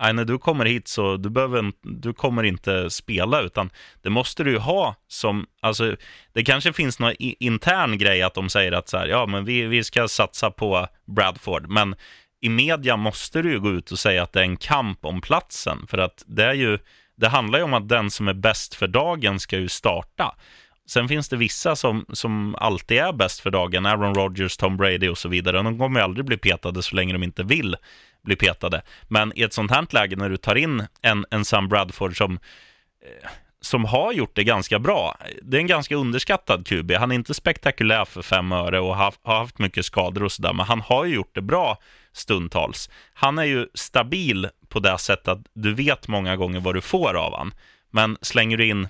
Nej, 0.00 0.12
när 0.12 0.24
du 0.24 0.38
kommer 0.38 0.64
hit 0.64 0.88
så 0.88 1.16
du 1.16 1.30
behöver 1.30 1.72
du 1.82 2.12
kommer 2.12 2.42
inte 2.42 2.90
spela 2.90 3.40
utan 3.40 3.70
det 4.02 4.10
måste 4.10 4.44
du 4.44 4.50
ju 4.50 4.58
ha 4.58 4.94
som, 5.08 5.46
alltså 5.62 5.96
det 6.32 6.44
kanske 6.44 6.72
finns 6.72 6.98
någon 6.98 7.14
intern 7.18 7.98
grej 7.98 8.22
att 8.22 8.34
de 8.34 8.48
säger 8.48 8.72
att 8.72 8.88
så 8.88 8.98
här, 8.98 9.06
ja 9.06 9.26
men 9.26 9.44
vi, 9.44 9.62
vi 9.62 9.84
ska 9.84 10.08
satsa 10.08 10.50
på 10.50 10.86
Bradford, 11.06 11.68
men 11.68 11.94
i 12.40 12.48
media 12.48 12.96
måste 12.96 13.42
du 13.42 13.50
ju 13.50 13.60
gå 13.60 13.70
ut 13.70 13.92
och 13.92 13.98
säga 13.98 14.22
att 14.22 14.32
det 14.32 14.40
är 14.40 14.44
en 14.44 14.56
kamp 14.56 15.04
om 15.04 15.20
platsen 15.20 15.86
för 15.88 15.98
att 15.98 16.24
det 16.26 16.44
är 16.44 16.54
ju, 16.54 16.78
det 17.16 17.28
handlar 17.28 17.58
ju 17.58 17.64
om 17.64 17.74
att 17.74 17.88
den 17.88 18.10
som 18.10 18.28
är 18.28 18.34
bäst 18.34 18.74
för 18.74 18.86
dagen 18.86 19.40
ska 19.40 19.58
ju 19.58 19.68
starta. 19.68 20.34
Sen 20.86 21.08
finns 21.08 21.28
det 21.28 21.36
vissa 21.36 21.76
som, 21.76 22.06
som 22.12 22.54
alltid 22.54 22.98
är 22.98 23.12
bäst 23.12 23.40
för 23.40 23.50
dagen, 23.50 23.86
Aaron 23.86 24.14
Rodgers, 24.14 24.56
Tom 24.56 24.76
Brady 24.76 25.08
och 25.08 25.18
så 25.18 25.28
vidare. 25.28 25.62
De 25.62 25.78
kommer 25.78 26.00
ju 26.00 26.04
aldrig 26.04 26.26
bli 26.26 26.36
petade 26.36 26.82
så 26.82 26.96
länge 26.96 27.12
de 27.12 27.22
inte 27.22 27.42
vill 27.42 27.76
bli 28.24 28.36
petade. 28.36 28.82
Men 29.08 29.32
i 29.38 29.42
ett 29.42 29.52
sånt 29.52 29.70
här 29.70 29.86
läge 29.90 30.16
när 30.16 30.30
du 30.30 30.36
tar 30.36 30.54
in 30.54 30.86
en, 31.02 31.26
en 31.30 31.44
Sam 31.44 31.68
Bradford 31.68 32.16
som, 32.16 32.32
eh, 32.32 33.30
som 33.60 33.84
har 33.84 34.12
gjort 34.12 34.36
det 34.36 34.44
ganska 34.44 34.78
bra. 34.78 35.16
Det 35.42 35.56
är 35.56 35.60
en 35.60 35.66
ganska 35.66 35.96
underskattad 35.96 36.66
QB. 36.66 36.92
Han 36.92 37.10
är 37.10 37.14
inte 37.14 37.34
spektakulär 37.34 38.04
för 38.04 38.22
fem 38.22 38.52
öre 38.52 38.80
och 38.80 38.96
har, 38.96 39.14
har 39.22 39.38
haft 39.38 39.58
mycket 39.58 39.84
skador 39.84 40.22
och 40.22 40.32
sådär, 40.32 40.52
men 40.52 40.66
han 40.66 40.80
har 40.80 41.04
ju 41.04 41.14
gjort 41.14 41.34
det 41.34 41.42
bra 41.42 41.78
stundtals. 42.12 42.90
Han 43.14 43.38
är 43.38 43.44
ju 43.44 43.66
stabil 43.74 44.48
på 44.68 44.80
det 44.80 44.98
sättet 44.98 45.28
att 45.28 45.46
du 45.54 45.74
vet 45.74 46.08
många 46.08 46.36
gånger 46.36 46.60
vad 46.60 46.74
du 46.74 46.80
får 46.80 47.14
av 47.14 47.36
han. 47.36 47.54
Men 47.90 48.16
slänger 48.22 48.56
du 48.56 48.66
in 48.66 48.88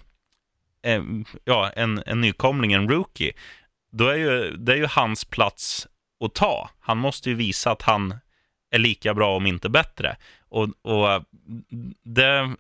eh, 0.82 1.02
ja, 1.44 1.70
en, 1.76 2.02
en 2.06 2.20
nykomling, 2.20 2.72
en 2.72 2.88
rookie, 2.88 3.32
då 3.92 4.08
är 4.08 4.16
ju, 4.16 4.56
det 4.56 4.72
är 4.72 4.76
ju 4.76 4.86
hans 4.86 5.24
plats 5.24 5.86
att 6.24 6.34
ta. 6.34 6.70
Han 6.80 6.98
måste 6.98 7.28
ju 7.28 7.34
visa 7.34 7.70
att 7.70 7.82
han 7.82 8.14
är 8.74 8.78
lika 8.78 9.14
bra 9.14 9.36
om 9.36 9.46
inte 9.46 9.68
bättre. 9.68 10.16
Och, 10.48 10.62
och 10.62 11.24
det, 12.02 12.56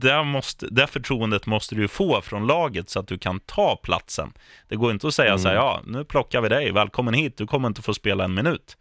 det, 0.00 0.24
måste, 0.24 0.66
det 0.70 0.86
förtroendet 0.86 1.46
måste 1.46 1.74
du 1.74 1.88
få 1.88 2.20
från 2.20 2.46
laget 2.46 2.90
så 2.90 3.00
att 3.00 3.08
du 3.08 3.18
kan 3.18 3.40
ta 3.40 3.76
platsen. 3.76 4.32
Det 4.68 4.76
går 4.76 4.92
inte 4.92 5.08
att 5.08 5.14
säga 5.14 5.30
mm. 5.30 5.38
så 5.38 5.48
här, 5.48 5.54
ja, 5.54 5.80
nu 5.86 6.04
plockar 6.04 6.40
vi 6.40 6.48
dig, 6.48 6.72
välkommen 6.72 7.14
hit, 7.14 7.36
du 7.36 7.46
kommer 7.46 7.68
inte 7.68 7.82
få 7.82 7.94
spela 7.94 8.24
en 8.24 8.34
minut. 8.34 8.76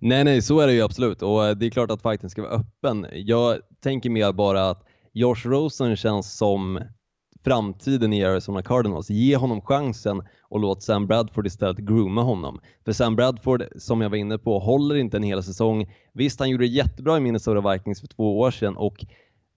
Nej, 0.00 0.24
nej, 0.24 0.42
så 0.42 0.60
är 0.60 0.66
det 0.66 0.72
ju 0.72 0.82
absolut 0.82 1.22
och 1.22 1.56
det 1.56 1.66
är 1.66 1.70
klart 1.70 1.90
att 1.90 2.02
fighten 2.02 2.30
ska 2.30 2.42
vara 2.42 2.52
öppen. 2.52 3.06
Jag 3.12 3.58
tänker 3.82 4.10
mer 4.10 4.32
bara 4.32 4.70
att 4.70 4.84
Josh 5.12 5.40
Rosen 5.44 5.96
känns 5.96 6.36
som 6.36 6.80
framtiden 7.46 8.12
i 8.12 8.24
Arizona 8.24 8.62
Cardinals. 8.62 9.10
Ge 9.10 9.36
honom 9.36 9.60
chansen 9.60 10.22
och 10.42 10.60
låt 10.60 10.82
Sam 10.82 11.06
Bradford 11.06 11.46
istället 11.46 11.78
grooma 11.78 12.22
honom. 12.22 12.60
För 12.84 12.92
Sam 12.92 13.16
Bradford, 13.16 13.64
som 13.76 14.00
jag 14.00 14.10
var 14.10 14.16
inne 14.16 14.38
på, 14.38 14.58
håller 14.58 14.94
inte 14.94 15.16
en 15.16 15.22
hel 15.22 15.42
säsong. 15.42 15.94
Visst, 16.12 16.40
han 16.40 16.50
gjorde 16.50 16.64
det 16.64 16.68
jättebra 16.68 17.16
i 17.16 17.20
Minnesota 17.20 17.72
Vikings 17.72 18.00
för 18.00 18.08
två 18.08 18.40
år 18.40 18.50
sedan 18.50 18.76
och 18.76 19.04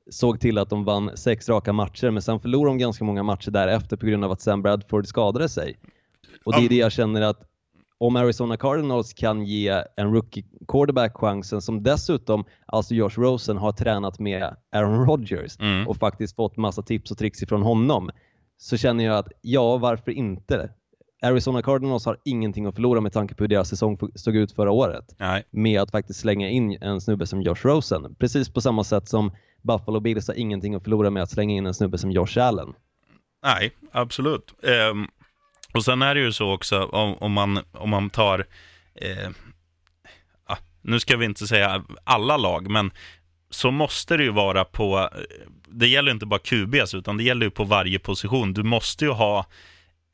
såg 0.10 0.39
till 0.39 0.58
att 0.58 0.69
de 0.69 0.84
vann 0.84 1.17
sex 1.17 1.49
raka 1.49 1.73
matcher, 1.73 2.12
men 2.12 2.21
sen 2.21 2.39
förlorade 2.39 2.69
de 2.69 2.78
ganska 2.78 3.04
många 3.04 3.23
matcher 3.23 3.52
därefter 3.52 3.97
på 3.97 4.06
grund 4.06 4.25
av 4.25 4.32
att 4.32 4.41
Sam 4.41 4.62
Bradford 4.62 5.08
skadade 5.08 5.49
sig. 5.49 5.78
Och 6.43 6.54
det 6.54 6.65
är 6.65 6.69
det 6.69 6.75
jag 6.75 6.91
känner 6.91 7.21
att 7.21 7.41
om 7.99 8.15
Arizona 8.15 8.57
Cardinals 8.57 9.13
kan 9.13 9.45
ge 9.45 9.83
en 9.95 10.13
rookie 10.13 10.43
quarterback 10.67 11.17
chansen 11.17 11.62
som 11.62 11.83
dessutom, 11.83 12.45
alltså 12.65 12.95
Josh 12.95 13.19
Rosen, 13.19 13.57
har 13.57 13.71
tränat 13.71 14.19
med 14.19 14.55
Aaron 14.71 15.05
Rodgers 15.05 15.59
mm. 15.59 15.88
och 15.88 15.97
faktiskt 15.97 16.35
fått 16.35 16.57
massa 16.57 16.81
tips 16.81 17.12
och 17.12 17.17
tricks 17.17 17.43
ifrån 17.43 17.62
honom, 17.62 18.09
så 18.57 18.77
känner 18.77 19.03
jag 19.05 19.17
att 19.17 19.31
ja, 19.41 19.77
varför 19.77 20.12
inte? 20.12 20.69
Arizona 21.21 21.62
Cardinals 21.62 22.05
har 22.05 22.17
ingenting 22.25 22.65
att 22.65 22.75
förlora 22.75 23.01
med 23.01 23.13
tanke 23.13 23.35
på 23.35 23.43
hur 23.43 23.47
deras 23.47 23.69
säsong 23.69 23.97
såg 24.15 24.35
ut 24.35 24.51
förra 24.51 24.71
året. 24.71 25.15
Nej. 25.17 25.43
Med 25.51 25.81
att 25.81 25.91
faktiskt 25.91 26.19
slänga 26.19 26.49
in 26.49 26.77
en 26.81 27.01
snubbe 27.01 27.27
som 27.27 27.41
Josh 27.41 27.65
Rosen. 27.65 28.15
Precis 28.15 28.49
på 28.49 28.62
samma 28.62 28.83
sätt 28.83 29.09
som 29.09 29.31
Buffalo 29.62 29.99
Bills 29.99 30.27
har 30.27 30.35
ingenting 30.35 30.75
att 30.75 30.83
förlora 30.83 31.09
med 31.09 31.23
att 31.23 31.31
slänga 31.31 31.55
in 31.55 31.65
en 31.65 31.73
snubbe 31.73 31.97
som 31.97 32.12
Josh 32.12 32.38
Allen. 32.39 32.73
Nej, 33.43 33.71
absolut. 33.91 34.53
Um, 34.91 35.07
och 35.73 35.86
sen 35.86 36.01
är 36.01 36.15
det 36.15 36.21
ju 36.21 36.32
så 36.32 36.51
också 36.51 36.84
om, 36.84 37.15
om 37.15 37.32
man, 37.32 37.60
om 37.71 37.89
man 37.89 38.10
tar, 38.10 38.45
eh, 38.95 39.29
ja, 40.47 40.58
nu 40.82 40.99
ska 40.99 41.17
vi 41.17 41.25
inte 41.25 41.47
säga 41.47 41.84
alla 42.03 42.38
lag, 42.38 42.69
men 42.69 42.91
så 43.49 43.71
måste 43.71 44.17
det 44.17 44.23
ju 44.23 44.32
vara 44.32 44.65
på, 44.65 45.10
det 45.67 45.88
gäller 45.88 46.12
inte 46.12 46.25
bara 46.25 46.39
QBs, 46.39 46.93
utan 46.93 47.17
det 47.17 47.23
gäller 47.23 47.45
ju 47.45 47.51
på 47.51 47.63
varje 47.63 47.99
position. 47.99 48.53
Du 48.53 48.63
måste 48.63 49.05
ju 49.05 49.12
ha 49.12 49.45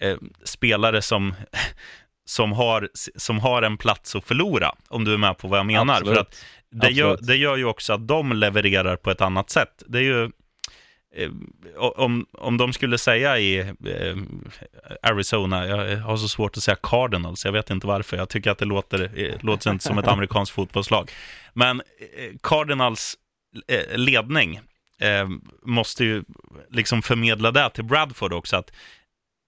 eh, 0.02 0.18
spelare 0.44 1.02
som, 1.02 1.34
som, 2.26 2.52
har, 2.52 2.90
som 3.16 3.40
har 3.40 3.62
en 3.62 3.78
plats 3.78 4.16
att 4.16 4.26
förlora, 4.26 4.76
om 4.88 5.04
du 5.04 5.14
är 5.14 5.18
med 5.18 5.38
på 5.38 5.48
vad 5.48 5.60
jag 5.60 5.66
menar. 5.66 5.94
Absolut. 5.94 6.16
För 6.16 6.22
att 6.22 6.46
det, 6.72 6.90
gör, 6.90 7.18
det 7.22 7.36
gör 7.36 7.58
ju 7.58 7.66
också 7.66 7.94
att 7.94 8.08
de 8.08 8.34
levererar 8.34 8.96
på 8.96 9.12
ett 9.12 9.22
annat 9.22 9.50
sätt. 9.50 9.84
Det 9.88 9.98
är 9.98 10.04
ju 10.04 10.24
Eh, 10.24 10.30
om, 11.78 12.26
om 12.32 12.58
de 12.58 12.74
skulle 12.74 12.98
säga 12.98 13.40
i 13.40 13.60
eh, 13.60 14.18
Arizona, 15.02 15.68
jag 15.68 15.98
har 15.98 16.18
så 16.18 16.28
svårt 16.28 16.58
att 16.58 16.64
säga 16.64 16.78
Cardinals, 16.84 17.46
jag 17.46 17.52
vet 17.52 17.70
inte 17.70 17.88
varför, 17.88 18.18
jag 18.18 18.30
tycker 18.30 18.52
att 18.52 18.58
det 18.58 18.66
låter, 18.66 19.20
eh, 19.20 19.34
låter 19.40 19.72
inte 19.72 19.84
som 19.84 19.98
ett 19.98 20.08
amerikanskt 20.16 20.56
fotbollslag. 20.56 21.12
Men 21.54 21.82
Cardinals 22.44 23.18
ledning 23.96 24.60
måste 25.62 26.06
ju 26.06 26.24
liksom 26.70 27.02
förmedla 27.02 27.52
det 27.52 27.70
till 27.70 27.84
Bradford 27.84 28.34
också, 28.34 28.58
att 28.58 28.72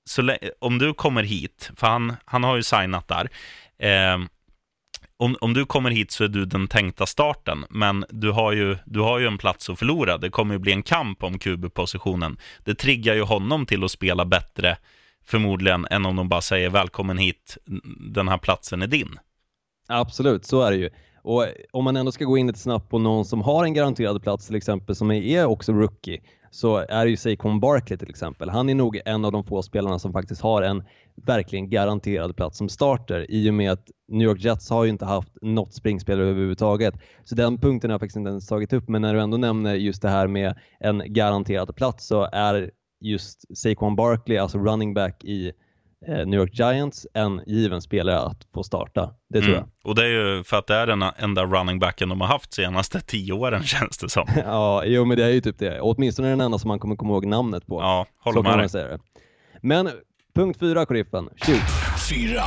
så, 0.05 0.37
om 0.59 0.77
du 0.77 0.93
kommer 0.93 1.23
hit, 1.23 1.71
för 1.75 1.87
han, 1.87 2.15
han 2.25 2.43
har 2.43 2.55
ju 2.55 2.63
signat 2.63 3.07
där, 3.07 3.29
om, 5.17 5.35
om 5.41 5.53
du 5.53 5.65
kommer 5.65 5.91
hit 5.91 6.11
så 6.11 6.23
är 6.23 6.27
du 6.27 6.45
den 6.45 6.67
tänkta 6.67 7.05
starten, 7.05 7.65
men 7.69 8.05
du 8.09 8.31
har 8.31 8.51
ju, 8.51 8.77
du 8.85 8.99
har 8.99 9.19
ju 9.19 9.27
en 9.27 9.37
plats 9.37 9.69
att 9.69 9.79
förlora. 9.79 10.17
Det 10.17 10.29
kommer 10.29 10.55
ju 10.55 10.59
bli 10.59 10.71
en 10.71 10.83
kamp 10.83 11.23
om 11.23 11.39
QB-positionen. 11.39 12.37
Det 12.63 12.75
triggar 12.75 13.15
ju 13.15 13.21
honom 13.21 13.65
till 13.65 13.83
att 13.83 13.91
spela 13.91 14.25
bättre, 14.25 14.77
förmodligen, 15.25 15.87
än 15.91 16.05
om 16.05 16.15
de 16.15 16.29
bara 16.29 16.41
säger 16.41 16.69
välkommen 16.69 17.17
hit, 17.17 17.57
den 18.13 18.27
här 18.27 18.37
platsen 18.37 18.81
är 18.81 18.87
din. 18.87 19.19
Absolut, 19.87 20.45
så 20.45 20.61
är 20.61 20.71
det 20.71 20.77
ju. 20.77 20.89
Och 21.21 21.45
om 21.71 21.83
man 21.83 21.95
ändå 21.95 22.11
ska 22.11 22.25
gå 22.25 22.37
in 22.37 22.47
lite 22.47 22.59
snabbt 22.59 22.89
på 22.89 22.99
någon 22.99 23.25
som 23.25 23.41
har 23.41 23.63
en 23.63 23.73
garanterad 23.73 24.23
plats 24.23 24.47
till 24.47 24.55
exempel, 24.55 24.95
som 24.95 25.11
är 25.11 25.45
också 25.45 25.71
rookie, 25.73 26.21
så 26.51 26.77
är 26.89 27.05
det 27.05 27.09
ju 27.09 27.17
Saquon 27.17 27.59
Barkley 27.59 27.97
till 27.97 28.09
exempel. 28.09 28.49
Han 28.49 28.69
är 28.69 28.75
nog 28.75 29.01
en 29.05 29.25
av 29.25 29.31
de 29.31 29.43
få 29.43 29.61
spelarna 29.61 29.99
som 29.99 30.13
faktiskt 30.13 30.41
har 30.41 30.61
en 30.61 30.83
verkligen 31.25 31.69
garanterad 31.69 32.35
plats 32.35 32.57
som 32.57 32.69
starter 32.69 33.31
i 33.31 33.49
och 33.49 33.53
med 33.53 33.71
att 33.71 33.87
New 34.07 34.27
York 34.27 34.43
Jets 34.43 34.69
har 34.69 34.83
ju 34.83 34.89
inte 34.89 35.05
haft 35.05 35.31
något 35.41 35.73
springspel 35.73 36.19
överhuvudtaget. 36.19 36.93
Så 37.23 37.35
den 37.35 37.57
punkten 37.57 37.89
har 37.89 37.93
jag 37.93 38.01
faktiskt 38.01 38.17
inte 38.17 38.29
ens 38.29 38.47
tagit 38.47 38.73
upp, 38.73 38.89
men 38.89 39.01
när 39.01 39.13
du 39.13 39.21
ändå 39.21 39.37
nämner 39.37 39.75
just 39.75 40.01
det 40.01 40.09
här 40.09 40.27
med 40.27 40.55
en 40.79 41.03
garanterad 41.13 41.75
plats 41.75 42.07
så 42.07 42.29
är 42.31 42.71
just 43.01 43.57
Saquon 43.57 43.95
Barkley, 43.95 44.37
alltså 44.37 44.57
running 44.57 44.93
back 44.93 45.23
i 45.23 45.47
eh, 45.47 45.53
New 46.07 46.39
York 46.39 46.53
Giants, 46.53 47.07
en 47.13 47.41
given 47.45 47.81
spelare 47.81 48.19
att 48.19 48.47
få 48.53 48.63
starta. 48.63 49.13
Det 49.29 49.41
tror 49.41 49.53
mm. 49.53 49.59
jag. 49.59 49.89
Och 49.89 49.95
det 49.95 50.03
är 50.03 50.09
ju 50.09 50.43
för 50.43 50.57
att 50.57 50.67
det 50.67 50.75
är 50.75 50.87
den 50.87 51.03
enda 51.17 51.45
running 51.45 51.79
backen 51.79 52.09
de 52.09 52.21
har 52.21 52.27
haft 52.27 52.53
senaste 52.53 53.01
tio 53.01 53.33
åren 53.33 53.63
känns 53.63 53.97
det 53.97 54.09
som. 54.09 54.27
ja, 54.45 54.83
jo 54.85 55.05
men 55.05 55.17
det 55.17 55.25
är 55.25 55.29
ju 55.29 55.41
typ 55.41 55.59
det. 55.59 55.81
åtminstone 55.81 56.29
den 56.29 56.41
enda 56.41 56.59
som 56.59 56.67
man 56.67 56.79
kommer 56.79 56.95
komma 56.95 57.13
ihåg 57.13 57.25
namnet 57.25 57.67
på. 57.67 57.81
Ja, 57.81 58.05
håller 58.19 58.41
med 58.41 58.57
dig. 58.57 58.69
Säga 58.69 58.87
det. 58.87 58.99
Men 59.61 59.89
punkt 60.35 60.59
fyra, 60.59 60.85
Sheriffen. 60.85 61.29
Shoot. 61.35 61.61
Fyra. 62.09 62.43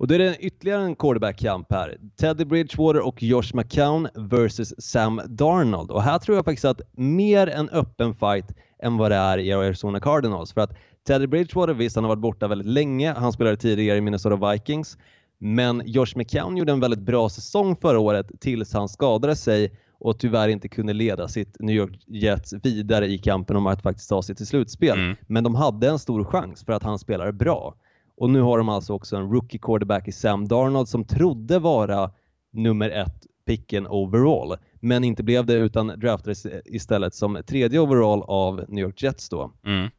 Och 0.00 0.06
då 0.06 0.14
är 0.14 0.18
det 0.18 0.36
ytterligare 0.36 0.82
en 0.82 0.96
quarterback-kamp 0.96 1.72
här. 1.72 1.96
Teddy 2.20 2.44
Bridgewater 2.44 3.00
och 3.00 3.22
Josh 3.22 3.54
McCown 3.54 4.08
versus 4.14 4.74
Sam 4.78 5.20
Darnold. 5.26 5.90
Och 5.90 6.02
här 6.02 6.18
tror 6.18 6.36
jag 6.36 6.44
faktiskt 6.44 6.64
att 6.64 6.80
mer 6.92 7.46
en 7.46 7.68
öppen 7.68 8.14
fight 8.14 8.46
än 8.82 8.96
vad 8.96 9.10
det 9.10 9.16
är 9.16 9.38
i 9.38 9.52
Arizona 9.52 10.00
Cardinals. 10.00 10.52
För 10.52 10.60
att 10.60 10.76
Teddy 11.06 11.26
Bridgewater, 11.26 11.74
visst 11.74 11.96
han 11.96 12.04
har 12.04 12.08
varit 12.08 12.22
borta 12.22 12.48
väldigt 12.48 12.68
länge. 12.68 13.12
Han 13.12 13.32
spelade 13.32 13.56
tidigare 13.56 13.98
i 13.98 14.00
Minnesota 14.00 14.52
Vikings. 14.52 14.98
Men 15.38 15.82
Josh 15.84 16.16
McCown 16.16 16.56
gjorde 16.56 16.72
en 16.72 16.80
väldigt 16.80 17.00
bra 17.00 17.28
säsong 17.28 17.76
förra 17.76 17.98
året 17.98 18.30
tills 18.40 18.72
han 18.72 18.88
skadade 18.88 19.36
sig 19.36 19.72
och 19.98 20.18
tyvärr 20.18 20.48
inte 20.48 20.68
kunde 20.68 20.92
leda 20.92 21.28
sitt 21.28 21.56
New 21.60 21.76
York 21.76 22.04
Jets 22.06 22.52
vidare 22.62 23.06
i 23.06 23.18
kampen 23.18 23.56
om 23.56 23.66
att 23.66 23.82
faktiskt 23.82 24.08
ta 24.08 24.22
sig 24.22 24.34
till 24.34 24.46
slutspel. 24.46 24.98
Mm. 24.98 25.16
Men 25.26 25.44
de 25.44 25.54
hade 25.54 25.88
en 25.88 25.98
stor 25.98 26.24
chans 26.24 26.64
för 26.64 26.72
att 26.72 26.82
han 26.82 26.98
spelade 26.98 27.32
bra. 27.32 27.74
Och 28.16 28.30
nu 28.30 28.40
har 28.40 28.58
de 28.58 28.68
alltså 28.68 28.92
också 28.92 29.16
en 29.16 29.30
rookie 29.30 29.60
quarterback 29.62 30.08
i 30.08 30.12
Sam 30.12 30.48
Darnold 30.48 30.88
som 30.88 31.04
trodde 31.04 31.58
vara 31.58 32.10
nummer 32.52 32.90
ett 32.90 33.26
picken 33.46 33.86
overall, 33.86 34.56
men 34.80 35.04
inte 35.04 35.22
blev 35.22 35.46
det 35.46 35.54
utan 35.54 35.86
draftades 35.86 36.46
istället 36.64 37.14
som 37.14 37.38
tredje 37.46 37.80
overall 37.80 38.22
av 38.22 38.64
New 38.68 38.84
York 38.84 39.02
Jets 39.02 39.28
då. 39.28 39.52
Mm. 39.66 39.90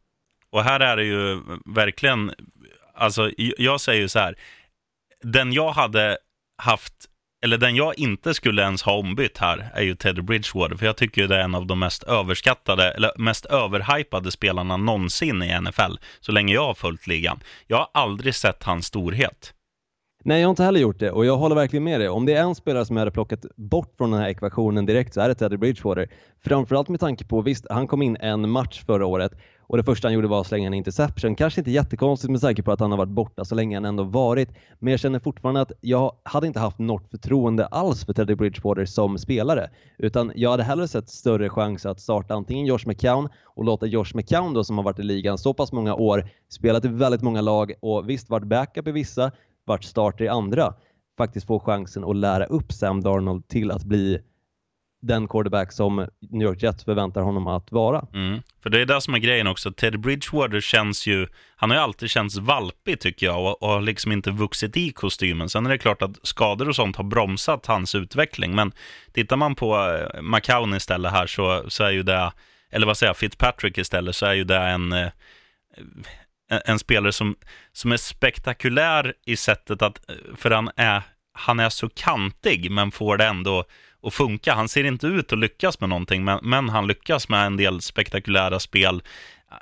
Och 0.52 0.64
här 0.64 0.80
är 0.80 0.98
det 0.98 1.04
ju 1.04 1.42
verkligen, 1.66 2.32
alltså 2.96 3.32
jag 3.38 3.82
säger 3.82 4.02
ju 4.02 4.08
så 4.08 4.20
här, 4.20 4.36
den 5.24 5.54
jag 5.54 5.72
hade 5.72 6.18
haft 6.58 6.94
eller 7.44 7.58
den 7.58 7.76
jag 7.76 8.00
inte 8.00 8.34
skulle 8.34 8.62
ens 8.62 8.84
ha 8.84 8.94
ombytt 8.94 9.38
här 9.38 9.72
är 9.74 9.82
ju 9.82 9.96
Teddy 9.96 10.22
Bridgewater, 10.22 10.76
för 10.76 10.86
jag 10.86 10.98
tycker 10.98 11.22
ju 11.22 11.28
det 11.28 11.36
är 11.36 11.44
en 11.44 11.56
av 11.56 11.66
de 11.66 11.80
mest 11.80 12.04
överskattade, 12.04 12.92
eller 12.92 13.12
mest 13.18 13.46
överhypade 13.46 14.32
spelarna 14.32 14.78
någonsin 14.78 15.44
i 15.44 15.60
NFL, 15.62 15.94
så 16.20 16.32
länge 16.32 16.54
jag 16.54 16.66
har 16.66 16.74
följt 16.74 17.08
ligan. 17.08 17.40
Jag 17.68 17.78
har 17.78 17.90
aldrig 17.94 18.36
sett 18.36 18.64
hans 18.64 18.86
storhet. 18.86 19.54
Nej, 20.24 20.42
jag 20.42 20.48
har 20.48 20.50
inte 20.50 20.64
heller 20.64 20.80
gjort 20.80 21.00
det 21.00 21.12
och 21.12 21.26
jag 21.26 21.38
håller 21.38 21.56
verkligen 21.56 21.84
med 21.84 22.00
dig. 22.00 22.10
Om 22.10 22.26
det 22.26 22.34
är 22.34 22.42
en 22.42 22.56
spelare 22.56 22.86
som 22.86 22.96
jag 22.96 23.02
hade 23.02 23.12
plockat 23.12 23.46
bort 23.56 23.94
från 23.98 24.12
den 24.12 24.20
här 24.20 24.30
ekvationen 24.30 24.86
direkt 24.86 25.14
så 25.14 25.22
är 25.22 25.28
det 25.28 25.36
Teddy 25.36 25.58
Bridgewater. 25.58 26.10
Framförallt 26.44 26.90
med 26.90 27.00
tanke 27.00 27.26
på, 27.26 27.42
visst, 27.42 27.66
han 27.70 27.88
kom 27.88 28.02
in 28.02 28.18
en 28.20 28.50
match 28.50 28.84
förra 28.86 29.06
året 29.06 29.32
och 29.72 29.78
det 29.78 29.84
första 29.84 30.08
han 30.08 30.14
gjorde 30.14 30.28
var 30.28 30.42
att 30.42 30.48
slänga 30.48 30.68
en 30.68 30.74
interception. 30.74 31.36
Kanske 31.36 31.62
inte 31.62 31.72
jättekonstigt 31.72 32.32
med 32.32 32.42
tanke 32.42 32.64
på 32.64 32.72
att 32.72 32.80
han 32.80 32.92
har 32.92 32.98
varit 32.98 33.10
borta 33.10 33.46
så 33.46 33.56
länge 33.56 33.76
han 33.76 33.86
ändå 33.86 34.04
varit, 34.04 34.50
men 34.80 34.92
jag 34.92 35.00
känner 35.00 35.20
fortfarande 35.20 35.62
att 35.62 35.72
jag 35.82 36.16
hade 36.24 36.48
inte 36.48 36.60
haft 36.60 36.80
något 36.80 37.10
förtroende 37.12 37.66
alls 37.66 38.06
för 38.06 38.14
Teddy 38.14 38.36
Bridgewater 38.36 38.86
som 38.86 39.18
spelare, 39.18 39.70
utan 39.98 40.32
jag 40.36 40.52
hade 40.52 40.64
hellre 40.64 40.88
sett 40.88 41.10
större 41.10 41.50
chans 41.50 41.86
att 41.86 42.00
starta 42.00 42.34
antingen 42.34 42.66
Josh 42.66 42.88
McCown 42.88 43.30
och 43.44 43.66
låta 43.66 43.86
Josh 43.86 44.16
McCown 44.16 44.54
då 44.54 44.64
som 44.64 44.78
har 44.78 44.84
varit 44.86 45.00
i 45.00 45.04
ligan 45.04 45.38
så 45.38 45.54
pass 45.54 45.72
många 45.72 45.96
år, 45.96 46.30
spelat 46.50 46.86
i 46.86 46.88
väldigt 46.88 47.22
många 47.22 47.42
lag 47.42 47.74
och 47.80 48.10
visst 48.10 48.30
varit 48.30 48.48
backup 48.48 48.88
i 48.88 48.92
vissa, 48.92 49.32
varit 49.66 49.84
starter 49.84 50.26
i 50.26 50.28
andra, 50.28 50.74
faktiskt 51.18 51.48
få 51.48 51.60
chansen 51.60 52.04
att 52.04 52.16
lära 52.16 52.46
upp 52.46 52.72
Sam 52.72 53.02
Darnold 53.02 53.48
till 53.48 53.72
att 53.72 53.84
bli 53.84 54.20
den 55.02 55.28
quarterback 55.28 55.72
som 55.72 56.08
New 56.20 56.48
York 56.48 56.64
Jets 56.64 56.84
förväntar 56.84 57.22
honom 57.22 57.48
att 57.48 57.72
vara. 57.72 58.06
Mm. 58.14 58.42
För 58.64 58.70
det 58.70 58.82
är 58.82 58.86
det 58.86 59.02
som 59.02 59.14
är 59.14 59.20
grejen 59.20 59.48
också. 59.48 59.72
Ted 59.72 60.00
Bridgewater 60.00 60.62
känns 60.62 61.08
ju, 61.08 61.28
han 61.56 61.70
har 61.70 61.78
ju 61.78 61.84
alltid 61.84 62.10
känts 62.10 62.38
valpig 62.38 63.00
tycker 63.00 63.26
jag 63.26 63.40
och, 63.46 63.64
och 63.64 63.70
har 63.70 63.82
liksom 63.82 64.12
inte 64.12 64.32
vuxit 64.32 64.78
i 64.78 64.92
kostymen. 64.92 65.50
Sen 65.50 65.66
är 65.66 65.70
det 65.70 65.78
klart 65.78 66.02
att 66.02 66.18
skador 66.24 66.70
och 66.70 66.76
sånt 66.76 66.96
har 66.96 67.04
bromsat 67.04 67.66
hans 67.66 67.96
utveckling. 67.96 68.56
Men 68.56 68.72
tittar 69.12 69.38
man 69.38 69.56
på 69.56 69.76
eh, 69.76 70.22
McCown 70.22 70.74
istället 70.74 71.12
här 71.12 71.28
så, 71.28 71.64
så 71.68 71.84
är 71.84 71.92
ju 71.92 72.04
det, 72.04 72.32
eller 72.72 72.88
vad 72.88 72.98
säger 72.98 73.10
jag, 73.10 73.18
Fitzpatrick 73.18 73.78
istället 73.78 74.16
så 74.16 74.26
är 74.26 74.34
ju 74.34 74.44
det 74.44 74.60
en, 74.60 74.92
eh, 74.92 75.10
en, 76.50 76.62
en 76.66 76.80
spelare 76.80 77.12
som, 77.12 77.36
som 77.72 77.92
är 77.92 77.98
spektakulär 77.98 79.14
i 79.26 79.36
sättet 79.36 79.82
att, 79.82 80.10
eh, 80.10 80.16
för 80.38 80.52
han 80.52 80.70
är, 80.76 81.02
han 81.34 81.60
är 81.60 81.70
så 81.70 81.90
kantig 81.90 82.72
men 82.72 82.92
får 82.92 83.18
det 83.18 83.26
ändå 83.26 83.64
att 84.04 84.14
funka. 84.14 84.54
Han 84.54 84.70
ser 84.70 84.84
inte 84.84 85.08
ut 85.08 85.34
att 85.34 85.40
lyckas 85.40 85.80
med 85.80 85.90
någonting, 85.90 86.24
men, 86.24 86.40
men 86.42 86.70
han 86.70 86.88
lyckas 86.88 87.30
med 87.30 87.46
en 87.46 87.58
del 87.58 87.82
spektakulära 87.82 88.60
spel. 88.60 89.02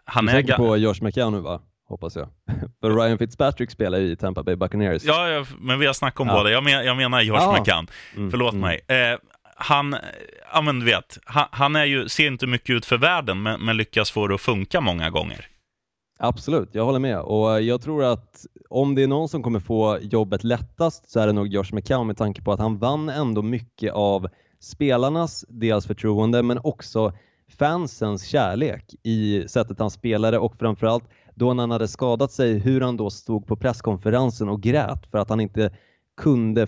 Han 0.06 0.26
du 0.26 0.32
tänker 0.32 0.56
på 0.56 0.78
Josh 0.78 1.04
McCown 1.04 1.34
nu 1.34 1.40
va? 1.40 1.62
Hoppas 1.90 2.16
jag. 2.16 2.30
För 2.82 2.92
Ryan 2.92 3.18
Fitzpatrick 3.18 3.72
spelar 3.72 4.00
i 4.00 4.16
Tampa 4.16 4.44
Bay 4.44 4.56
Buccaneers. 4.56 5.04
Ja, 5.04 5.30
ja 5.30 5.46
men 5.60 5.80
vi 5.80 5.86
har 5.86 5.94
snackat 5.94 6.20
om 6.20 6.28
ja. 6.28 6.34
båda. 6.34 6.52
Jag, 6.52 6.64
men, 6.64 6.86
jag 6.86 6.98
menar 6.98 7.22
Josh 7.22 7.48
ah. 7.48 7.60
McCown. 7.60 7.88
Mm, 8.16 8.32
Förlåt 8.32 8.54
mm. 8.54 8.62
mig. 8.62 8.82
Eh, 8.88 9.20
han, 9.56 9.96
ja 10.54 10.62
men 10.62 10.80
du 10.80 10.86
vet, 10.86 11.18
han, 11.26 11.46
han, 11.52 11.76
är 11.76 11.86
ju, 11.86 12.10
ser 12.10 12.28
inte 12.28 12.48
mycket 12.48 12.70
ut 12.70 12.86
för 12.86 12.98
världen, 12.98 13.42
men, 13.42 13.62
men 13.62 13.78
lyckas 13.78 14.12
få 14.12 14.28
det 14.28 14.36
att 14.36 14.42
funka 14.42 14.82
många 14.82 15.10
gånger. 15.10 15.46
Absolut, 16.22 16.70
jag 16.76 16.86
håller 16.86 17.00
med 17.00 17.20
och 17.20 17.58
eh, 17.58 17.60
jag 17.60 17.82
tror 17.82 18.04
att 18.04 18.46
om 18.70 18.96
det 18.96 19.04
är 19.04 19.08
någon 19.08 19.30
som 19.30 19.44
kommer 19.44 19.60
få 19.60 19.98
jobbet 20.02 20.44
lättast 20.44 21.12
så 21.12 21.20
är 21.20 21.28
det 21.28 21.34
nog 21.34 21.48
Josh 21.48 21.74
McCown 21.74 22.08
med 22.08 22.18
tanke 22.18 22.42
på 22.42 22.52
att 22.52 22.60
han 22.60 22.78
vann 22.78 23.10
ändå 23.10 23.42
mycket 23.42 23.94
av 23.94 24.28
spelarnas 24.60 25.46
dels 25.50 25.88
förtroende 25.88 26.44
men 26.44 26.60
också 26.64 27.14
fansens 27.60 28.24
kärlek 28.24 28.96
i 29.04 29.44
sättet 29.48 29.80
han 29.80 29.92
spelade 29.92 30.40
och 30.40 30.56
framförallt 30.56 31.04
då 31.36 31.54
när 31.54 31.64
han 31.64 31.72
hade 31.72 31.88
skadat 31.88 32.32
sig 32.32 32.60
hur 32.60 32.82
han 32.82 32.98
då 32.98 33.10
stod 33.10 33.48
på 33.48 33.56
presskonferensen 33.56 34.50
och 34.50 34.62
grät 34.62 35.06
för 35.12 35.18
att 35.18 35.30
han 35.30 35.40
inte 35.40 35.72
kunde 36.18 36.68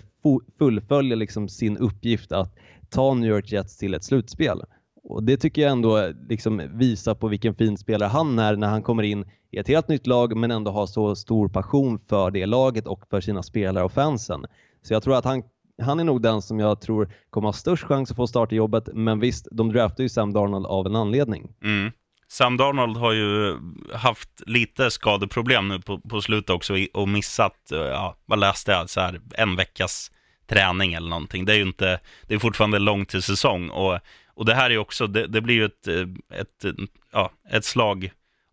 fullfölja 0.58 1.16
liksom 1.16 1.48
sin 1.48 1.76
uppgift 1.76 2.32
att 2.32 2.54
ta 2.90 3.14
New 3.14 3.30
York 3.30 3.52
Jets 3.52 3.76
till 3.76 3.94
ett 3.94 4.04
slutspel. 4.04 4.62
Och 5.04 5.22
Det 5.22 5.36
tycker 5.36 5.62
jag 5.62 5.70
ändå 5.70 5.98
eh, 5.98 6.10
liksom 6.28 6.62
visar 6.74 7.14
på 7.14 7.28
vilken 7.28 7.54
fin 7.54 7.78
spelare 7.78 8.08
han 8.08 8.38
är 8.38 8.56
när 8.56 8.68
han 8.68 8.82
kommer 8.82 9.02
in 9.02 9.24
i 9.52 9.58
ett 9.58 9.68
helt 9.68 9.88
nytt 9.88 10.06
lag 10.06 10.36
men 10.36 10.50
ändå 10.50 10.70
har 10.70 10.86
så 10.86 11.16
stor 11.16 11.48
passion 11.48 11.98
för 12.08 12.30
det 12.30 12.46
laget 12.46 12.86
och 12.86 13.04
för 13.10 13.20
sina 13.20 13.42
spelare 13.42 13.84
och 13.84 13.92
fansen. 13.92 14.46
Så 14.82 14.92
jag 14.94 15.02
tror 15.02 15.16
att 15.16 15.24
han, 15.24 15.42
han 15.82 16.00
är 16.00 16.04
nog 16.04 16.22
den 16.22 16.42
som 16.42 16.58
jag 16.60 16.80
tror 16.80 17.12
kommer 17.30 17.48
ha 17.48 17.52
störst 17.52 17.84
chans 17.84 18.10
att 18.10 18.16
få 18.16 18.26
starta 18.26 18.54
jobbet. 18.54 18.88
Men 18.92 19.20
visst, 19.20 19.48
de 19.52 19.72
draftade 19.72 20.02
ju 20.02 20.08
Sam 20.08 20.32
Darnold 20.32 20.66
av 20.66 20.86
en 20.86 20.96
anledning. 20.96 21.48
Mm. 21.64 21.92
Sam 22.28 22.56
Darnold 22.56 22.96
har 22.96 23.12
ju 23.12 23.56
haft 23.94 24.42
lite 24.46 24.90
skadeproblem 24.90 25.68
nu 25.68 25.80
på, 25.80 25.98
på 25.98 26.20
slutet 26.20 26.50
också 26.50 26.74
och 26.94 27.08
missat, 27.08 27.72
eh, 27.72 27.78
ja, 27.78 28.16
vad 28.24 28.38
läste 28.38 28.72
jag, 28.72 28.90
så 28.90 29.00
här, 29.00 29.20
en 29.34 29.56
veckas 29.56 30.10
träning 30.46 30.94
eller 30.94 31.08
någonting. 31.08 31.44
Det 31.44 31.52
är 31.52 31.56
ju 31.56 31.62
inte, 31.62 32.00
det 32.26 32.34
är 32.34 32.38
fortfarande 32.38 32.78
långt 32.78 33.08
till 33.08 33.22
säsong 33.22 33.70
och, 33.70 33.98
och 34.34 34.44
det 34.44 34.54
här 34.54 34.70
är 34.70 34.78
också, 34.78 35.06
det, 35.06 35.26
det 35.26 35.40
blir 35.40 35.54
ju 35.54 35.64
ett, 35.64 35.88
eh, 35.88 36.40
ett, 36.40 36.76
ja, 37.12 37.30
ett 37.50 37.64
slag 37.64 38.12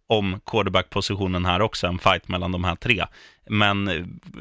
om 0.10 0.39
quarterback-positionen 0.45 1.45
här 1.45 1.62
också, 1.62 1.88
en 1.88 2.00
fight 2.00 2.28
mellan 2.28 2.52
de 2.52 2.63
här 2.63 2.76
tre. 2.76 3.06
Men 3.50 3.89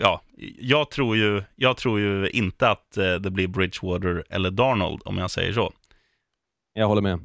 ja, 0.00 0.20
jag 0.58 0.90
tror 0.90 1.16
ju, 1.16 1.42
jag 1.56 1.76
tror 1.76 2.00
ju 2.00 2.30
inte 2.30 2.70
att 2.70 2.96
eh, 2.96 3.14
det 3.14 3.30
blir 3.30 3.48
Bridgewater 3.48 4.24
eller 4.30 4.50
Darnold, 4.50 5.02
om 5.04 5.18
jag 5.18 5.30
säger 5.30 5.52
så. 5.52 5.72
Jag 6.72 6.88
håller 6.88 7.02
med. 7.02 7.20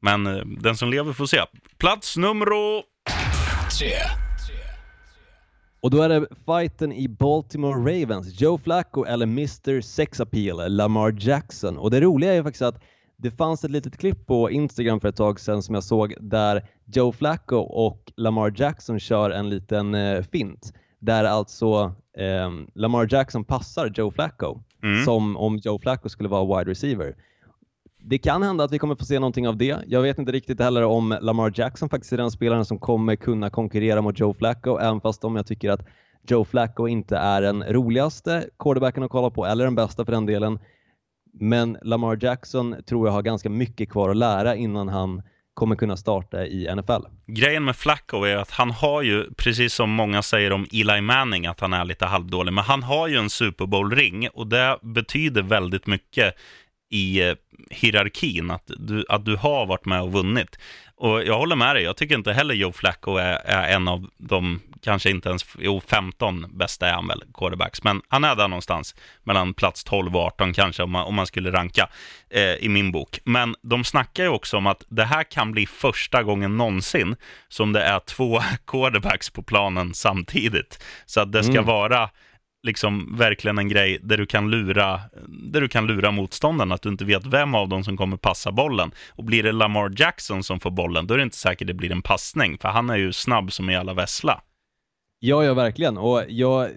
Men 0.00 0.26
eh, 0.26 0.44
den 0.44 0.76
som 0.76 0.90
lever 0.90 1.12
får 1.12 1.26
se. 1.26 1.40
Plats 1.78 2.16
nummer 2.16 2.46
tre. 3.78 3.92
Och 5.80 5.90
då 5.90 6.02
är 6.02 6.08
det 6.08 6.26
fighten 6.46 6.92
i 6.92 7.08
Baltimore 7.08 7.92
Ravens. 7.92 8.40
Joe 8.40 8.58
Flacco 8.58 9.04
eller 9.04 9.26
Mr 9.26 9.80
Sex 9.80 10.20
Appeal, 10.20 10.72
Lamar 10.72 11.14
Jackson. 11.18 11.78
Och 11.78 11.90
det 11.90 12.00
roliga 12.00 12.34
är 12.34 12.42
faktiskt 12.42 12.62
att 12.62 12.82
det 13.22 13.30
fanns 13.30 13.64
ett 13.64 13.70
litet 13.70 13.96
klipp 13.96 14.26
på 14.26 14.50
Instagram 14.50 15.00
för 15.00 15.08
ett 15.08 15.16
tag 15.16 15.40
sedan 15.40 15.62
som 15.62 15.74
jag 15.74 15.84
såg 15.84 16.14
där 16.20 16.62
Joe 16.94 17.12
Flacco 17.12 17.56
och 17.56 18.12
Lamar 18.16 18.52
Jackson 18.56 19.00
kör 19.00 19.30
en 19.30 19.50
liten 19.50 19.94
eh, 19.94 20.22
fint 20.22 20.72
där 20.98 21.24
alltså 21.24 21.94
eh, 22.18 22.50
Lamar 22.74 23.08
Jackson 23.10 23.44
passar 23.44 23.92
Joe 23.94 24.10
Flacco 24.10 24.60
mm. 24.82 25.04
som 25.04 25.36
om 25.36 25.56
Joe 25.56 25.78
Flacco 25.78 26.08
skulle 26.08 26.28
vara 26.28 26.58
wide 26.58 26.70
receiver. 26.70 27.16
Det 28.04 28.18
kan 28.18 28.42
hända 28.42 28.64
att 28.64 28.72
vi 28.72 28.78
kommer 28.78 28.94
få 28.94 29.04
se 29.04 29.18
någonting 29.18 29.48
av 29.48 29.56
det. 29.56 29.78
Jag 29.86 30.02
vet 30.02 30.18
inte 30.18 30.32
riktigt 30.32 30.60
heller 30.60 30.82
om 30.82 31.18
Lamar 31.20 31.52
Jackson 31.54 31.88
faktiskt 31.88 32.12
är 32.12 32.16
den 32.16 32.30
spelaren 32.30 32.64
som 32.64 32.78
kommer 32.78 33.16
kunna 33.16 33.50
konkurrera 33.50 34.02
mot 34.02 34.20
Joe 34.20 34.34
Flacco, 34.34 34.78
även 34.78 35.00
fast 35.00 35.24
om 35.24 35.36
jag 35.36 35.46
tycker 35.46 35.70
att 35.70 35.86
Joe 36.28 36.44
Flacco 36.44 36.88
inte 36.88 37.16
är 37.16 37.42
den 37.42 37.64
roligaste 37.64 38.44
quarterbacken 38.58 39.02
att 39.02 39.10
kolla 39.10 39.30
på, 39.30 39.46
eller 39.46 39.64
den 39.64 39.74
bästa 39.74 40.04
för 40.04 40.12
den 40.12 40.26
delen. 40.26 40.58
Men 41.40 41.78
Lamar 41.82 42.18
Jackson 42.20 42.76
tror 42.86 43.08
jag 43.08 43.12
har 43.12 43.22
ganska 43.22 43.50
mycket 43.50 43.90
kvar 43.90 44.10
att 44.10 44.16
lära 44.16 44.56
innan 44.56 44.88
han 44.88 45.22
kommer 45.54 45.76
kunna 45.76 45.96
starta 45.96 46.46
i 46.46 46.74
NFL. 46.76 47.02
Grejen 47.26 47.64
med 47.64 47.76
Flacco 47.76 48.24
är 48.24 48.36
att 48.36 48.50
han 48.50 48.70
har 48.70 49.02
ju, 49.02 49.34
precis 49.34 49.74
som 49.74 49.90
många 49.90 50.22
säger 50.22 50.52
om 50.52 50.66
Eli 50.72 51.00
Manning, 51.00 51.46
att 51.46 51.60
han 51.60 51.72
är 51.72 51.84
lite 51.84 52.06
halvdålig, 52.06 52.52
men 52.52 52.64
han 52.64 52.82
har 52.82 53.08
ju 53.08 53.16
en 53.16 53.30
Super 53.30 53.66
Bowl-ring 53.66 54.28
och 54.28 54.46
det 54.46 54.78
betyder 54.82 55.42
väldigt 55.42 55.86
mycket 55.86 56.34
i 56.92 57.28
eh, 57.28 57.34
hierarkin, 57.70 58.50
att 58.50 58.70
du, 58.78 59.04
att 59.08 59.24
du 59.24 59.36
har 59.36 59.66
varit 59.66 59.84
med 59.84 60.02
och 60.02 60.12
vunnit. 60.12 60.58
Och 60.96 61.22
jag 61.24 61.38
håller 61.38 61.56
med 61.56 61.76
dig, 61.76 61.84
jag 61.84 61.96
tycker 61.96 62.14
inte 62.14 62.32
heller 62.32 62.54
Joe 62.54 62.72
Flacco 62.72 63.16
är, 63.16 63.34
är 63.44 63.74
en 63.74 63.88
av 63.88 64.06
de, 64.18 64.60
kanske 64.82 65.10
inte 65.10 65.28
ens, 65.28 65.44
jo 65.58 65.82
15 65.86 66.46
bästa 66.58 66.88
är 66.88 66.92
han 66.92 67.08
väl, 67.08 67.24
quarterbacks, 67.34 67.84
men 67.84 68.02
han 68.08 68.24
är 68.24 68.36
där 68.36 68.48
någonstans 68.48 68.94
mellan 69.22 69.54
plats 69.54 69.84
12 69.84 70.16
och 70.16 70.22
18 70.22 70.52
kanske 70.52 70.82
om 70.82 70.90
man, 70.90 71.04
om 71.04 71.14
man 71.14 71.26
skulle 71.26 71.50
ranka 71.50 71.88
eh, 72.30 72.54
i 72.54 72.68
min 72.68 72.92
bok. 72.92 73.18
Men 73.24 73.54
de 73.62 73.84
snackar 73.84 74.22
ju 74.22 74.28
också 74.28 74.56
om 74.56 74.66
att 74.66 74.84
det 74.88 75.04
här 75.04 75.24
kan 75.24 75.52
bli 75.52 75.66
första 75.66 76.22
gången 76.22 76.56
någonsin 76.56 77.16
som 77.48 77.72
det 77.72 77.82
är 77.82 77.98
två 77.98 78.40
quarterbacks 78.66 79.30
på 79.30 79.42
planen 79.42 79.94
samtidigt. 79.94 80.84
Så 81.06 81.20
att 81.20 81.32
det 81.32 81.44
ska 81.44 81.52
mm. 81.52 81.64
vara 81.64 82.10
liksom 82.62 83.16
verkligen 83.16 83.58
en 83.58 83.68
grej 83.68 83.98
där 84.02 84.16
du 84.16 84.26
kan 84.26 84.50
lura, 84.50 85.00
där 85.52 85.60
du 85.60 85.68
kan 85.68 85.86
lura 85.86 86.10
motståndaren, 86.10 86.72
att 86.72 86.82
du 86.82 86.88
inte 86.88 87.04
vet 87.04 87.26
vem 87.26 87.54
av 87.54 87.68
dem 87.68 87.84
som 87.84 87.96
kommer 87.96 88.16
passa 88.16 88.52
bollen. 88.52 88.90
Och 89.10 89.24
blir 89.24 89.42
det 89.42 89.52
Lamar 89.52 89.92
Jackson 89.96 90.42
som 90.42 90.60
får 90.60 90.70
bollen, 90.70 91.06
då 91.06 91.14
är 91.14 91.18
det 91.18 91.24
inte 91.24 91.36
säkert 91.36 91.66
det 91.66 91.74
blir 91.74 91.92
en 91.92 92.02
passning, 92.02 92.58
för 92.58 92.68
han 92.68 92.90
är 92.90 92.96
ju 92.96 93.12
snabb 93.12 93.52
som 93.52 93.70
i 93.70 93.76
alla 93.76 93.94
vessla. 93.94 94.42
Ja, 95.18 95.44
ja, 95.44 95.54
verkligen. 95.54 95.98
Och 95.98 96.24
jag 96.28 96.70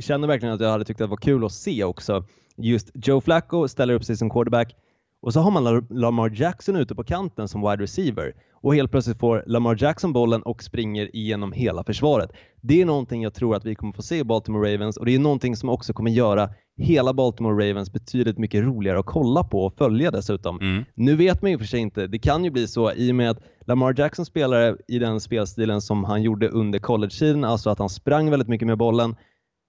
känner 0.00 0.28
verkligen 0.28 0.54
att 0.54 0.60
jag 0.60 0.70
hade 0.70 0.84
tyckt 0.84 1.00
att 1.00 1.06
det 1.06 1.10
var 1.10 1.16
kul 1.16 1.44
att 1.44 1.52
se 1.52 1.84
också. 1.84 2.24
Just 2.56 2.90
Joe 2.94 3.20
Flacco 3.20 3.68
ställer 3.68 3.94
upp 3.94 4.04
sig 4.04 4.16
som 4.16 4.30
quarterback 4.30 4.74
och 5.22 5.32
så 5.32 5.40
har 5.40 5.50
man 5.50 5.86
Lamar 5.90 6.30
Jackson 6.34 6.76
ute 6.76 6.94
på 6.94 7.04
kanten 7.04 7.48
som 7.48 7.60
wide 7.60 7.82
receiver 7.82 8.34
och 8.54 8.74
helt 8.74 8.90
plötsligt 8.90 9.18
får 9.18 9.44
Lamar 9.46 9.76
Jackson 9.82 10.12
bollen 10.12 10.42
och 10.42 10.62
springer 10.62 11.16
igenom 11.16 11.52
hela 11.52 11.84
försvaret. 11.84 12.30
Det 12.60 12.82
är 12.82 12.86
någonting 12.86 13.22
jag 13.22 13.34
tror 13.34 13.56
att 13.56 13.64
vi 13.64 13.74
kommer 13.74 13.92
få 13.92 14.02
se 14.02 14.18
i 14.18 14.24
Baltimore 14.24 14.74
Ravens 14.74 14.96
och 14.96 15.06
det 15.06 15.14
är 15.14 15.18
någonting 15.18 15.56
som 15.56 15.68
också 15.68 15.92
kommer 15.92 16.10
göra 16.10 16.50
hela 16.76 17.12
Baltimore 17.12 17.70
Ravens 17.70 17.92
betydligt 17.92 18.38
mycket 18.38 18.64
roligare 18.64 18.98
att 18.98 19.06
kolla 19.06 19.44
på 19.44 19.64
och 19.64 19.74
följa 19.74 20.10
dessutom. 20.10 20.60
Mm. 20.60 20.84
Nu 20.94 21.16
vet 21.16 21.42
man 21.42 21.50
ju 21.50 21.58
för 21.58 21.64
sig 21.64 21.80
inte, 21.80 22.06
det 22.06 22.18
kan 22.18 22.44
ju 22.44 22.50
bli 22.50 22.68
så 22.68 22.92
i 22.92 23.10
och 23.10 23.16
med 23.16 23.30
att 23.30 23.42
Lamar 23.66 23.94
Jackson 23.98 24.26
spelar 24.26 24.76
i 24.88 24.98
den 24.98 25.20
spelstilen 25.20 25.80
som 25.80 26.04
han 26.04 26.22
gjorde 26.22 26.48
under 26.48 26.78
college-tiden, 26.78 27.44
alltså 27.44 27.70
att 27.70 27.78
han 27.78 27.88
sprang 27.88 28.30
väldigt 28.30 28.48
mycket 28.48 28.66
med 28.66 28.78
bollen, 28.78 29.16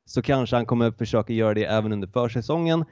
så 0.06 0.22
kanske 0.22 0.56
han 0.56 0.66
kommer 0.66 0.91
försöka 0.91 1.34
göra 1.34 1.54
det 1.54 1.66
även 1.66 1.93
under 1.93 2.08
försäsongen. 2.08 2.86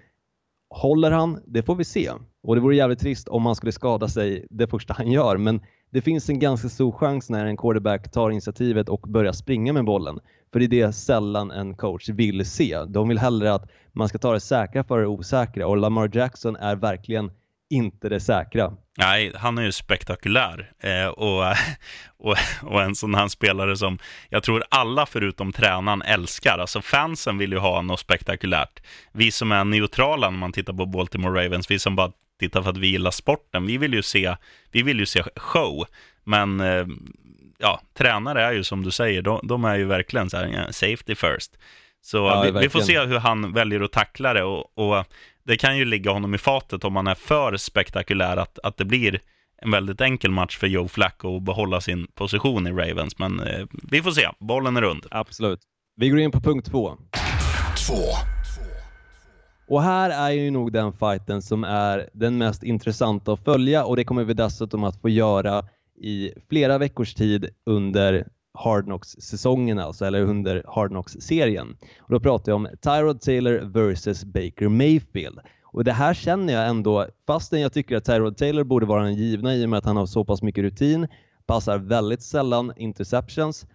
Håller 0.71 1.11
han? 1.11 1.39
Det 1.45 1.63
får 1.63 1.75
vi 1.75 1.83
se. 1.83 2.11
Och 2.43 2.55
det 2.55 2.61
vore 2.61 2.75
jävligt 2.75 2.99
trist 2.99 3.27
om 3.27 3.45
han 3.45 3.55
skulle 3.55 3.71
skada 3.71 4.07
sig 4.07 4.47
det 4.49 4.67
första 4.67 4.93
han 4.93 5.11
gör, 5.11 5.37
men 5.37 5.61
det 5.91 6.01
finns 6.01 6.29
en 6.29 6.39
ganska 6.39 6.69
stor 6.69 6.91
chans 6.91 7.29
när 7.29 7.45
en 7.45 7.57
quarterback 7.57 8.11
tar 8.11 8.29
initiativet 8.29 8.89
och 8.89 9.01
börjar 9.01 9.31
springa 9.31 9.73
med 9.73 9.85
bollen. 9.85 10.19
För 10.53 10.59
det 10.59 10.65
är 10.65 10.85
det 10.87 10.93
sällan 10.93 11.51
en 11.51 11.75
coach 11.75 12.09
vill 12.09 12.45
se. 12.45 12.77
De 12.87 13.07
vill 13.07 13.17
hellre 13.17 13.53
att 13.53 13.69
man 13.91 14.09
ska 14.09 14.17
ta 14.17 14.33
det 14.33 14.39
säkra 14.39 14.83
för 14.83 14.99
det 14.99 15.07
osäkra 15.07 15.67
och 15.67 15.77
Lamar 15.77 16.09
Jackson 16.13 16.55
är 16.55 16.75
verkligen 16.75 17.31
inte 17.71 18.09
det 18.09 18.19
säkra. 18.19 18.73
Nej, 18.97 19.31
han 19.35 19.57
är 19.57 19.61
ju 19.61 19.71
spektakulär 19.71 20.71
eh, 20.79 21.07
och, 21.07 21.43
och, 22.17 22.37
och, 22.61 22.81
en 22.81 22.95
sån 22.95 23.15
här 23.15 23.27
spelare 23.27 23.77
som 23.77 23.99
jag 24.29 24.43
tror 24.43 24.63
alla 24.69 25.05
förutom 25.05 25.51
tränaren 25.51 26.01
älskar. 26.01 26.57
Alltså 26.57 26.81
fansen 26.81 27.37
vill 27.37 27.51
ju 27.51 27.57
ha 27.57 27.81
något 27.81 27.99
spektakulärt. 27.99 28.79
Vi 29.11 29.31
som 29.31 29.51
är 29.51 29.63
neutrala 29.63 30.29
när 30.29 30.37
man 30.37 30.51
tittar 30.51 30.73
på 30.73 30.85
Baltimore 30.85 31.45
Ravens, 31.45 31.71
vi 31.71 31.79
som 31.79 31.95
bara 31.95 32.11
tittar 32.39 32.61
för 32.61 32.69
att 32.69 32.77
vi 32.77 32.87
gillar 32.87 33.11
sporten, 33.11 33.65
vi 33.65 33.77
vill 33.77 33.93
ju 33.93 34.01
se, 34.01 34.35
vi 34.71 34.81
vill 34.83 34.99
ju 34.99 35.05
se 35.05 35.23
show. 35.35 35.85
Men 36.23 36.59
eh, 36.59 36.85
ja, 37.57 37.81
tränare 37.93 38.43
är 38.43 38.51
ju 38.51 38.63
som 38.63 38.83
du 38.83 38.91
säger, 38.91 39.21
de, 39.21 39.39
de 39.43 39.65
är 39.65 39.75
ju 39.75 39.85
verkligen 39.85 40.29
så 40.29 40.37
här, 40.37 40.67
safety 40.71 41.15
first. 41.15 41.57
Så 42.01 42.17
ja, 42.17 42.41
vi, 42.41 42.51
vi, 42.51 42.69
får 42.69 42.79
se 42.79 42.99
hur 42.99 43.19
han 43.19 43.53
väljer 43.53 43.81
att 43.81 43.91
tackla 43.91 44.33
det 44.33 44.43
och, 44.43 44.77
och 44.77 45.05
det 45.43 45.57
kan 45.57 45.77
ju 45.77 45.85
ligga 45.85 46.11
honom 46.11 46.35
i 46.35 46.37
fatet 46.37 46.83
om 46.83 46.95
han 46.95 47.07
är 47.07 47.15
för 47.15 47.57
spektakulär, 47.57 48.37
att, 48.37 48.59
att 48.63 48.77
det 48.77 48.85
blir 48.85 49.21
en 49.61 49.71
väldigt 49.71 50.01
enkel 50.01 50.31
match 50.31 50.57
för 50.57 50.67
Joe 50.67 50.87
Flacco 50.87 51.37
att 51.37 51.43
behålla 51.43 51.81
sin 51.81 52.07
position 52.07 52.67
i 52.67 52.71
Ravens. 52.71 53.19
Men 53.19 53.39
eh, 53.39 53.65
vi 53.91 54.01
får 54.01 54.11
se, 54.11 54.29
bollen 54.39 54.77
är 54.77 54.81
rund. 54.81 55.05
Absolut. 55.11 55.59
Vi 55.95 56.09
går 56.09 56.19
in 56.19 56.31
på 56.31 56.41
punkt 56.41 56.67
två. 56.71 56.97
Två. 57.87 58.03
Och 59.67 59.83
här 59.83 60.09
är 60.09 60.29
ju 60.29 60.51
nog 60.51 60.73
den 60.73 60.93
fighten 60.93 61.41
som 61.41 61.63
är 61.63 62.09
den 62.13 62.37
mest 62.37 62.63
intressanta 62.63 63.33
att 63.33 63.43
följa 63.43 63.85
och 63.85 63.95
det 63.95 64.03
kommer 64.03 64.23
vi 64.23 64.33
dessutom 64.33 64.83
att 64.83 65.01
få 65.01 65.09
göra 65.09 65.65
i 66.01 66.31
flera 66.49 66.77
veckors 66.77 67.13
tid 67.13 67.49
under 67.65 68.27
Hard 68.53 68.85
Knocks-säsongen 68.85 69.79
alltså, 69.79 70.05
eller 70.05 70.21
under 70.21 70.63
Hard 70.67 70.89
Knocks-serien. 70.89 71.77
Och 71.99 72.11
då 72.11 72.19
pratar 72.19 72.51
jag 72.51 72.55
om 72.55 72.67
Tyrod 72.81 73.21
Taylor 73.21 73.59
versus 73.63 74.23
Baker 74.23 74.69
Mayfield. 74.69 75.39
Och 75.63 75.83
det 75.83 75.91
här 75.91 76.13
känner 76.13 76.53
jag 76.53 76.67
ändå, 76.67 77.07
fastän 77.27 77.61
jag 77.61 77.73
tycker 77.73 77.97
att 77.97 78.05
Tyrod 78.05 78.37
Taylor 78.37 78.63
borde 78.63 78.85
vara 78.85 79.03
den 79.03 79.15
givna 79.15 79.55
i 79.55 79.65
och 79.65 79.69
med 79.69 79.77
att 79.77 79.85
han 79.85 79.97
har 79.97 80.05
så 80.05 80.25
pass 80.25 80.41
mycket 80.41 80.63
rutin, 80.63 81.07
passar 81.45 81.77
väldigt 81.77 82.21
sällan 82.21 82.73
interceptions, 82.75 83.65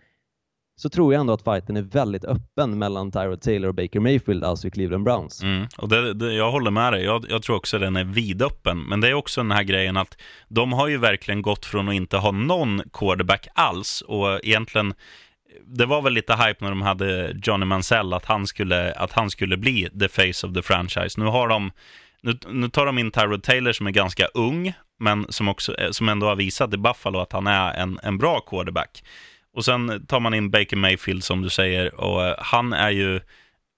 så 0.78 0.88
tror 0.88 1.12
jag 1.12 1.20
ändå 1.20 1.32
att 1.32 1.42
fighten 1.42 1.76
är 1.76 1.82
väldigt 1.82 2.24
öppen 2.24 2.78
mellan 2.78 3.12
Tyrod 3.12 3.40
Taylor 3.40 3.68
och 3.68 3.74
Baker 3.74 4.00
Mayfield, 4.00 4.44
alltså 4.44 4.68
i 4.68 4.70
Cleveland 4.70 5.04
Browns. 5.04 5.42
Mm, 5.42 5.66
och 5.78 5.88
det, 5.88 6.14
det, 6.14 6.32
jag 6.32 6.50
håller 6.50 6.70
med 6.70 6.92
dig, 6.92 7.04
jag, 7.04 7.26
jag, 7.28 7.42
tror 7.42 7.56
också 7.56 7.78
den 7.78 7.96
är 7.96 8.04
vidöppen. 8.04 8.82
Men 8.82 9.00
det 9.00 9.08
är 9.08 9.14
också 9.14 9.40
den 9.40 9.50
här 9.50 9.62
grejen 9.62 9.96
att 9.96 10.16
de 10.48 10.72
har 10.72 10.88
ju 10.88 10.98
verkligen 10.98 11.42
gått 11.42 11.66
från 11.66 11.88
att 11.88 11.94
inte 11.94 12.16
ha 12.16 12.30
någon 12.30 12.82
quarterback 12.92 13.48
alls 13.54 14.00
och 14.00 14.44
egentligen 14.44 14.94
det 15.66 15.86
var 15.86 16.02
väl 16.02 16.12
lite 16.12 16.34
hype 16.34 16.64
när 16.64 16.68
de 16.70 16.82
hade 16.82 17.36
Johnny 17.42 17.64
Mansell, 17.64 18.12
att 18.12 18.24
han 18.24 18.46
skulle, 18.46 18.92
att 18.92 19.12
han 19.12 19.30
skulle 19.30 19.56
bli 19.56 19.88
the 20.00 20.08
face 20.08 20.46
of 20.46 20.54
the 20.54 20.62
franchise. 20.62 21.20
Nu 21.20 21.26
har 21.26 21.48
de 21.48 21.70
nu, 22.20 22.38
nu 22.48 22.68
tar 22.68 22.86
de 22.86 22.98
in 22.98 23.10
Tyrod 23.10 23.42
Taylor 23.42 23.72
som 23.72 23.86
är 23.86 23.90
ganska 23.90 24.26
ung, 24.26 24.72
men 24.98 25.26
som, 25.28 25.48
också, 25.48 25.76
som 25.90 26.08
ändå 26.08 26.26
har 26.26 26.36
visat 26.36 26.74
i 26.74 26.76
Buffalo 26.76 27.18
att 27.18 27.32
han 27.32 27.46
är 27.46 27.74
en, 27.74 27.98
en 28.02 28.18
bra 28.18 28.40
quarterback. 28.40 29.02
Och 29.56 29.64
sen 29.64 30.06
tar 30.06 30.20
man 30.20 30.34
in 30.34 30.50
Baker 30.50 30.76
Mayfield 30.76 31.24
som 31.24 31.42
du 31.42 31.50
säger 31.50 32.00
och 32.00 32.26
eh, 32.26 32.34
han 32.38 32.72
är 32.72 32.90
ju 32.90 33.20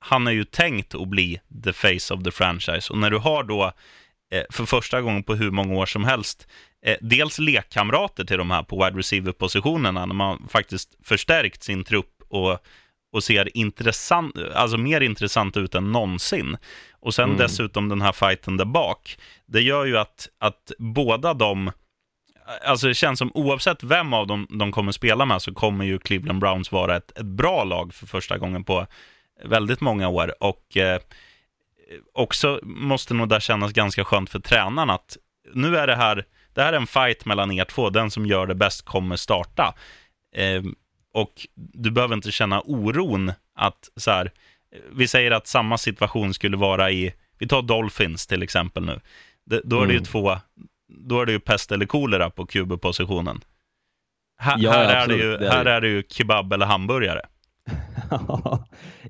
han 0.01 0.27
är 0.27 0.31
ju 0.33 0.45
tänkt 0.45 0.95
att 0.95 1.09
bli 1.09 1.41
the 1.65 1.73
face 1.73 2.15
of 2.15 2.23
the 2.25 2.31
franchise. 2.31 2.93
Och 2.93 2.99
när 2.99 3.11
du 3.11 3.19
har 3.19 3.43
då 3.43 3.73
eh, 4.33 4.43
för 4.51 4.65
första 4.65 5.01
gången 5.01 5.23
på 5.23 5.35
hur 5.35 5.51
många 5.51 5.75
år 5.75 5.87
som 5.87 6.05
helst 6.05 6.49
eh, 6.87 6.97
dels 7.01 7.39
lekkamrater 7.39 8.25
till 8.25 8.39
de 8.39 8.51
här 8.51 8.63
på 8.63 8.85
wide 8.85 8.99
receiver-positionerna 8.99 10.07
när 10.07 10.15
man 10.15 10.49
faktiskt 10.49 10.97
förstärkt 11.03 11.63
sin 11.63 11.85
trupp 11.85 12.23
och, 12.29 12.59
och 13.13 13.25
ser 13.25 13.57
intressant, 13.57 14.35
alltså 14.55 14.79
mer 14.79 15.01
intressant 15.01 15.57
ut 15.57 15.75
än 15.75 15.93
någonsin. 15.93 16.57
Och 17.01 17.15
sen 17.15 17.25
mm. 17.25 17.37
dessutom 17.37 17.89
den 17.89 18.03
här 18.03 18.13
fighten 18.13 18.57
där 18.57 18.65
bak. 18.65 19.19
Det 19.47 19.61
gör 19.61 19.85
ju 19.85 19.99
att, 19.99 20.29
att 20.39 20.73
båda 20.79 21.35
de 21.35 21.71
alltså 22.65 22.89
det 22.89 22.95
känns 22.95 23.19
som 23.19 23.31
oavsett 23.35 23.83
vem 23.83 24.13
av 24.13 24.27
dem 24.27 24.47
de 24.51 24.73
kommer 24.73 24.93
spela 24.93 25.25
med 25.25 25.43
så 25.43 25.55
kommer 25.55 25.85
ju 25.85 25.99
Cleveland 25.99 26.41
Browns 26.41 26.73
vara 26.73 26.97
ett, 26.97 27.19
ett 27.19 27.27
bra 27.27 27.65
lag 27.65 27.95
för 27.95 28.07
första 28.07 28.39
gången 28.39 28.65
på 28.65 28.87
väldigt 29.45 29.81
många 29.81 30.09
år. 30.09 30.35
Och 30.41 30.77
eh, 30.77 31.01
också 32.13 32.61
måste 32.63 33.15
nog 33.15 33.29
där 33.29 33.41
kännas 33.41 33.73
ganska 33.73 34.05
skönt 34.05 34.31
för 34.31 34.41
tränaren 34.41 34.91
att 34.91 35.17
nu 35.55 35.77
är 35.77 35.87
det 35.87 35.97
här, 35.97 36.25
det 36.55 36.63
här 36.63 36.73
är 36.73 36.77
en 36.77 36.87
fight 36.87 37.25
mellan 37.25 37.53
er 37.53 37.65
två, 37.65 37.91
den 37.91 38.11
som 38.11 38.27
gör 38.27 38.47
det 38.47 38.55
bäst 38.55 38.85
kommer 38.85 39.17
starta. 39.17 39.75
Eh, 40.35 40.63
och 41.13 41.47
du 41.55 41.91
behöver 41.91 42.15
inte 42.15 42.33
känna 42.33 42.61
oron 42.61 43.33
att 43.55 43.91
så 43.97 44.11
här, 44.11 44.33
vi 44.93 45.09
säger 45.09 45.31
att 45.31 45.47
samma 45.47 45.79
situation 45.79 46.35
skulle 46.35 46.57
vara 46.57 46.91
i, 46.91 47.15
vi 47.39 47.49
tar 47.49 47.63
Dolphins 47.63 48.27
till 48.27 48.43
exempel 48.43 48.85
nu. 48.85 49.01
Det, 49.47 49.61
då 49.65 49.83
är 49.83 49.87
det 49.87 49.93
ju 49.93 49.99
mm. 49.99 50.05
två 50.05 50.39
då 50.89 51.21
är 51.21 51.27
det 51.27 51.33
ju 51.33 51.41
pest 51.41 51.73
eller 51.73 51.87
kolera 51.87 52.31
på 52.31 52.47
QB-positionen. 52.47 53.41
Här, 54.39 54.57
ja, 54.59 54.71
här, 54.71 55.05
är 55.05 55.09
det 55.09 55.17
ju, 55.17 55.37
det 55.37 55.47
är 55.47 55.51
här 55.51 55.65
är 55.65 55.81
det 55.81 55.89
ju 55.89 56.03
kebab 56.09 56.53
eller 56.53 56.67
hamburgare. 56.67 57.21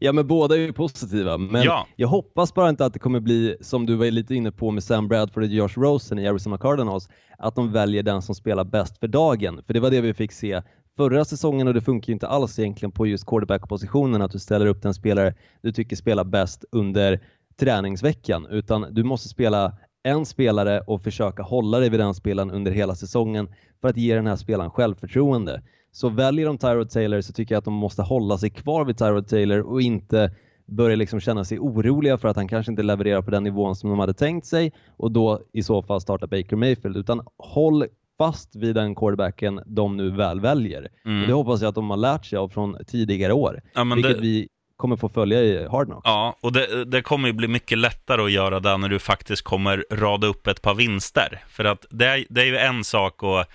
ja, 0.01 0.13
men 0.13 0.27
båda 0.27 0.55
är 0.55 0.59
ju 0.59 0.73
positiva. 0.73 1.39
Men 1.39 1.63
ja. 1.63 1.87
jag 1.97 2.09
hoppas 2.09 2.55
bara 2.55 2.69
inte 2.69 2.85
att 2.85 2.93
det 2.93 2.99
kommer 2.99 3.21
bli, 3.21 3.57
som 3.61 3.87
du 3.87 3.95
var 3.95 4.11
lite 4.11 4.35
inne 4.35 4.53
på 4.53 4.71
med 4.71 4.85
Sam 4.85 5.09
Bradford 5.09 5.43
och 5.43 5.49
Josh 5.49 5.69
Rosen 5.77 6.19
i 6.19 6.29
Arizona 6.29 6.59
Cardinals, 6.59 7.09
att 7.39 7.55
de 7.55 7.73
väljer 7.73 8.03
den 8.03 8.23
som 8.23 8.35
spelar 8.35 8.65
bäst 8.65 8.99
för 8.99 9.09
dagen. 9.09 9.63
För 9.67 9.75
det 9.75 9.81
var 9.81 9.91
det 9.91 10.01
vi 10.01 10.15
fick 10.15 10.33
se 10.33 10.63
förra 10.97 11.25
säsongen 11.25 11.69
och 11.69 11.75
det 11.75 11.81
funkar 11.81 12.13
inte 12.13 12.29
alls 12.29 12.59
egentligen 12.59 12.93
på 12.93 13.07
just 13.07 13.27
quarterback-positionen 13.27 14.23
att 14.23 14.33
du 14.33 14.39
ställer 14.39 14.67
upp 14.67 14.83
den 14.83 14.95
spelare 14.95 15.35
du 15.63 15.73
tycker 15.73 15.97
spelar 15.97 16.25
bäst 16.25 16.65
under 16.73 17.21
träningsveckan, 17.61 18.47
utan 18.47 18.87
du 18.91 19.05
måste 19.05 19.29
spela 19.29 19.79
en 20.03 20.27
spelare 20.27 20.81
och 20.81 21.03
försöka 21.03 21.43
hålla 21.43 21.79
dig 21.79 21.91
vid 21.91 22.01
den 22.01 22.15
spelaren 22.15 22.51
under 22.51 22.71
hela 22.73 22.95
säsongen 22.95 23.49
för 23.81 23.89
att 23.89 23.97
ge 23.97 24.15
den 24.15 24.27
här 24.27 24.37
spelaren 24.37 24.71
självförtroende. 24.71 25.63
Så 25.93 26.09
väljer 26.09 26.47
de 26.47 26.59
Tyrod 26.59 26.91
Taylor 26.91 27.21
så 27.21 27.33
tycker 27.33 27.55
jag 27.55 27.59
att 27.59 27.65
de 27.65 27.75
måste 27.75 28.03
hålla 28.03 28.39
sig 28.39 28.51
kvar 28.51 28.85
vid 28.85 28.99
Tyrod 28.99 29.29
Taylor 29.29 29.61
och 29.61 29.83
inte 29.83 30.31
börja 30.67 30.97
liksom 30.97 31.21
känna 31.21 31.45
sig 31.45 31.59
oroliga 31.59 32.19
för 32.19 32.29
att 32.29 32.37
han 32.37 32.49
kanske 32.49 32.73
inte 32.73 32.83
levererar 32.83 33.23
på 33.23 33.31
den 33.31 33.45
nivån 33.45 33.77
som 33.77 33.91
de 33.91 33.99
hade 33.99 34.15
tänkt 34.15 34.47
sig 34.47 34.73
och 34.97 35.13
då 35.13 35.41
i 35.53 35.63
så 35.63 35.83
fall 35.83 36.01
starta 36.01 36.27
Baker 36.27 36.57
Mayfield 36.57 36.97
utan 36.97 37.21
håll 37.39 37.85
fast 38.19 38.57
vid 38.57 38.75
den 38.75 38.95
quarterbacken 38.95 39.61
de 39.67 39.97
nu 39.97 40.11
väl 40.11 40.41
väljer. 40.41 40.89
Mm. 41.05 41.21
Och 41.23 41.27
det 41.29 41.35
hoppas 41.35 41.61
jag 41.63 41.69
att 41.69 41.75
de 41.75 41.91
har 41.91 41.97
lärt 41.97 42.25
sig 42.27 42.39
av 42.39 42.49
från 42.49 42.77
tidigare 42.87 43.33
år, 43.33 43.61
Ja, 43.75 43.85
vilket 43.95 44.17
det- 44.17 44.21
vi 44.23 44.49
kommer 44.79 44.97
få 44.97 45.09
följa 45.09 45.41
i 45.43 45.69
Hard 45.69 45.87
Knocks. 45.87 46.03
Ja, 46.05 46.37
och 46.41 46.53
det, 46.53 46.85
det 46.85 47.03
kommer 47.03 47.29
ju 47.29 47.33
bli 47.33 47.49
mycket 47.49 47.79
lättare 47.79 48.23
att 48.23 48.31
göra 48.31 48.61
det 48.61 48.77
när 48.77 48.89
du 48.89 48.99
faktiskt 48.99 49.43
kommer 49.43 49.85
rada 49.91 50.27
upp 50.27 50.47
ett 50.47 50.63
par 50.63 50.75
vinster. 50.75 51.45
För 51.49 51.65
att 51.65 51.87
det 51.91 52.07
är, 52.07 52.25
det 52.29 52.41
är 52.41 52.47
ju 52.47 52.59
en 52.59 52.85
sak 52.85 53.23
och 53.23 53.39
eh, 53.39 53.47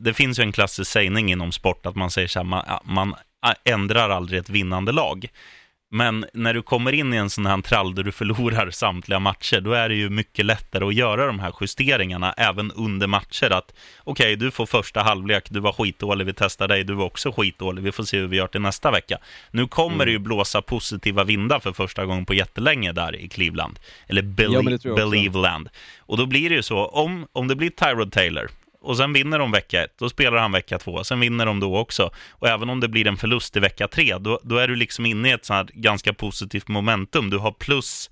det 0.00 0.14
finns 0.14 0.38
ju 0.38 0.42
en 0.42 0.52
klassisk 0.52 0.90
sägning 0.90 1.32
inom 1.32 1.52
sport 1.52 1.86
att 1.86 1.96
man 1.96 2.10
säger 2.10 2.28
så 2.28 2.38
här, 2.38 2.44
man, 2.44 2.64
man 2.84 3.14
ändrar 3.64 4.10
aldrig 4.10 4.40
ett 4.40 4.50
vinnande 4.50 4.92
lag. 4.92 5.28
Men 5.94 6.24
när 6.34 6.54
du 6.54 6.62
kommer 6.62 6.92
in 6.92 7.14
i 7.14 7.16
en 7.16 7.30
sån 7.30 7.46
här 7.46 7.60
trall 7.62 7.94
där 7.94 8.02
du 8.02 8.12
förlorar 8.12 8.70
samtliga 8.70 9.18
matcher, 9.18 9.60
då 9.60 9.72
är 9.72 9.88
det 9.88 9.94
ju 9.94 10.10
mycket 10.10 10.44
lättare 10.44 10.84
att 10.84 10.94
göra 10.94 11.26
de 11.26 11.38
här 11.38 11.52
justeringarna 11.60 12.32
även 12.32 12.70
under 12.72 13.06
matcher. 13.06 13.50
Att 13.52 13.74
okej, 14.04 14.36
du 14.36 14.50
får 14.50 14.66
första 14.66 15.02
halvlek, 15.02 15.46
du 15.50 15.60
var 15.60 15.72
skitdålig, 15.72 16.26
vi 16.26 16.32
testar 16.32 16.68
dig, 16.68 16.84
du 16.84 16.94
var 16.94 17.04
också 17.04 17.32
skitdålig, 17.32 17.82
vi 17.82 17.92
får 17.92 18.04
se 18.04 18.18
hur 18.18 18.26
vi 18.26 18.36
gör 18.36 18.46
till 18.46 18.60
nästa 18.60 18.90
vecka. 18.90 19.18
Nu 19.50 19.66
kommer 19.66 20.06
det 20.06 20.12
ju 20.12 20.18
blåsa 20.18 20.62
positiva 20.62 21.24
vindar 21.24 21.60
för 21.60 21.72
första 21.72 22.06
gången 22.06 22.26
på 22.26 22.34
jättelänge 22.34 22.92
där 22.92 23.16
i 23.16 23.28
Cleveland. 23.28 23.78
Eller 24.08 24.22
Belie- 24.22 24.80
Ja. 24.82 24.94
Believeland. 24.94 25.68
Och 25.98 26.16
då 26.16 26.26
blir 26.26 26.48
det 26.48 26.54
ju 26.56 26.62
så, 26.62 26.86
om, 26.86 27.26
om 27.32 27.48
det 27.48 27.56
blir 27.56 27.70
Tyrod 27.70 28.12
Taylor, 28.12 28.48
och 28.82 28.96
sen 28.96 29.12
vinner 29.12 29.38
de 29.38 29.52
vecka 29.52 29.84
ett, 29.84 29.98
då 29.98 30.08
spelar 30.08 30.38
han 30.38 30.52
vecka 30.52 30.78
två, 30.78 31.04
sen 31.04 31.20
vinner 31.20 31.46
de 31.46 31.60
då 31.60 31.78
också. 31.78 32.10
Och 32.30 32.48
även 32.48 32.70
om 32.70 32.80
det 32.80 32.88
blir 32.88 33.06
en 33.06 33.16
förlust 33.16 33.56
i 33.56 33.60
vecka 33.60 33.88
tre, 33.88 34.18
då, 34.18 34.40
då 34.42 34.56
är 34.56 34.68
du 34.68 34.76
liksom 34.76 35.06
inne 35.06 35.28
i 35.28 35.32
ett 35.32 35.44
sånt 35.44 35.70
ganska 35.70 36.12
positivt 36.12 36.68
momentum. 36.68 37.30
Du 37.30 37.38
har 37.38 37.52
plus, 37.52 38.10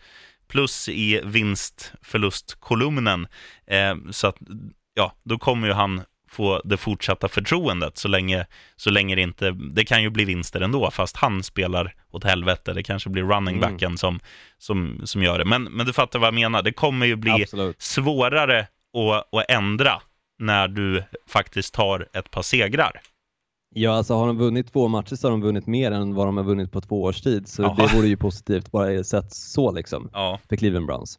plus 0.48 0.88
i 0.88 1.20
vinst-förlust-kolumnen. 1.24 3.26
Eh, 3.66 3.96
så 4.10 4.26
att, 4.26 4.36
ja, 4.94 5.12
då 5.24 5.38
kommer 5.38 5.68
ju 5.68 5.72
han 5.72 6.02
få 6.30 6.60
det 6.64 6.76
fortsatta 6.76 7.28
förtroendet 7.28 7.98
så 7.98 8.08
länge, 8.08 8.46
så 8.76 8.90
länge 8.90 9.14
det 9.14 9.22
inte, 9.22 9.50
det 9.50 9.84
kan 9.84 10.02
ju 10.02 10.10
bli 10.10 10.24
vinster 10.24 10.60
ändå, 10.60 10.90
fast 10.90 11.16
han 11.16 11.42
spelar 11.42 11.94
åt 12.10 12.24
helvete. 12.24 12.72
Det 12.72 12.82
kanske 12.82 13.10
blir 13.10 13.22
running 13.22 13.60
backen 13.60 13.98
som, 13.98 14.20
som, 14.58 15.00
som 15.04 15.22
gör 15.22 15.38
det. 15.38 15.44
Men, 15.44 15.64
men 15.64 15.86
du 15.86 15.92
fattar 15.92 16.18
vad 16.18 16.26
jag 16.26 16.34
menar, 16.34 16.62
det 16.62 16.72
kommer 16.72 17.06
ju 17.06 17.16
bli 17.16 17.42
Absolut. 17.42 17.82
svårare 17.82 18.60
att, 18.60 19.34
att 19.34 19.44
ändra 19.48 20.00
när 20.40 20.68
du 20.68 21.04
faktiskt 21.26 21.74
tar 21.74 22.08
ett 22.12 22.30
par 22.30 22.42
segrar. 22.42 23.00
Ja, 23.74 23.92
alltså 23.92 24.14
har 24.14 24.26
de 24.26 24.38
vunnit 24.38 24.72
två 24.72 24.88
matcher 24.88 25.16
så 25.16 25.26
har 25.26 25.30
de 25.30 25.40
vunnit 25.40 25.66
mer 25.66 25.90
än 25.90 26.14
vad 26.14 26.26
de 26.28 26.36
har 26.36 26.44
vunnit 26.44 26.72
på 26.72 26.80
två 26.80 27.02
års 27.02 27.20
tid. 27.20 27.48
Så 27.48 27.62
Ja. 27.62 27.76
det 27.78 27.96
vore 27.96 28.06
ju 28.08 28.16
positivt 28.16 28.70
bara 28.70 29.04
sett 29.04 29.32
så 29.32 29.72
liksom 29.72 30.10
Ja, 30.12 30.38
för 30.48 30.56
Cleveland 30.56 30.86
Browns. 30.86 31.18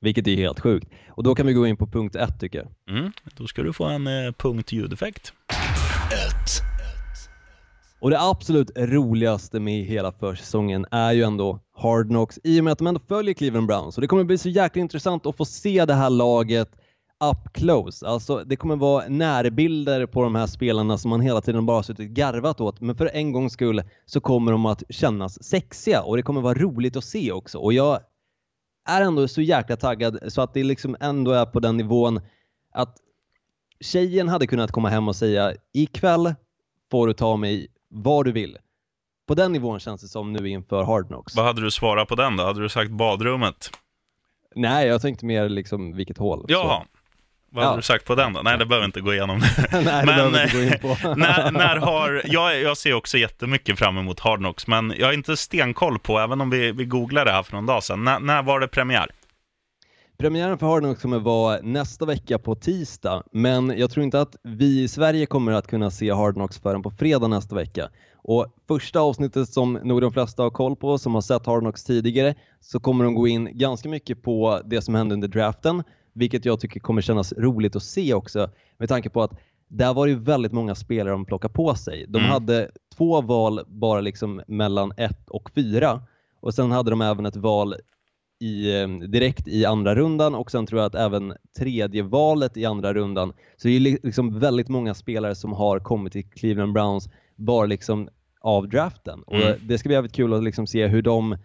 Vilket 0.00 0.26
är 0.26 0.36
helt 0.36 0.60
sjukt. 0.60 0.88
Och 1.10 1.22
då 1.22 1.34
kan 1.34 1.46
vi 1.46 1.52
gå 1.52 1.66
in 1.66 1.76
på 1.76 1.86
punkt 1.86 2.16
ett 2.16 2.40
tycker 2.40 2.58
jag. 2.58 2.96
mm, 2.98 3.12
då 3.36 3.46
ska 3.46 3.62
du 3.62 3.72
få 3.72 3.84
en 3.84 4.06
eh, 4.06 4.32
punkt 4.32 4.72
ljudeffekt. 4.72 5.32
Och 8.00 8.10
det 8.10 8.20
absolut 8.20 8.70
roligaste 8.76 9.60
med 9.60 9.84
hela 9.84 10.12
försäsongen 10.12 10.86
är 10.90 11.12
ju 11.12 11.22
ändå 11.22 11.60
Hard 11.76 12.06
Knocks 12.08 12.38
i 12.44 12.60
och 12.60 12.64
med 12.64 12.72
att 12.72 12.78
de 12.78 12.86
ändå 12.86 13.00
följer 13.08 13.34
Cleveland 13.34 13.66
Browns. 13.66 13.96
Och 13.96 14.00
det 14.00 14.06
kommer 14.06 14.24
bli 14.24 14.38
så 14.38 14.48
jäkla 14.48 14.80
intressant 14.82 15.26
att 15.26 15.36
få 15.36 15.44
se 15.44 15.84
det 15.84 15.94
här 15.94 16.10
laget 16.10 16.68
up 17.24 17.52
close. 17.52 18.06
Alltså 18.06 18.44
det 18.44 18.56
kommer 18.56 18.76
vara 18.76 19.08
närbilder 19.08 20.06
på 20.06 20.22
de 20.22 20.34
här 20.34 20.46
spelarna 20.46 20.98
som 20.98 21.10
man 21.10 21.20
hela 21.20 21.40
tiden 21.40 21.66
bara 21.66 21.82
suttit 21.82 22.10
garvat 22.10 22.60
åt. 22.60 22.80
Men 22.80 22.96
för 22.96 23.10
en 23.12 23.32
gångs 23.32 23.52
skull 23.52 23.82
så 24.06 24.20
kommer 24.20 24.52
de 24.52 24.66
att 24.66 24.82
kännas 24.88 25.44
sexiga 25.44 26.02
och 26.02 26.16
det 26.16 26.22
kommer 26.22 26.40
vara 26.40 26.58
roligt 26.58 26.96
att 26.96 27.04
se 27.04 27.32
också. 27.32 27.58
Och 27.58 27.72
jag 27.72 28.00
är 28.88 29.02
ändå 29.02 29.28
så 29.28 29.42
jäkla 29.42 29.76
taggad 29.76 30.18
så 30.28 30.42
att 30.42 30.54
det 30.54 30.64
liksom 30.64 30.96
ändå 31.00 31.30
är 31.30 31.46
på 31.46 31.60
den 31.60 31.76
nivån 31.76 32.20
att 32.72 32.96
tjejen 33.80 34.28
hade 34.28 34.46
kunnat 34.46 34.72
komma 34.72 34.88
hem 34.88 35.08
och 35.08 35.16
säga 35.16 35.52
ikväll 35.72 36.34
får 36.90 37.06
du 37.06 37.12
ta 37.12 37.36
mig 37.36 37.68
var 37.88 38.24
du 38.24 38.32
vill. 38.32 38.58
På 39.26 39.34
den 39.34 39.52
nivån 39.52 39.80
känns 39.80 40.00
det 40.00 40.08
som 40.08 40.32
nu 40.32 40.48
inför 40.48 40.82
Hard 40.82 41.06
Knocks. 41.06 41.36
Vad 41.36 41.44
hade 41.44 41.60
du 41.60 41.70
svarat 41.70 42.08
på 42.08 42.14
den 42.14 42.36
då? 42.36 42.44
Hade 42.44 42.60
du 42.60 42.68
sagt 42.68 42.90
badrummet? 42.90 43.70
Nej, 44.54 44.88
jag 44.88 45.02
tänkte 45.02 45.26
mer 45.26 45.48
liksom 45.48 45.96
vilket 45.96 46.18
hål. 46.18 46.44
Jaha. 46.48 46.82
Vad 47.56 47.64
hade 47.64 47.74
Ja. 47.74 47.76
du 47.76 47.82
sagt 47.82 48.04
på 48.04 48.14
den 48.14 48.32
då? 48.32 48.40
Nej, 48.42 48.58
det 48.58 48.66
behöver 48.66 48.82
vi 48.82 48.86
inte 48.86 49.00
gå 49.00 49.12
igenom. 49.14 49.38
Nej, 49.72 49.82
det 49.82 49.82
Men, 49.82 50.06
behöver 50.06 50.42
inte 50.44 50.56
gå 50.56 50.62
in 50.62 50.78
på. 50.80 51.08
när, 51.16 51.50
när 51.50 51.76
har, 51.76 52.22
jag, 52.24 52.60
jag 52.62 52.76
ser 52.76 52.94
också 52.94 53.18
jättemycket 53.18 53.78
fram 53.78 53.98
emot 53.98 54.20
Hard 54.20 54.38
Knocks, 54.38 54.66
men 54.66 54.94
jag 54.98 55.06
har 55.06 55.12
inte 55.12 55.36
stenkoll 55.36 55.98
på, 55.98 56.18
även 56.18 56.40
om 56.40 56.50
vi, 56.50 56.72
vi 56.72 56.84
googlade 56.84 57.30
det 57.30 57.34
här 57.34 57.42
för 57.42 57.52
någon 57.52 57.66
dag 57.66 57.82
sedan. 57.84 58.04
När, 58.04 58.20
när 58.20 58.42
var 58.42 58.60
det 58.60 58.68
premiär? 58.68 59.06
Premiären 60.18 60.58
för 60.58 60.66
Hard 60.66 60.82
Knocks 60.82 61.02
kommer 61.02 61.18
vara 61.18 61.58
nästa 61.62 62.04
vecka 62.06 62.38
på 62.38 62.54
tisdag, 62.54 63.22
men 63.32 63.74
jag 63.78 63.90
tror 63.90 64.04
inte 64.04 64.20
att 64.20 64.36
vi 64.42 64.82
i 64.82 64.88
Sverige 64.88 65.26
kommer 65.26 65.52
att 65.52 65.66
kunna 65.66 65.90
se 65.90 66.12
Hard 66.12 66.34
Knocks 66.34 66.58
förrän 66.58 66.82
på 66.82 66.90
fredag 66.90 67.28
nästa 67.28 67.54
vecka. 67.54 67.88
Och 68.28 68.46
första 68.68 69.00
avsnittet 69.00 69.48
som 69.48 69.72
nog 69.72 70.00
de 70.00 70.12
flesta 70.12 70.42
har 70.42 70.50
koll 70.50 70.76
på, 70.76 70.98
som 70.98 71.14
har 71.14 71.20
sett 71.22 71.46
Hard 71.46 71.60
Knocks 71.60 71.84
tidigare, 71.84 72.34
så 72.60 72.80
kommer 72.80 73.04
de 73.04 73.14
gå 73.14 73.28
in 73.28 73.58
ganska 73.58 73.88
mycket 73.88 74.22
på 74.22 74.60
det 74.64 74.82
som 74.82 74.94
hände 74.94 75.14
under 75.14 75.28
draften, 75.28 75.82
vilket 76.16 76.44
jag 76.44 76.60
tycker 76.60 76.80
kommer 76.80 77.02
kännas 77.02 77.32
roligt 77.32 77.76
att 77.76 77.82
se 77.82 78.14
också, 78.14 78.50
med 78.78 78.88
tanke 78.88 79.10
på 79.10 79.22
att 79.22 79.32
där 79.68 79.94
var 79.94 80.06
det 80.06 80.12
ju 80.12 80.18
väldigt 80.18 80.52
många 80.52 80.74
spelare 80.74 81.10
de 81.12 81.24
plockade 81.24 81.54
på 81.54 81.74
sig. 81.74 82.04
De 82.08 82.18
Mm. 82.18 82.30
hade 82.30 82.70
två 82.96 83.20
val 83.20 83.60
bara 83.66 84.00
liksom 84.00 84.42
mellan 84.46 84.92
ett 84.96 85.30
och 85.30 85.50
fyra 85.54 86.00
och 86.40 86.54
sen 86.54 86.70
hade 86.70 86.90
de 86.90 87.00
även 87.00 87.26
ett 87.26 87.36
val 87.36 87.74
i, 88.40 88.80
eh, 88.80 88.88
direkt 88.88 89.48
i 89.48 89.64
andra 89.64 89.94
rundan 89.94 90.34
och 90.34 90.50
sen 90.50 90.66
tror 90.66 90.80
jag 90.80 90.86
att 90.86 90.94
även 90.94 91.34
tredje 91.58 92.02
valet 92.02 92.56
i 92.56 92.64
andra 92.64 92.94
rundan. 92.94 93.32
Så 93.56 93.68
det 93.68 93.76
är 93.76 93.80
li- 93.80 93.98
liksom 94.02 94.38
väldigt 94.38 94.68
många 94.68 94.94
spelare 94.94 95.34
som 95.34 95.52
har 95.52 95.78
kommit 95.78 96.12
till 96.12 96.30
Cleveland 96.30 96.72
Browns 96.72 97.08
bara 97.36 97.66
liksom 97.66 98.08
av 98.40 98.68
draften. 98.68 99.22
Och 99.22 99.34
Mm. 99.34 99.58
Det 99.62 99.78
ska 99.78 99.88
bli 99.88 99.94
jävligt 99.94 100.12
kul 100.12 100.32
att 100.34 100.42
liksom 100.44 100.66
se 100.66 100.86
hur 100.86 101.02
de 101.02 101.36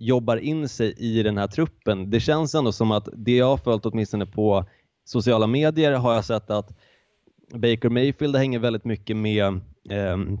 jobbar 0.00 0.36
in 0.36 0.68
sig 0.68 0.94
i 0.98 1.22
den 1.22 1.38
här 1.38 1.46
truppen. 1.46 2.10
Det 2.10 2.20
känns 2.20 2.54
ändå 2.54 2.72
som 2.72 2.90
att 2.90 3.08
det 3.12 3.36
jag 3.36 3.46
har 3.46 3.56
följt 3.56 3.86
åtminstone 3.86 4.26
på 4.26 4.64
sociala 5.04 5.46
medier 5.46 5.92
har 5.92 6.14
jag 6.14 6.24
sett 6.24 6.50
att 6.50 6.78
Baker 7.52 7.88
Mayfield 7.88 8.36
hänger 8.36 8.58
väldigt 8.58 8.84
mycket 8.84 9.16
med 9.16 9.60
ehm, 9.90 10.38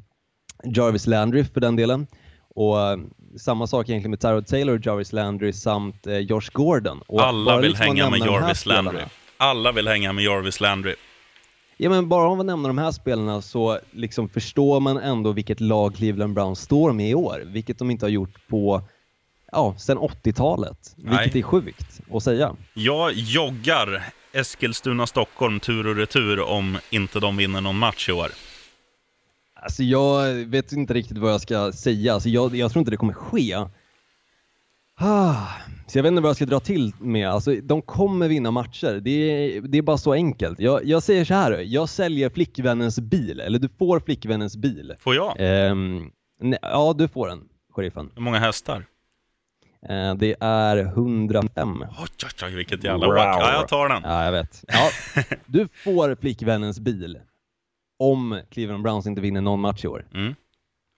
Jarvis 0.64 1.06
Landry 1.06 1.44
för 1.44 1.60
den 1.60 1.76
delen. 1.76 2.06
Och 2.54 2.80
eh, 2.80 2.98
samma 3.40 3.66
sak 3.66 3.88
egentligen 3.88 4.10
med 4.10 4.20
Tyrod 4.20 4.46
Taylor, 4.46 4.80
Jarvis 4.84 5.12
Landry 5.12 5.52
samt 5.52 6.06
eh, 6.06 6.18
Josh 6.18 6.50
Gordon. 6.52 7.02
Och 7.06 7.22
Alla 7.22 7.56
vill 7.56 7.70
liksom 7.70 7.86
hänga 7.86 8.10
med 8.10 8.18
Jarvis 8.18 8.66
Landry. 8.66 9.02
Alla 9.36 9.72
vill 9.72 9.88
hänga 9.88 10.12
med 10.12 10.24
Jarvis 10.24 10.60
Landry. 10.60 10.94
Ja 11.76 11.90
men 11.90 12.08
bara 12.08 12.28
om 12.28 12.36
man 12.36 12.46
nämner 12.46 12.68
de 12.68 12.78
här 12.78 12.92
spelarna 12.92 13.42
så 13.42 13.78
liksom 13.90 14.28
förstår 14.28 14.80
man 14.80 14.96
ändå 14.96 15.32
vilket 15.32 15.60
lag 15.60 15.94
Cleveland 15.94 16.34
Browns 16.34 16.60
står 16.60 16.92
med 16.92 17.10
i 17.10 17.14
år. 17.14 17.42
Vilket 17.46 17.78
de 17.78 17.90
inte 17.90 18.04
har 18.04 18.10
gjort 18.10 18.48
på, 18.48 18.82
ja, 19.52 19.74
sedan 19.78 19.98
80-talet. 19.98 20.94
Vilket 20.96 21.36
är 21.36 21.42
sjukt 21.42 22.00
att 22.12 22.22
säga. 22.22 22.56
Jag 22.74 23.12
joggar 23.12 24.04
Eskilstuna-Stockholm 24.32 25.60
tur 25.60 25.86
och 25.86 25.96
retur 25.96 26.40
om 26.40 26.78
inte 26.90 27.20
de 27.20 27.36
vinner 27.36 27.60
någon 27.60 27.78
match 27.78 28.08
i 28.08 28.12
år. 28.12 28.30
Alltså 29.62 29.82
jag 29.82 30.34
vet 30.34 30.72
inte 30.72 30.94
riktigt 30.94 31.18
vad 31.18 31.32
jag 31.32 31.40
ska 31.40 31.72
säga. 31.72 32.14
Alltså 32.14 32.28
jag, 32.28 32.54
jag 32.56 32.72
tror 32.72 32.80
inte 32.80 32.90
det 32.90 32.96
kommer 32.96 33.12
ske. 33.12 33.56
Ah, 35.00 35.46
så 35.86 35.98
jag 35.98 36.02
vet 36.02 36.10
inte 36.10 36.22
vad 36.22 36.28
jag 36.28 36.36
ska 36.36 36.46
dra 36.46 36.60
till 36.60 36.92
med. 37.00 37.28
Alltså, 37.28 37.54
de 37.62 37.82
kommer 37.82 38.28
vinna 38.28 38.50
matcher. 38.50 39.00
Det 39.02 39.10
är, 39.10 39.60
det 39.60 39.78
är 39.78 39.82
bara 39.82 39.98
så 39.98 40.12
enkelt. 40.12 40.60
Jag, 40.60 40.84
jag 40.84 41.02
säger 41.02 41.24
så 41.24 41.34
här. 41.34 41.52
Jag 41.52 41.88
säljer 41.88 42.30
flickvännens 42.30 43.00
bil. 43.00 43.40
Eller 43.40 43.58
du 43.58 43.68
får 43.78 44.00
flickvännens 44.00 44.56
bil. 44.56 44.94
Får 45.00 45.14
jag? 45.14 45.34
Nej, 46.40 46.58
ja, 46.62 46.94
du 46.98 47.08
får 47.08 47.28
den, 47.28 47.40
sheriffen. 47.72 48.10
Hur 48.14 48.22
många 48.22 48.38
hästar? 48.38 48.84
Eh, 49.88 50.14
det 50.14 50.36
är 50.40 50.76
105. 50.76 51.82
Oj, 51.82 51.86
oj, 52.24 52.46
oj, 52.46 52.54
vilket 52.54 52.84
jävla 52.84 53.06
Wow. 53.06 53.14
wack. 53.14 53.36
Ja, 53.40 53.52
jag 53.52 53.68
tar 53.68 53.88
den. 53.88 54.02
Ja, 54.04 54.24
jag 54.24 54.32
vet. 54.32 54.64
Ja, 54.68 54.90
du 55.46 55.68
får 55.84 56.14
flickvännens 56.20 56.80
bil. 56.80 57.18
Om 57.98 58.40
Cleveland 58.50 58.82
Browns 58.82 59.06
inte 59.06 59.20
vinner 59.20 59.40
någon 59.40 59.60
match 59.60 59.84
i 59.84 59.88
år. 59.88 60.06
Mm. 60.14 60.34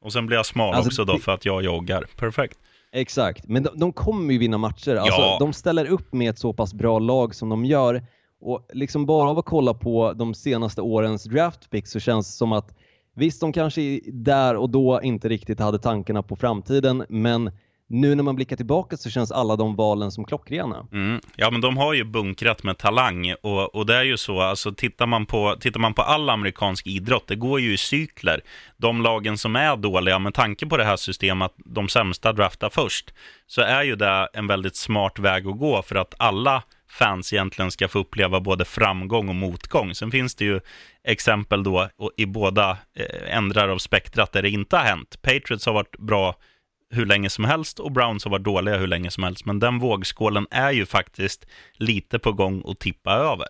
Och 0.05 0.13
sen 0.13 0.27
blir 0.27 0.37
jag 0.37 0.47
smal 0.47 0.75
Alltså, 0.75 0.89
också 0.89 1.05
då 1.05 1.19
för 1.19 1.33
att 1.33 1.45
jag 1.45 1.63
joggar. 1.65 2.07
Perfekt. 2.17 2.59
Exakt, 2.93 3.49
men 3.49 3.63
de, 3.63 3.71
de 3.79 3.93
kommer 3.93 4.33
ju 4.33 4.39
vinna 4.39 4.59
matcher. 4.59 4.97
Alltså, 4.97 5.21
Ja. 5.21 5.37
De 5.41 5.53
ställer 5.53 5.87
upp 5.87 6.13
med 6.13 6.31
ett 6.31 6.39
så 6.39 6.53
pass 6.53 6.75
bra 6.75 6.99
lag 6.99 7.35
som 7.35 7.49
de 7.49 7.65
gör. 7.65 8.03
Och 8.41 8.69
liksom 8.73 9.07
bara 9.07 9.31
av 9.31 9.39
att 9.39 9.45
kolla 9.45 9.75
på 9.75 10.13
de 10.13 10.35
senaste 10.35 10.81
årens 10.83 11.25
draft 11.25 11.71
picks 11.71 11.91
så 11.91 12.01
känns 12.01 12.27
det 12.27 12.33
som 12.37 12.53
att 12.53 12.75
visst, 13.15 13.41
de 13.41 13.53
kanske 13.53 14.01
där 14.07 14.57
och 14.57 14.71
då 14.71 15.01
inte 15.03 15.29
riktigt 15.29 15.61
hade 15.61 15.79
tankarna 15.79 16.23
på 16.23 16.37
framtiden, 16.37 17.05
men 17.09 17.51
nu 17.91 18.15
när 18.15 18.23
man 18.23 18.37
blickar 18.37 18.57
tillbaka 18.57 18.97
så 18.97 19.11
känns 19.11 19.33
alla 19.33 19.57
de 19.57 19.77
valen 19.77 20.13
som 20.13 20.25
klockrena. 20.25 20.87
Mm. 20.93 21.21
Ja, 21.37 21.51
men 21.51 21.61
de 21.61 21.77
har 21.77 21.95
ju 21.95 22.05
bunkrat 22.05 22.63
med 22.63 22.79
talang 22.79 23.35
och, 23.43 23.75
och 23.75 23.87
det 23.87 23.97
är 23.97 24.03
ju 24.03 24.17
så, 24.17 24.41
alltså 24.41 24.73
tittar 24.73 25.07
man, 25.07 25.27
på, 25.27 25.57
tittar 25.61 25.81
man 25.81 25.95
på 25.95 26.03
all 26.03 26.31
amerikansk 26.31 26.87
idrott, 26.87 27.27
det 27.27 27.37
går 27.37 27.61
ju 27.61 27.73
i 27.73 27.77
cykler. 27.77 28.41
De 28.77 29.03
lagen 29.03 29.39
som 29.39 29.57
är 29.57 29.77
dåliga, 29.77 30.19
med 30.19 30.35
tanke 30.35 30.67
på 30.67 30.77
det 30.77 30.85
här 30.85 30.97
systemet 30.97 31.47
att 31.47 31.57
de 31.65 31.89
sämsta 31.89 32.33
draftar 32.33 32.71
först, 32.71 33.15
så 33.47 33.61
är 33.61 33.83
ju 33.83 33.97
det 33.97 34.29
en 34.33 34.47
väldigt 34.47 34.77
smart 34.77 35.19
väg 35.19 35.47
att 35.47 35.59
gå 35.59 35.83
för 35.83 35.97
att 35.97 36.15
alla 36.19 36.63
fans 36.91 37.33
egentligen 37.33 37.71
ska 37.71 37.89
få 37.89 37.99
uppleva 37.99 38.41
både 38.41 38.65
framgång 38.65 39.29
och 39.29 39.35
motgång. 39.35 39.95
Sen 39.95 40.11
finns 40.11 40.35
det 40.35 40.45
ju 40.45 40.61
exempel 41.05 41.63
då 41.63 41.89
i 42.17 42.27
båda 42.27 42.71
eh, 42.71 43.37
ändrar 43.37 43.69
av 43.69 43.79
spektrat 43.79 44.33
där 44.33 44.43
det 44.43 44.51
inte 44.51 44.77
har 44.77 44.85
hänt. 44.85 45.23
Patriots 45.23 45.67
har 45.67 45.73
varit 45.73 45.99
bra 45.99 46.35
hur 46.91 47.07
länge 47.07 47.31
som 47.31 47.45
helst 47.45 47.79
och 47.79 47.93
Browns 47.93 48.25
har 48.25 48.31
varit 48.31 48.45
dåliga 48.45 48.77
hur 48.77 48.87
länge 48.87 49.11
som 49.11 49.23
helst. 49.23 49.47
Men 49.47 49.59
den 49.59 49.79
vågskålen 49.79 50.47
är 50.51 50.71
ju 50.73 50.87
faktiskt 50.87 51.47
lite 51.75 52.19
på 52.19 52.33
gång 52.33 52.63
att 52.67 52.79
tippa 52.79 53.13
över. 53.13 53.47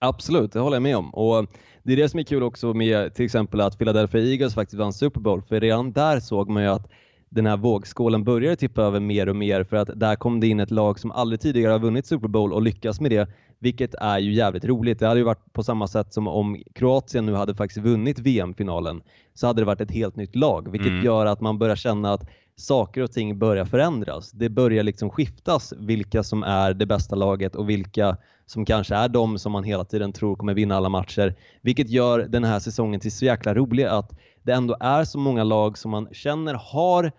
Absolut, 0.00 0.52
det 0.52 0.60
håller 0.60 0.76
jag 0.76 0.82
med 0.82 0.96
om. 0.96 1.14
Och 1.14 1.46
det 1.82 1.92
är 1.92 1.96
det 1.96 2.08
som 2.08 2.20
är 2.20 2.24
kul 2.24 2.42
också 2.42 2.74
med 2.74 3.14
till 3.14 3.24
exempel 3.24 3.60
att 3.60 3.78
Philadelphia 3.78 4.20
Eagles 4.20 4.54
faktiskt 4.54 4.78
vann 4.78 4.92
Super 4.92 5.20
Bowl, 5.20 5.42
för 5.42 5.60
redan 5.60 5.92
där 5.92 6.20
såg 6.20 6.50
man 6.50 6.62
ju 6.62 6.68
att 6.68 6.90
den 7.28 7.46
här 7.46 7.56
vågskålen 7.56 8.24
började 8.24 8.56
tippa 8.56 8.82
över 8.82 9.00
mer 9.00 9.28
och 9.28 9.36
mer 9.36 9.64
för 9.64 9.76
att 9.76 9.90
där 10.00 10.16
kom 10.16 10.40
det 10.40 10.46
in 10.46 10.60
ett 10.60 10.70
lag 10.70 10.98
som 10.98 11.10
aldrig 11.10 11.40
tidigare 11.40 11.72
har 11.72 11.78
vunnit 11.78 12.06
Super 12.06 12.28
Bowl 12.28 12.52
och 12.52 12.62
lyckas 12.62 13.00
med 13.00 13.10
det, 13.10 13.28
vilket 13.58 13.94
är 13.94 14.18
ju 14.18 14.32
jävligt 14.32 14.64
roligt. 14.64 14.98
Det 14.98 15.06
hade 15.06 15.20
ju 15.20 15.24
varit 15.24 15.52
på 15.52 15.62
samma 15.62 15.88
sätt 15.88 16.12
som 16.12 16.28
om 16.28 16.62
Kroatien 16.74 17.26
nu 17.26 17.34
hade 17.34 17.54
faktiskt 17.54 17.86
vunnit 17.86 18.18
VM-finalen 18.18 19.02
så 19.34 19.46
hade 19.46 19.60
det 19.60 19.66
varit 19.66 19.80
ett 19.80 19.90
helt 19.90 20.16
nytt 20.16 20.36
lag, 20.36 20.70
vilket 20.70 20.90
mm. 20.90 21.04
gör 21.04 21.26
att 21.26 21.40
man 21.40 21.58
börjar 21.58 21.76
känna 21.76 22.12
att 22.12 22.30
saker 22.60 23.02
och 23.02 23.12
ting 23.12 23.38
börjar 23.38 23.64
förändras. 23.64 24.30
Det 24.30 24.48
börjar 24.48 24.82
liksom 24.82 25.10
skiftas 25.10 25.72
vilka 25.76 26.22
som 26.22 26.42
är 26.42 26.74
det 26.74 26.86
bästa 26.86 27.16
laget 27.16 27.54
och 27.54 27.70
vilka 27.70 28.16
som 28.46 28.64
kanske 28.64 28.94
är 28.94 29.08
de 29.08 29.38
som 29.38 29.52
man 29.52 29.64
hela 29.64 29.84
tiden 29.84 30.12
tror 30.12 30.36
kommer 30.36 30.54
vinna 30.54 30.76
alla 30.76 30.88
matcher. 30.88 31.34
Vilket 31.62 31.90
gör 31.90 32.18
den 32.18 32.44
här 32.44 32.58
säsongen 32.58 33.00
till 33.00 33.12
så 33.12 33.24
jäkla 33.24 33.54
rolig 33.54 33.84
att 33.84 34.10
det 34.42 34.52
ändå 34.52 34.76
är 34.80 35.04
så 35.04 35.18
många 35.18 35.44
lag 35.44 35.78
som 35.78 35.90
man 35.90 36.08
känner 36.12 36.54
har 36.54 37.12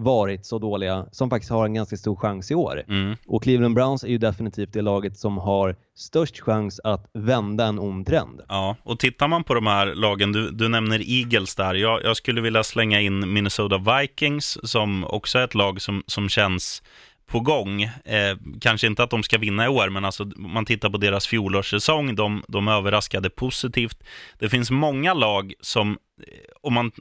varit 0.00 0.46
så 0.46 0.58
dåliga 0.58 1.06
som 1.12 1.30
faktiskt 1.30 1.50
har 1.50 1.64
en 1.64 1.74
ganska 1.74 1.96
stor 1.96 2.16
chans 2.16 2.50
i 2.50 2.54
år. 2.54 2.82
Mm. 2.88 3.16
Och 3.26 3.42
Cleveland 3.42 3.74
Browns 3.74 4.04
är 4.04 4.08
ju 4.08 4.18
definitivt 4.18 4.72
det 4.72 4.82
laget 4.82 5.18
som 5.18 5.38
har 5.38 5.76
störst 5.96 6.40
chans 6.40 6.80
att 6.84 7.10
vända 7.12 7.66
en 7.66 7.78
ond 7.78 8.06
trend. 8.06 8.40
Ja, 8.48 8.76
och 8.82 8.98
tittar 8.98 9.28
man 9.28 9.44
på 9.44 9.54
de 9.54 9.66
här 9.66 9.94
lagen, 9.94 10.32
du, 10.32 10.50
du 10.50 10.68
nämner 10.68 11.02
Eagles 11.10 11.54
där, 11.54 11.74
jag, 11.74 12.04
jag, 12.04 12.16
skulle 12.16 12.40
vilja 12.40 12.64
slänga 12.64 13.00
in 13.00 13.32
Minnesota 13.32 13.78
Vikings 13.78 14.58
som 14.62 15.04
också 15.04 15.38
är 15.38 15.44
ett 15.44 15.54
lag 15.54 15.82
som, 15.82 16.02
som 16.06 16.28
känns 16.28 16.82
på 17.30 17.40
gång. 17.40 17.82
Eh, 17.82 18.36
kanske 18.60 18.86
inte 18.86 19.02
att 19.02 19.10
de 19.10 19.22
ska 19.22 19.38
vinna 19.38 19.64
i 19.64 19.68
år, 19.68 19.88
men 19.88 20.04
alltså, 20.04 20.24
man 20.36 20.64
tittar 20.64 20.90
på 20.90 20.98
deras 20.98 21.26
fjolårssäsong, 21.26 22.14
de, 22.14 22.44
de 22.48 22.68
överraskade 22.68 23.30
positivt. 23.30 24.02
Det 24.38 24.48
finns 24.48 24.70
många 24.70 25.14
lag 25.14 25.52
som, 25.60 25.90
eh, 25.90 26.34
om 26.62 26.74
man 26.74 26.92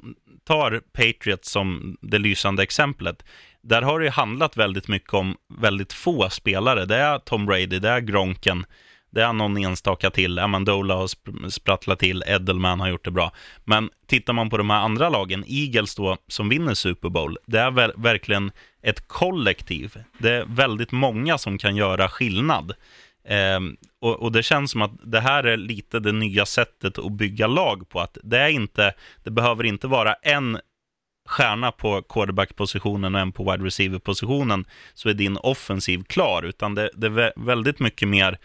tar 0.43 0.81
Patriots 0.93 1.51
som 1.51 1.97
det 2.01 2.17
lysande 2.17 2.63
exemplet, 2.63 3.25
där 3.61 3.81
har 3.81 3.99
det 3.99 4.09
handlat 4.09 4.57
väldigt 4.57 4.87
mycket 4.87 5.13
om 5.13 5.35
väldigt 5.59 5.93
få 5.93 6.29
spelare. 6.29 6.85
Det 6.85 6.95
är 6.95 7.19
Tom 7.19 7.45
Brady, 7.45 7.79
det 7.79 7.89
är 7.89 7.99
Gronken, 7.99 8.65
det 9.11 9.23
är 9.23 9.33
någon 9.33 9.57
enstaka 9.57 10.09
till. 10.09 10.39
Amandola 10.39 10.95
har 10.95 11.09
sprattlat 11.49 11.99
till, 11.99 12.23
Edelman 12.27 12.79
har 12.79 12.89
gjort 12.89 13.05
det 13.05 13.11
bra. 13.11 13.31
Men 13.65 13.89
tittar 14.07 14.33
man 14.33 14.49
på 14.49 14.57
de 14.57 14.69
här 14.69 14.79
andra 14.79 15.09
lagen, 15.09 15.43
Eagles 15.47 15.95
då, 15.95 16.17
som 16.27 16.49
vinner 16.49 16.73
Super 16.73 17.09
Bowl, 17.09 17.37
det 17.45 17.59
är 17.59 17.71
ver 17.71 17.93
verkligen 17.97 18.51
ett 18.81 19.07
kollektiv. 19.07 20.03
Det 20.17 20.31
är 20.31 20.45
väldigt 20.45 20.91
många 20.91 21.37
som 21.37 21.57
kan 21.57 21.75
göra 21.75 22.09
skillnad. 22.09 22.73
Eh, 23.23 23.59
och, 24.01 24.21
och, 24.21 24.31
det 24.31 24.43
känns 24.43 24.71
som 24.71 24.81
att 24.81 24.91
det 25.03 25.19
här 25.19 25.43
är 25.43 25.57
lite 25.57 25.99
det 25.99 26.11
nya 26.11 26.45
sättet 26.45 26.97
att 26.97 27.11
bygga 27.11 27.47
lag 27.47 27.89
på. 27.89 27.99
Att 27.99 28.17
det, 28.23 28.39
är 28.39 28.49
inte, 28.49 28.93
det 29.23 29.31
behöver 29.31 29.63
inte 29.63 29.87
vara 29.87 30.13
en 30.13 30.59
stjärna 31.29 31.71
på 31.71 32.01
quarterback-positionen 32.01 33.15
och 33.15 33.21
en 33.21 33.31
på 33.31 33.51
wide 33.51 33.65
receiver-positionen 33.65 34.65
så 34.93 35.09
är 35.09 35.13
din 35.13 35.37
offensiv 35.37 36.03
klar, 36.03 36.43
utan 36.43 36.75
det, 36.75 36.89
det 36.93 37.07
är 37.07 37.33
väldigt 37.35 37.79
mycket 37.79 38.07
mer 38.07 38.37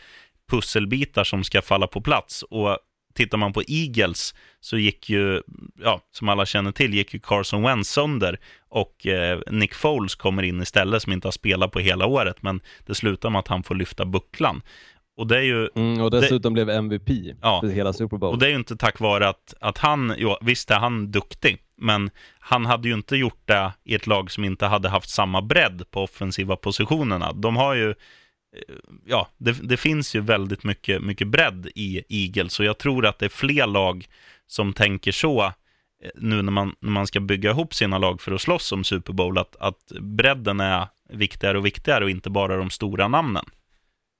pusselbitar 0.50 1.24
som 1.24 1.44
ska 1.44 1.62
falla 1.62 1.86
på 1.86 2.00
plats. 2.00 2.42
Och 2.42 2.78
tittar 3.14 3.38
man 3.38 3.52
på 3.52 3.62
Eagles 3.68 4.34
så 4.60 4.78
gick 4.78 5.10
ju, 5.10 5.42
ja, 5.82 6.00
som 6.12 6.28
alla 6.28 6.46
känner 6.46 6.72
till, 6.72 6.94
gick 6.94 7.14
ju 7.14 7.20
Carson 7.20 7.62
Wentz 7.62 7.90
sönder 7.90 8.38
och 8.68 9.06
eh, 9.06 9.40
Nick 9.50 9.74
Foles 9.74 10.14
kommer 10.14 10.42
in 10.42 10.62
istället 10.62 11.02
som 11.02 11.12
inte 11.12 11.26
har 11.26 11.32
spelat 11.32 11.70
på 11.70 11.78
hela 11.78 12.06
året, 12.06 12.42
men 12.42 12.60
det 12.86 12.94
slutar 12.94 13.30
med 13.30 13.38
att 13.38 13.48
han 13.48 13.62
får 13.62 13.74
lyfta 13.74 14.04
bucklan. 14.04 14.62
Och, 15.16 15.26
det 15.26 15.36
är 15.36 15.42
ju, 15.42 15.68
mm, 15.76 16.00
och 16.00 16.10
dessutom 16.10 16.54
det, 16.54 16.64
blev 16.64 16.76
MVP 16.76 17.10
ja, 17.42 17.60
för 17.60 17.68
hela 17.68 17.92
Super 17.92 18.16
Bowl. 18.16 18.32
Och 18.32 18.38
det 18.38 18.46
är 18.46 18.50
ju 18.50 18.56
inte 18.56 18.76
tack 18.76 19.00
vare 19.00 19.28
att, 19.28 19.54
att 19.60 19.78
han, 19.78 20.14
jo, 20.18 20.36
visst 20.40 20.70
är 20.70 20.78
han 20.78 21.10
duktig, 21.10 21.58
men 21.76 22.10
han 22.38 22.66
hade 22.66 22.88
ju 22.88 22.94
inte 22.94 23.16
gjort 23.16 23.42
det 23.44 23.72
i 23.84 23.94
ett 23.94 24.06
lag 24.06 24.30
som 24.30 24.44
inte 24.44 24.66
hade 24.66 24.88
haft 24.88 25.10
samma 25.10 25.42
bredd 25.42 25.90
på 25.90 26.02
offensiva 26.02 26.56
positionerna. 26.56 27.32
De 27.32 27.56
har 27.56 27.74
ju 27.74 27.94
ja, 29.04 29.28
det, 29.38 29.52
det, 29.68 29.76
finns 29.76 30.14
ju 30.14 30.20
väldigt 30.20 30.64
mycket, 30.64 31.02
mycket 31.02 31.28
bredd 31.28 31.68
i 31.74 32.02
Eagles, 32.08 32.52
så 32.52 32.64
jag 32.64 32.78
tror 32.78 33.06
att 33.06 33.18
det 33.18 33.24
är 33.24 33.28
fler 33.28 33.66
lag 33.66 34.06
som 34.46 34.72
tänker 34.72 35.12
så 35.12 35.44
eh, 35.44 35.52
nu 36.14 36.42
när 36.42 36.52
man, 36.52 36.74
när 36.80 36.90
man 36.90 37.06
ska 37.06 37.20
bygga 37.20 37.50
ihop 37.50 37.74
sina 37.74 37.98
lag 37.98 38.20
för 38.20 38.32
att 38.32 38.40
slåss 38.40 38.72
om 38.72 38.84
Super 38.84 39.12
Bowl, 39.12 39.38
att, 39.38 39.56
att 39.56 39.92
bredden 40.00 40.60
är 40.60 40.88
viktigare 41.12 41.58
och 41.58 41.66
viktigare 41.66 42.04
och 42.04 42.10
inte 42.10 42.30
bara 42.30 42.56
de 42.56 42.70
stora 42.70 43.08
namnen. 43.08 43.44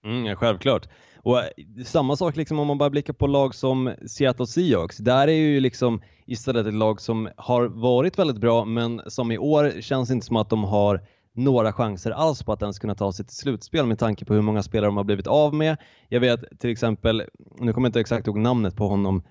Mm, 0.05 0.37
självklart. 0.37 0.89
Och 1.17 1.39
eh, 1.39 1.49
samma 1.85 2.17
sak 2.17 2.37
liksom 2.37 2.59
om 2.59 2.67
man 2.67 2.79
bara 2.79 2.91
blickar 2.91 3.13
på 3.13 3.27
lag 3.27 3.55
som 3.55 3.95
Seattle 4.07 4.47
Seahawks. 4.47 4.97
Där 4.97 5.29
är 5.29 5.33
ju 5.33 5.61
liksom 5.61 6.03
istället 6.27 6.67
ett 6.67 6.75
lag 6.75 7.01
som 7.01 7.29
har 7.37 7.65
varit 7.65 8.19
väldigt 8.19 8.39
bra, 8.39 8.65
men 8.65 9.03
som 9.07 9.33
i 9.33 9.39
år 9.39 9.81
känns 9.81 10.11
inte 10.11 10.27
som 10.27 10.37
att 10.37 10.51
de 10.51 10.65
har 10.65 11.01
några 11.35 11.73
chanser 11.73 12.11
alls 12.11 12.43
på 12.43 12.53
att 12.53 12.63
ens 12.63 12.79
kunna 12.79 12.95
ta 12.95 13.13
sig 13.13 13.27
till 13.27 13.37
slutspel 13.37 13.87
med 13.87 13.99
tanke 13.99 14.25
på 14.25 14.35
hur 14.35 14.43
många 14.43 14.63
spelare 14.63 14.89
de 14.89 14.97
har 14.97 15.05
blivit 15.05 15.27
av 15.27 15.55
med. 15.55 15.77
Jag 16.09 16.21
vet 16.21 16.61
till 16.61 16.71
exempel, 16.71 17.23
nu 17.59 17.73
kommer 17.73 17.87
jag 17.87 17.89
inte 17.89 18.01
exakt 18.01 18.27
ihåg 18.27 18.39
namnet 18.39 18.77
på 18.77 18.89
honom, 18.89 19.23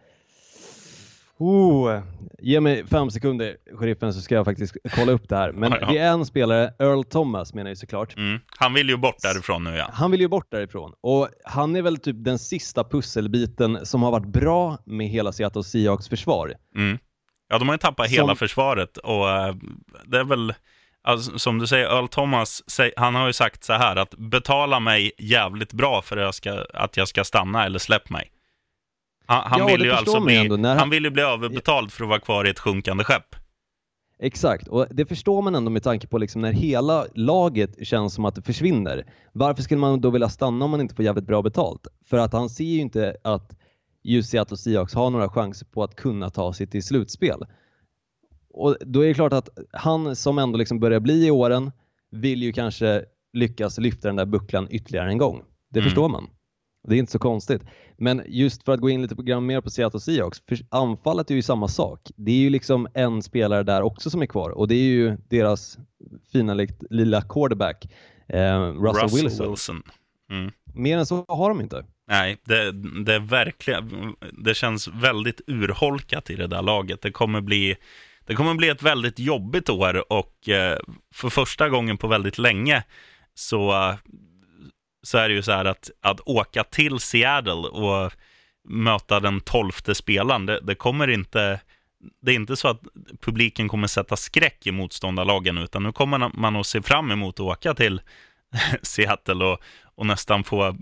Oh, 1.38 2.01
ge 2.39 2.60
mig 2.60 2.88
fem 2.88 3.12
sekunder, 3.12 3.58
sheriffen, 3.74 4.14
så 4.14 4.22
ska 4.22 4.36
jag 4.36 4.45
faktiskt 4.45 4.78
kolla 4.95 5.12
upp 5.12 5.30
det 5.30 5.36
här. 5.36 5.51
Men 5.51 5.72
ja, 5.72 5.78
ja. 5.82 5.88
det 5.88 5.97
är 5.97 6.12
en 6.12 6.26
spelare, 6.26 6.74
Earl 6.80 7.04
Thomas 7.04 7.54
menar 7.54 7.70
jag 7.70 7.78
såklart. 7.78 8.18
Mm. 8.18 8.39
Han 8.58 8.74
vill 8.74 8.89
ju 8.89 8.97
bort 8.97 9.22
därifrån 9.22 9.64
nu 9.64 9.76
ja. 9.76 9.89
Han 9.93 10.12
vill 10.12 10.22
ju 10.22 10.28
bort 10.28 10.51
därifrån. 10.51 10.93
Och 11.01 11.30
han 11.43 11.76
är 11.76 11.82
väl 11.82 11.97
typ 11.97 12.16
den 12.20 12.39
sista 12.39 12.84
pusselbiten 12.84 13.86
som 13.86 14.04
har 14.04 14.12
varit 14.12 14.26
bra 14.26 14.78
med 14.86 15.08
hela 15.08 15.32
Seattle 15.32 15.64
Seahawks 15.64 16.10
försvar. 16.10 16.54
Mm. 16.76 16.97
Ja, 17.49 17.60
de 17.60 17.68
har 17.68 17.76
ju 17.76 17.80
tappat 17.80 18.08
som... 18.08 18.16
hela 18.16 18.36
försvaret 18.36 18.97
och 18.97 19.26
uh, 19.26 19.56
det 20.06 20.20
är 20.20 20.24
väl 20.24 20.54
Alltså, 21.04 21.39
som 21.39 21.60
du 21.60 21.68
säger, 21.68 21.86
Earl 21.86 22.08
Thomas, 22.08 22.64
han 22.97 23.16
har 23.16 23.28
ju 23.28 23.34
sagt 23.34 23.64
så 23.64 23.74
här 23.74 23.95
att 23.95 24.16
betala 24.18 24.80
mig 24.80 25.12
jävligt 25.18 25.74
bra 25.74 26.01
för 26.01 26.18
att 26.18 26.24
jag 26.24 26.36
ska, 26.36 26.66
att 26.74 26.97
jag 26.97 27.08
ska 27.08 27.24
stanna 27.24 27.66
eller 27.66 27.80
släpp 27.80 28.10
mig. 28.10 28.32
Han, 29.26 29.43
han 29.45 29.60
ja, 29.60 29.66
vill 29.66 29.82
ju 29.82 29.91
alltså 29.91 30.20
bli, 30.20 30.38
han... 30.38 30.66
han 30.66 30.89
vill 30.89 31.04
ju 31.04 31.10
bli 31.10 31.24
överbetald 31.24 31.91
för 31.91 32.04
att 32.04 32.10
vara 32.10 32.20
kvar 32.20 32.47
i 32.47 32.49
ett 32.49 32.60
sjunkande 32.60 33.04
skepp. 33.04 33.36
Exakt, 34.20 34.68
och 34.68 34.88
det 34.89 35.06
förstår 35.06 35.41
man 35.41 35.56
ändå 35.56 35.72
med 35.72 35.84
tanke 35.84 36.08
på 36.08 36.18
liksom 36.18 36.41
när 36.41 36.51
hela 36.51 37.06
laget 37.16 37.88
känns 37.88 38.14
som 38.14 38.26
att 38.26 38.36
det 38.36 38.41
försvinner. 38.41 39.06
Varför 39.32 39.64
skulle 39.64 39.80
man 39.80 40.01
då 40.01 40.10
vilja 40.10 40.30
stanna 40.30 40.66
om 40.66 40.72
man 40.72 40.82
inte 40.82 40.95
får 40.95 41.06
jävligt 41.06 41.28
bra 41.28 41.41
betalt? 41.41 41.88
För 42.06 42.18
att 42.18 42.34
han 42.34 42.49
ser 42.49 42.64
ju 42.64 42.80
inte 42.80 43.16
att 43.24 43.56
just 44.04 44.30
Seattle 44.30 44.58
Seahawks 44.58 44.93
har 44.93 45.10
några 45.10 45.30
chanser 45.30 45.66
på 45.66 45.84
att 45.84 45.95
kunna 45.95 46.30
ta 46.30 46.54
sig 46.54 46.68
till 46.68 46.84
slutspel. 46.84 47.45
Och 48.54 48.78
då 48.82 49.01
är 49.01 49.08
det 49.08 49.14
klart 49.14 49.34
att 49.34 49.49
han 49.72 50.16
som 50.16 50.38
ändå 50.38 50.58
liksom 50.58 50.80
börjar 50.80 50.99
bli 50.99 51.28
i 51.28 51.32
åren 51.32 51.72
vill 52.12 52.43
ju 52.43 52.54
kanske 52.54 53.06
lyckas 53.34 53.78
lyfta 53.78 54.08
den 54.08 54.16
där 54.16 54.26
bucklan 54.26 54.68
ytterligare 54.70 55.10
en 55.10 55.18
gång. 55.18 55.43
Det 55.70 55.80
mm. 55.80 55.89
förstår 55.89 56.10
man. 56.10 56.30
Det 56.88 56.95
är 56.95 56.99
inte 56.99 57.12
så 57.12 57.20
konstigt. 57.20 57.62
Men 57.97 58.22
just 58.28 58.64
för 58.64 58.72
att 58.72 58.80
gå 58.80 58.89
in 58.89 59.01
lite 59.01 59.39
mer 59.39 59.62
på 59.62 59.70
Seattle 59.70 59.99
Seahawks, 59.99 60.41
för 60.47 60.60
anfallet 60.70 61.32
är 61.32 61.36
ju 61.36 61.41
samma 61.41 61.68
sak. 61.68 62.12
Det 62.16 62.32
är 62.32 62.38
ju 62.38 62.49
liksom 62.49 62.88
en 62.93 63.22
spelare 63.22 63.64
där 63.64 63.82
också 63.82 64.10
som 64.10 64.22
är 64.22 64.26
kvar 64.26 64.49
och 64.49 64.68
det 64.68 64.76
är 64.76 64.84
ju 64.84 65.18
deras 65.30 65.78
fina 66.32 66.68
lilla 66.89 67.22
quarterback, 67.22 67.86
eh, 68.28 68.60
Russell, 68.60 69.04
Russell, 69.04 69.24
Wilson. 69.24 69.49
Wilson. 69.49 69.84
Mm. 70.32 70.51
Mer 70.74 70.97
än 70.97 71.06
så 71.06 71.26
har 71.28 71.49
de 71.49 71.62
inte. 71.62 71.86
Nej, 72.08 72.38
det, 72.43 72.72
det 73.06 73.14
är 73.14 73.20
verkligen, 73.20 74.16
det 74.43 74.54
känns 74.54 74.88
väldigt 74.88 75.41
urholkat 75.47 76.30
i 76.30 76.36
det 76.36 76.47
där 76.47 76.62
laget. 76.62 77.01
Det 77.01 77.12
kommer 77.12 77.41
bli 77.41 77.76
det 78.26 78.36
kommer 78.36 78.53
bli 78.53 78.69
ett 78.69 78.84
väldigt 78.84 79.19
jobbigt 79.19 79.69
år 79.69 80.13
och 80.13 80.49
eh, 80.49 80.78
för 81.13 81.30
första 81.30 81.69
gången 81.69 81.97
på 81.97 82.07
väldigt 82.07 82.38
länge 82.38 82.84
så, 83.34 83.93
så 85.03 85.17
är 85.17 85.30
det 85.30 85.36
ju 85.36 85.41
så 85.41 85.51
här 85.51 85.65
att, 85.65 85.91
att 86.01 86.19
åka 86.19 86.63
till 86.63 86.99
Seattle 86.99 87.53
och 87.53 88.11
möta 88.69 89.19
den 89.19 89.41
tolfte 89.41 89.95
spelaren, 89.95 90.45
det, 90.45 90.59
det 90.59 90.76
kommer 90.76 91.07
inte 91.07 91.59
det 92.21 92.32
är 92.32 92.36
inte 92.36 92.55
så 92.55 92.67
att 92.67 92.82
publiken 93.21 93.67
kommer 93.67 93.88
sätta 93.88 94.15
skräck 94.15 94.67
i 94.67 94.71
motståndarlagen, 94.71 95.57
utan 95.57 95.84
nu 95.84 95.91
kommer 95.91 96.32
man 96.34 96.55
att 96.55 96.67
se 96.67 96.82
fram 96.82 97.11
emot 97.11 97.36
att 97.36 97.39
åka 97.39 97.74
till 97.74 98.01
Seattle 98.82 99.45
och, 99.45 99.59
och 99.95 100.05
nästan 100.05 100.43
få 100.43 100.78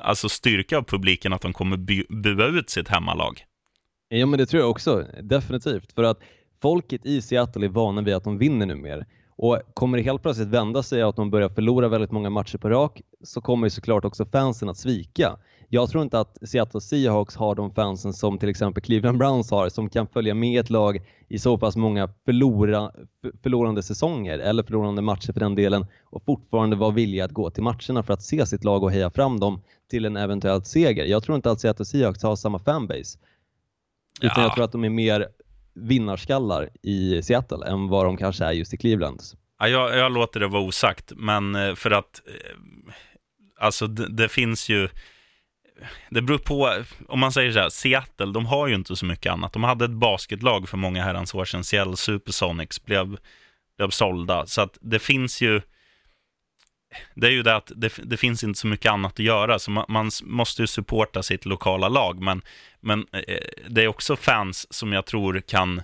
alltså 0.00 0.28
styrka 0.28 0.78
av 0.78 0.82
publiken 0.82 1.32
att 1.32 1.42
de 1.42 1.52
kommer 1.52 1.76
bua 2.22 2.46
ut 2.46 2.70
sitt 2.70 2.88
hemmalag. 2.88 3.44
Ja, 4.08 4.26
men 4.26 4.38
det 4.38 4.46
tror 4.46 4.62
jag 4.62 4.70
också, 4.70 5.06
definitivt. 5.22 5.92
För 5.92 6.02
att 6.02 6.20
folket 6.64 7.06
i 7.06 7.22
Seattle 7.22 7.66
är 7.66 7.68
vana 7.68 8.02
vid 8.02 8.14
att 8.14 8.24
de 8.24 8.38
vinner 8.38 8.66
nu 8.66 8.74
mer. 8.74 9.06
Och 9.36 9.58
kommer 9.74 9.98
det 9.98 10.04
helt 10.04 10.22
plötsligt 10.22 10.48
vända 10.48 10.82
sig 10.82 11.02
att 11.02 11.16
de 11.16 11.30
börjar 11.30 11.48
förlora 11.48 11.88
väldigt 11.88 12.10
många 12.10 12.30
matcher 12.30 12.58
på 12.58 12.68
rak 12.68 13.02
så 13.22 13.40
kommer 13.40 13.66
ju 13.66 13.70
såklart 13.70 14.04
också 14.04 14.24
fansen 14.26 14.68
att 14.68 14.76
svika. 14.76 15.36
Jag 15.68 15.90
tror 15.90 16.02
inte 16.02 16.20
att 16.20 16.38
Seattle 16.42 16.80
Seahawks 16.80 17.36
har 17.36 17.54
de 17.54 17.70
fansen 17.70 18.12
som 18.12 18.38
till 18.38 18.48
exempel 18.48 18.82
Cleveland 18.82 19.18
Browns 19.18 19.50
har 19.50 19.68
som 19.68 19.88
kan 19.88 20.06
följa 20.06 20.34
med 20.34 20.60
ett 20.60 20.70
lag 20.70 21.00
i 21.28 21.38
så 21.38 21.58
pass 21.58 21.76
många 21.76 22.08
förlora, 22.24 22.90
förlorande 23.42 23.82
säsonger 23.82 24.38
eller 24.38 24.62
förlorande 24.62 25.02
matcher 25.02 25.32
för 25.32 25.40
den 25.40 25.54
delen 25.54 25.86
och 26.04 26.24
fortfarande 26.24 26.76
vara 26.76 26.90
villiga 26.90 27.24
att 27.24 27.32
gå 27.32 27.50
till 27.50 27.62
matcherna 27.62 28.02
för 28.02 28.12
att 28.12 28.22
se 28.22 28.46
sitt 28.46 28.64
lag 28.64 28.82
och 28.82 28.92
heja 28.92 29.10
fram 29.10 29.40
dem 29.40 29.62
till 29.90 30.04
en 30.04 30.16
eventuell 30.16 30.64
seger. 30.64 31.04
Jag 31.04 31.22
tror 31.22 31.36
inte 31.36 31.50
att 31.50 31.60
Seattle 31.60 31.84
Seahawks 31.84 32.22
har 32.22 32.36
samma 32.36 32.58
fanbase. 32.58 33.18
Utan 34.22 34.32
ja. 34.36 34.42
jag 34.42 34.54
tror 34.54 34.64
att 34.64 34.72
de 34.72 34.84
är 34.84 34.90
mer 34.90 35.28
vinnarskallar 35.74 36.68
i 36.82 37.22
Seattle 37.22 37.66
än 37.66 37.88
vad 37.88 38.04
de 38.04 38.16
kanske 38.16 38.44
är 38.44 38.52
just 38.52 38.74
i 38.74 38.76
Cleveland. 38.76 39.20
Ja, 39.58 39.68
jag, 39.68 39.96
jag 39.96 40.12
låter 40.12 40.40
det 40.40 40.46
vara 40.46 40.62
osagt, 40.62 41.12
men 41.16 41.54
eh, 41.54 41.74
för 41.74 41.90
att 41.90 42.22
eh, 42.26 42.92
alltså 43.60 43.86
det, 43.86 44.08
det, 44.08 44.28
finns 44.28 44.68
ju 44.68 44.88
det 46.10 46.22
beror 46.22 46.38
på, 46.38 46.82
om 47.08 47.20
man 47.20 47.32
säger 47.32 47.52
så 47.52 47.58
här, 47.58 47.68
Seattle, 47.68 48.32
de 48.32 48.46
har 48.46 48.68
ju 48.68 48.74
inte 48.74 48.96
så 48.96 49.06
mycket 49.06 49.32
annat. 49.32 49.52
De 49.52 49.64
hade 49.64 49.84
ett 49.84 49.90
basketlag 49.90 50.68
för 50.68 50.76
många 50.76 51.04
herrans 51.04 51.34
år 51.34 51.44
sedan, 51.44 51.64
Seattle 51.64 51.96
Supersonics, 51.96 52.84
blev, 52.84 53.16
blev 53.76 53.90
sålda. 53.90 54.46
Så 54.46 54.60
att 54.60 54.78
det 54.80 54.98
finns 54.98 55.40
ju, 55.40 55.60
det 57.14 57.26
är 57.26 57.30
ju 57.30 57.42
det 57.42 57.56
att 57.56 57.72
det, 57.76 57.92
det 58.04 58.16
finns 58.16 58.44
inte 58.44 58.58
så 58.58 58.66
mycket 58.66 58.92
annat 58.92 59.12
att 59.12 59.18
göra, 59.18 59.58
så 59.58 59.70
man, 59.70 59.84
man, 59.88 60.10
måste 60.22 60.62
ju 60.62 60.66
supporta 60.66 61.22
sitt 61.22 61.44
lokala 61.44 61.88
lag. 61.88 62.22
Men, 62.22 62.42
men 62.80 63.06
eh, 63.12 63.38
det 63.68 63.82
är 63.82 63.88
också 63.88 64.16
fans 64.16 64.74
som 64.74 64.92
jag 64.92 65.06
tror 65.06 65.40
kan 65.40 65.82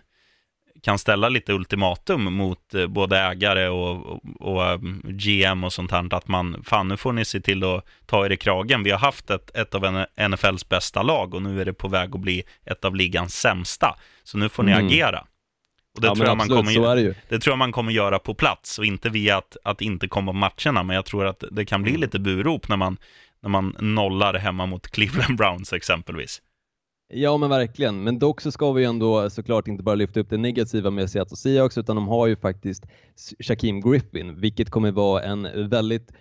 kan 0.83 0.99
ställa 0.99 1.29
lite 1.29 1.53
ultimatum 1.53 2.35
mot 2.35 2.75
eh, 2.75 2.87
både 2.87 3.19
ägare 3.19 3.69
och, 3.69 4.07
och, 4.07 4.21
och, 4.41 4.81
GM 5.05 5.65
och 5.65 5.73
sånt 5.73 5.91
här, 5.91 6.15
att 6.15 6.29
man, 6.29 6.63
fan 6.65 6.89
nu 6.89 6.97
får 6.97 7.13
ni 7.13 7.25
se 7.25 7.41
till 7.41 7.65
att 7.65 7.85
ta 8.07 8.27
er 8.27 8.31
i 8.31 8.37
kragen. 8.37 8.83
Vi 8.83 8.91
har 8.91 8.99
haft 8.99 9.31
ett, 9.31 9.57
ett 9.57 9.75
av 9.75 10.07
NFLs 10.29 10.69
bästa 10.69 11.03
lag 11.03 11.35
och 11.35 11.43
nu 11.43 11.61
är 11.61 11.65
det 11.65 11.73
på 11.73 11.89
väg 11.89 12.15
att 12.15 12.21
bli 12.21 12.43
ett 12.65 12.85
av 12.85 12.97
ligans 12.97 13.35
sämsta. 13.35 13.97
Så 14.25 14.39
nu 14.39 14.49
får 14.49 14.63
ni 14.63 14.73
mm. 14.73 14.87
agera. 14.87 15.27
Och 15.95 16.01
det, 16.01 16.07
ja, 16.07 16.15
tror 16.15 16.27
jag 16.27 16.41
absolut, 16.41 16.65
man 16.65 16.75
kommer, 16.75 16.97
det, 16.97 17.15
det, 17.29 17.39
tror 17.39 17.53
jag 17.53 17.59
man 17.59 17.73
kommer 17.73 17.93
göra 17.93 18.19
på 18.19 18.35
plats 18.35 18.79
och 18.79 18.85
inte 18.85 19.09
via 19.09 19.37
att, 19.37 19.57
att 19.65 19.81
inte 19.81 20.09
komma 20.09 20.33
på 20.33 20.39
matcherna. 20.39 20.83
Men 20.83 20.97
jag 20.97 21.05
tror 21.05 21.27
att 21.27 21.45
det 21.51 21.65
kan 21.65 21.83
bli 21.83 21.91
mm. 21.91 22.01
lite 22.01 22.19
burop 22.19 22.69
när 22.69 22.77
man, 22.77 22.97
när 23.43 23.51
man 23.51 23.77
nollar 23.79 24.35
hemma 24.35 24.67
mot 24.67 24.89
Cleveland 24.89 25.37
Browns 25.37 25.73
exempelvis. 25.73 26.43
Ja 27.13 27.37
men 27.37 27.51
verkligen, 27.51 28.03
men 28.03 28.19
dock 28.19 28.41
så 28.41 28.53
ska 28.53 28.73
vi 28.73 28.85
ändå 28.85 29.31
såklart 29.31 29.69
inte 29.69 29.83
bara 29.83 29.95
lyfta 29.95 30.21
upp 30.21 30.31
det 30.31 30.37
negativa 30.37 30.91
med 30.91 31.11
Seattle 31.11 31.37
Seahawks 31.37 31.79
utan 31.79 31.97
de 31.97 32.09
har 32.09 32.27
ju 32.27 32.37
faktiskt 32.37 32.87
Shaquem 33.41 33.81
Griffin, 33.81 34.41
vilket 34.41 34.71
kommer 34.71 34.91
vara 34.91 35.23
en 35.23 35.69
väldigt 35.71 36.13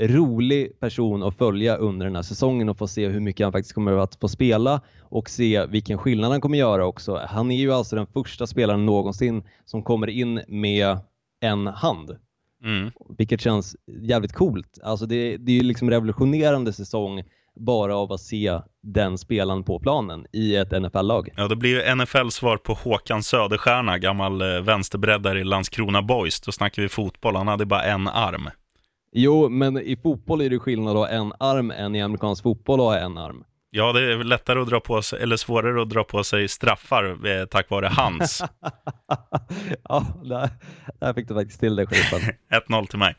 rolig 0.00 0.80
person 0.80 1.22
att 1.22 1.38
följa 1.38 1.76
under 1.76 2.06
den 2.06 2.16
här 2.16 2.22
säsongen 2.22 2.68
och 2.68 2.78
få 2.78 2.88
se 2.88 3.08
hur 3.08 3.20
mycket 3.20 3.44
han 3.44 3.52
faktiskt 3.52 3.74
kommer 3.74 3.92
att 3.92 4.14
få 4.20 4.28
spela 4.28 4.80
och 5.00 5.30
se 5.30 5.66
vilken 5.66 5.98
skillnad 5.98 6.30
han 6.30 6.40
kommer 6.40 6.58
göra 6.58 6.86
också. 6.86 7.26
Han 7.28 7.50
är 7.50 7.56
ju 7.56 7.72
alltså 7.72 7.96
den 7.96 8.06
första 8.06 8.46
spelaren 8.46 8.86
någonsin 8.86 9.44
som 9.64 9.82
kommer 9.82 10.08
in 10.08 10.40
med 10.48 10.98
en 11.40 11.66
hand. 11.66 12.16
Mm. 12.64 12.90
Vilket 13.18 13.40
känns 13.40 13.76
jävligt 13.86 14.32
coolt. 14.32 14.78
Alltså 14.82 15.06
det, 15.06 15.36
det 15.36 15.52
är 15.52 15.56
ju 15.56 15.62
liksom 15.62 15.90
revolutionerande 15.90 16.72
säsong 16.72 17.22
bara 17.60 17.96
av 17.96 18.12
att 18.12 18.20
se 18.20 18.60
den 18.82 19.18
spelaren 19.18 19.64
på 19.64 19.78
planen 19.78 20.26
i 20.32 20.56
ett 20.56 20.82
NFL-lag. 20.82 21.28
Ja, 21.36 21.48
det 21.48 21.56
blir 21.56 21.94
NFL-svar 21.94 22.56
på 22.56 22.74
Håkan 22.74 23.22
Söderstjärna, 23.22 23.98
gammal 23.98 24.40
eh, 24.40 24.60
vänsterbreddare 24.62 25.40
i 25.40 25.44
Landskrona 25.44 26.02
Boys. 26.02 26.40
Då 26.40 26.52
snackar 26.52 26.82
vi 26.82 26.88
fotboll, 26.88 27.36
han 27.36 27.48
hade 27.48 27.66
bara 27.66 27.82
en 27.82 28.08
arm. 28.08 28.48
Jo, 29.12 29.48
men 29.48 29.78
i 29.78 29.96
fotboll 29.96 30.40
är 30.40 30.50
det 30.50 30.58
skillnad 30.58 30.96
att 30.96 30.96
ha 30.96 31.08
en 31.08 31.32
arm 31.38 31.70
än 31.70 31.94
i 31.94 32.02
amerikansk 32.02 32.42
fotboll 32.42 32.80
att 32.80 32.86
ha 32.86 32.98
en 32.98 33.18
arm. 33.18 33.44
Ja, 33.70 33.92
det 33.92 34.12
är 34.12 34.24
lättare 34.24 34.60
att 34.60 34.68
dra 34.68 34.80
på 34.80 35.02
sig, 35.02 35.22
eller 35.22 35.36
svårare 35.36 35.82
att 35.82 35.90
dra 35.90 36.04
på 36.04 36.24
sig 36.24 36.48
straffar 36.48 37.04
eh, 37.04 37.46
tack 37.46 37.70
vare 37.70 37.86
hans. 37.86 38.42
ja, 39.88 40.06
där, 40.24 40.50
där 41.00 41.14
fick 41.14 41.28
du 41.28 41.34
faktiskt 41.34 41.60
till 41.60 41.76
det, 41.76 41.84
1-0 41.84 42.86
till 42.90 42.98
mig. 42.98 43.14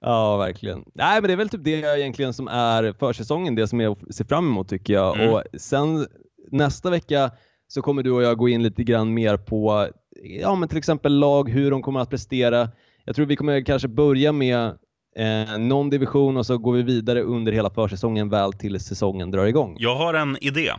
Ja, 0.00 0.36
verkligen. 0.36 0.84
Nej, 0.94 1.20
men 1.20 1.28
det 1.28 1.32
är 1.32 1.36
väl 1.36 1.48
typ 1.48 1.64
det 1.64 1.70
egentligen 1.70 2.34
som 2.34 2.48
är 2.48 2.94
försäsongen, 2.98 3.54
det 3.54 3.68
som 3.68 3.80
jag 3.80 4.14
ser 4.14 4.24
fram 4.24 4.46
emot 4.46 4.68
tycker 4.68 4.94
jag. 4.94 5.16
Mm. 5.20 5.34
Och 5.34 5.42
sen 5.58 6.06
nästa 6.50 6.90
vecka 6.90 7.30
så 7.68 7.82
kommer 7.82 8.02
du 8.02 8.10
och 8.10 8.22
jag 8.22 8.38
gå 8.38 8.48
in 8.48 8.62
lite 8.62 8.84
grann 8.84 9.14
mer 9.14 9.36
på 9.36 9.88
ja, 10.22 10.54
men 10.54 10.68
till 10.68 10.78
exempel 10.78 11.18
lag, 11.18 11.50
hur 11.50 11.70
de 11.70 11.82
kommer 11.82 12.00
att 12.00 12.10
prestera. 12.10 12.68
Jag 13.04 13.16
tror 13.16 13.26
vi 13.26 13.36
kommer 13.36 13.64
kanske 13.64 13.88
börja 13.88 14.32
med 14.32 14.78
eh, 15.18 15.58
någon 15.58 15.90
division 15.90 16.36
och 16.36 16.46
så 16.46 16.58
går 16.58 16.72
vi 16.72 16.82
vidare 16.82 17.22
under 17.22 17.52
hela 17.52 17.70
försäsongen 17.70 18.28
väl 18.28 18.52
till 18.52 18.80
säsongen 18.80 19.30
drar 19.30 19.46
igång. 19.46 19.76
Jag 19.78 19.96
har 19.96 20.14
en 20.14 20.38
idé. 20.40 20.72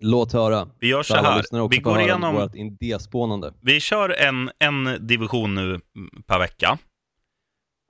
Låt 0.00 0.32
höra. 0.32 0.68
Vi 0.80 0.88
gör 0.88 1.02
så 1.02 1.14
här. 1.14 1.68
Vi 1.68 1.78
går 1.78 2.00
igenom 2.00 2.34
vårt 2.34 2.54
idéspånande. 2.54 3.52
Vi 3.60 3.80
kör 3.80 4.10
en, 4.10 4.50
en 4.58 5.06
division 5.06 5.54
nu 5.54 5.80
per 6.26 6.38
vecka. 6.38 6.78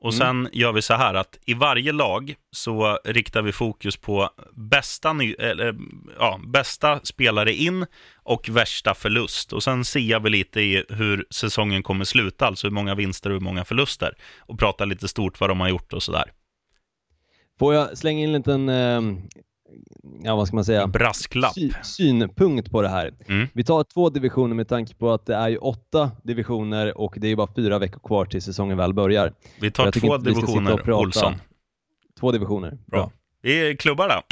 Och 0.01 0.15
mm. 0.15 0.19
sen 0.19 0.49
gör 0.53 0.73
vi 0.73 0.83
så 0.83 0.95
här 0.95 1.15
att 1.15 1.39
i 1.47 1.55
varje 1.55 1.93
lag 1.93 2.35
så 2.51 2.99
riktar 3.05 3.43
vi 3.43 3.53
fokus 3.53 3.97
på 3.97 4.31
bästa, 4.53 5.17
eller, 5.39 5.75
ja, 6.19 6.41
bästa 6.47 7.01
spelare 7.03 7.55
in 7.55 7.87
och 8.23 8.49
värsta 8.49 8.95
förlust. 8.95 9.53
Och 9.53 9.63
sen 9.63 9.85
ser 9.85 10.21
vi 10.21 10.31
lite 10.31 10.61
i 10.61 10.85
hur 10.89 11.27
säsongen 11.31 11.83
kommer 11.83 12.05
sluta, 12.05 12.47
alltså 12.47 12.67
hur 12.67 12.75
många 12.75 12.95
vinster 12.95 13.31
och 13.31 13.35
hur 13.35 13.41
många 13.41 13.65
förluster. 13.65 14.15
Och 14.39 14.59
prata 14.59 14.85
lite 14.85 15.09
stort 15.09 15.41
vad 15.41 15.51
de 15.51 15.61
har 15.61 15.69
gjort 15.69 15.93
och 15.93 16.03
sådär. 16.03 16.33
Får 17.59 17.75
jag 17.75 17.99
slänga 17.99 18.23
in 18.23 18.29
en 18.29 18.33
liten 18.33 18.69
eh, 18.69 19.01
ja, 20.23 20.37
vad 20.37 20.47
ska 20.47 20.57
man 20.57 20.65
säga? 20.65 20.87
Brasklapp. 20.87 21.53
Sy 21.53 21.73
synpunkt 21.83 22.71
på 22.71 22.83
det 22.83 22.89
här. 22.89 23.15
Mm. 23.29 23.49
Vi 23.53 23.65
tar 23.65 23.85
två 23.85 24.11
divisioner 24.11 24.55
med 24.55 24.69
tanke 24.69 24.95
på 24.95 25.11
att 25.11 25.27
det 25.27 25.35
är 25.35 25.49
ju 25.49 25.57
åtta 25.57 26.11
divisioner 26.23 26.99
och 26.99 27.15
det 27.17 27.29
är 27.29 27.37
bara 27.37 27.49
fyra 27.57 27.79
veckor 27.79 28.01
kvar 28.01 28.25
till 28.25 28.43
säsongen 28.43 28.77
väl 28.77 28.95
börjar. 28.95 29.33
Vi 29.61 29.71
tar 29.71 29.91
två 29.91 30.17
divisioner, 30.17 30.91
Olsson. 30.93 31.35
Två 32.21 32.33
divisioner. 32.33 32.71
Bra. 32.71 32.99
Bra. 32.99 33.11
Vi 33.43 33.77
klubbar 33.77 34.09
det. 34.09 34.23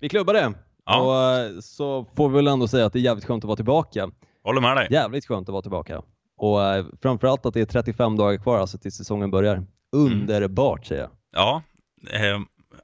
Vi 0.00 0.08
klubbar 0.08 0.34
det. 0.34 0.52
Ja. 0.86 1.00
Och 1.00 1.38
eh, 1.38 1.60
så 1.60 2.06
får 2.16 2.28
vi 2.28 2.34
väl 2.34 2.46
ändå 2.48 2.68
säga 2.68 2.86
att 2.86 2.92
det 2.92 2.98
är 2.98 3.00
jävligt 3.00 3.24
skönt 3.24 3.44
att 3.44 3.48
vara 3.48 3.56
tillbaka. 3.56 4.10
Håller 4.42 4.60
med 4.60 4.76
dig. 4.76 4.88
Jävligt 4.90 5.26
skönt 5.26 5.48
att 5.48 5.52
vara 5.52 5.62
tillbaka. 5.62 6.02
Och 6.36 6.64
äh, 6.64 6.86
framförallt 7.02 7.46
att 7.46 7.54
det 7.54 7.60
är 7.60 7.66
35 7.66 8.16
dagar 8.16 8.38
kvar 8.38 8.58
alltså 8.58 8.78
till 8.78 8.92
säsongen 8.92 9.30
börjar. 9.30 9.66
Underbart 9.92 10.78
mm. 10.78 10.84
säger 10.84 11.02
jag. 11.02 11.10
Ja, 11.32 11.62
eh, 12.12 12.40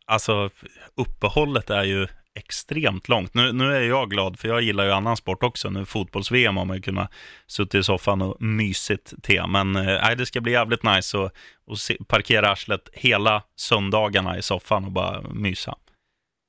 alltså 0.07 0.51
uppehållet 0.97 1.71
är 1.71 1.85
ju 1.85 2.07
extremt 2.37 3.09
långt. 3.09 3.35
Nu, 3.35 3.53
nu 3.53 3.77
är 3.77 3.81
jag 3.81 4.11
glad, 4.11 4.39
för 4.39 4.49
jag 4.49 4.63
gillar 4.63 4.85
ju 4.85 4.91
annan 4.91 5.17
sport 5.17 5.43
också. 5.43 5.71
Nu 5.71 5.85
fotbolls-VM 5.85 6.57
har 6.57 6.65
man 6.65 6.77
ju 6.77 6.83
kunnat 6.83 7.13
sitta 7.47 7.79
i 7.79 7.83
soffan 7.83 8.23
och 8.23 8.43
mysigt 8.43 9.23
te. 9.23 9.47
Men 9.47 9.77
eh, 9.77 10.11
det 10.19 10.27
ska 10.27 10.41
bli 10.41 10.53
jävligt 10.53 10.83
nice 10.83 11.19
att, 11.19 11.33
att 11.71 11.79
se, 11.79 11.97
parkera 12.09 12.51
arslet 12.51 12.89
hela 12.93 13.43
söndagarna 13.57 14.39
i 14.39 14.43
soffan 14.43 14.85
och 14.85 14.93
bara 14.93 15.23
mysa. 15.31 15.75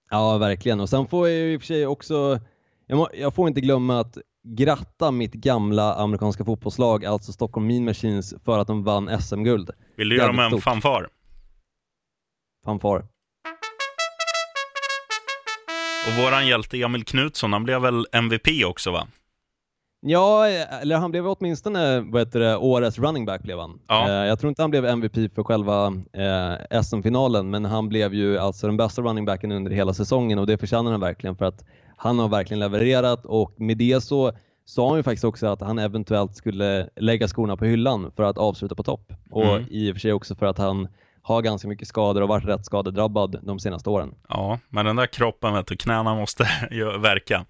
Ja, 0.10 0.38
verkligen. 0.38 0.80
Och 0.80 0.90
sen 0.90 1.08
får 1.08 1.28
jag 1.28 1.38
ju 1.38 1.54
i 1.54 1.58
och 1.58 1.62
för 1.62 1.68
sig 1.68 1.88
också, 1.88 2.40
jag, 2.88 2.98
må, 2.98 3.10
jag 3.14 3.36
får 3.36 3.48
inte 3.48 3.62
glömma 3.62 4.00
att 4.00 4.18
gratta 4.44 5.12
mitt 5.12 5.34
gamla 5.34 5.96
amerikanska 5.96 6.46
fotbollslag, 6.46 7.06
alltså 7.06 7.32
Stockholm 7.32 7.68
Mean 7.68 7.86
Machines, 7.86 8.34
för 8.46 8.60
att 8.60 8.68
de 8.68 8.84
vann 8.84 9.22
SM-guld. 9.22 9.70
Vill 9.98 10.10
du 10.10 10.16
göra 10.16 10.28
dem 10.28 10.40
en 10.40 10.62
fanfar? 10.62 11.10
Fanfar. 12.66 13.17
Och 16.08 16.24
våran 16.24 16.48
hjälte 16.48 16.82
Emil 16.82 17.06
Knutsson, 17.06 17.54
han 17.54 17.64
blev 17.64 17.82
väl 17.82 18.06
MVP 18.12 18.66
också 18.66 18.92
va? 18.92 19.08
Ja, 20.02 20.48
eller 20.48 20.98
han 20.98 21.12
blev 21.12 21.28
åtminstone 21.28 22.00
vad 22.00 22.22
heter 22.22 22.40
det, 22.40 22.58
årets 22.58 23.00
running 23.00 23.26
back 23.26 23.42
blev 23.42 23.60
han. 23.60 23.80
Ja. 23.88 24.08
Eh, 24.08 24.28
jag 24.28 24.40
tror 24.40 24.50
inte 24.50 24.62
han 24.62 24.70
blev 24.70 24.86
MVP 24.86 25.36
för 25.36 25.44
själva 25.44 25.94
eh, 26.14 26.82
SM-finalen, 26.82 27.50
men 27.50 27.66
han 27.66 27.90
blev 27.90 28.14
ju 28.14 28.38
alltså 28.38 28.68
den 28.68 28.78
bästa 28.78 29.02
running 29.02 29.26
backen 29.26 29.52
under 29.52 29.72
hela 29.72 29.94
säsongen 29.94 30.40
och 30.40 30.48
det 30.48 30.58
förtjänar 30.58 30.92
han 30.92 31.00
verkligen 31.00 31.36
för 31.36 31.46
att 31.46 31.66
han 31.98 32.20
har 32.20 32.30
verkligen 32.30 32.60
levererat 32.60 33.26
och 33.26 33.54
med 33.58 33.78
det 33.78 34.04
så 34.04 34.32
sa 34.66 34.88
han 34.90 34.98
ju 34.98 35.04
faktiskt 35.04 35.24
också 35.24 35.48
att 35.48 35.62
han 35.62 35.80
eventuellt 35.80 36.36
skulle 36.36 36.90
lägga 36.96 37.28
skorna 37.28 37.58
på 37.58 37.66
hyllan 37.66 38.12
för 38.16 38.24
att 38.24 38.38
avsluta 38.38 38.76
på 38.76 38.84
topp. 38.84 39.14
Och 39.30 39.56
mm. 39.56 39.66
i 39.70 39.92
och 39.92 39.96
för 39.96 40.00
sig 40.00 40.14
också 40.14 40.36
för 40.36 40.46
att 40.46 40.58
han 40.58 40.88
har 41.28 41.42
ganska 41.42 41.68
mycket 41.68 41.88
skador 41.88 42.22
och 42.22 42.28
varit 42.28 42.46
rätt 42.46 42.66
skadedrabbad 42.66 43.40
de 43.44 43.60
senaste 43.60 43.90
åren. 43.90 44.16
Ja, 44.30 44.60
men 44.70 44.86
den 44.86 44.96
där 44.96 45.08
kroppen, 45.08 45.54
vet 45.54 45.68
du, 45.68 45.78
knäna 45.78 46.16
måste 46.16 46.50
ju 46.72 46.98
verka. 46.98 47.46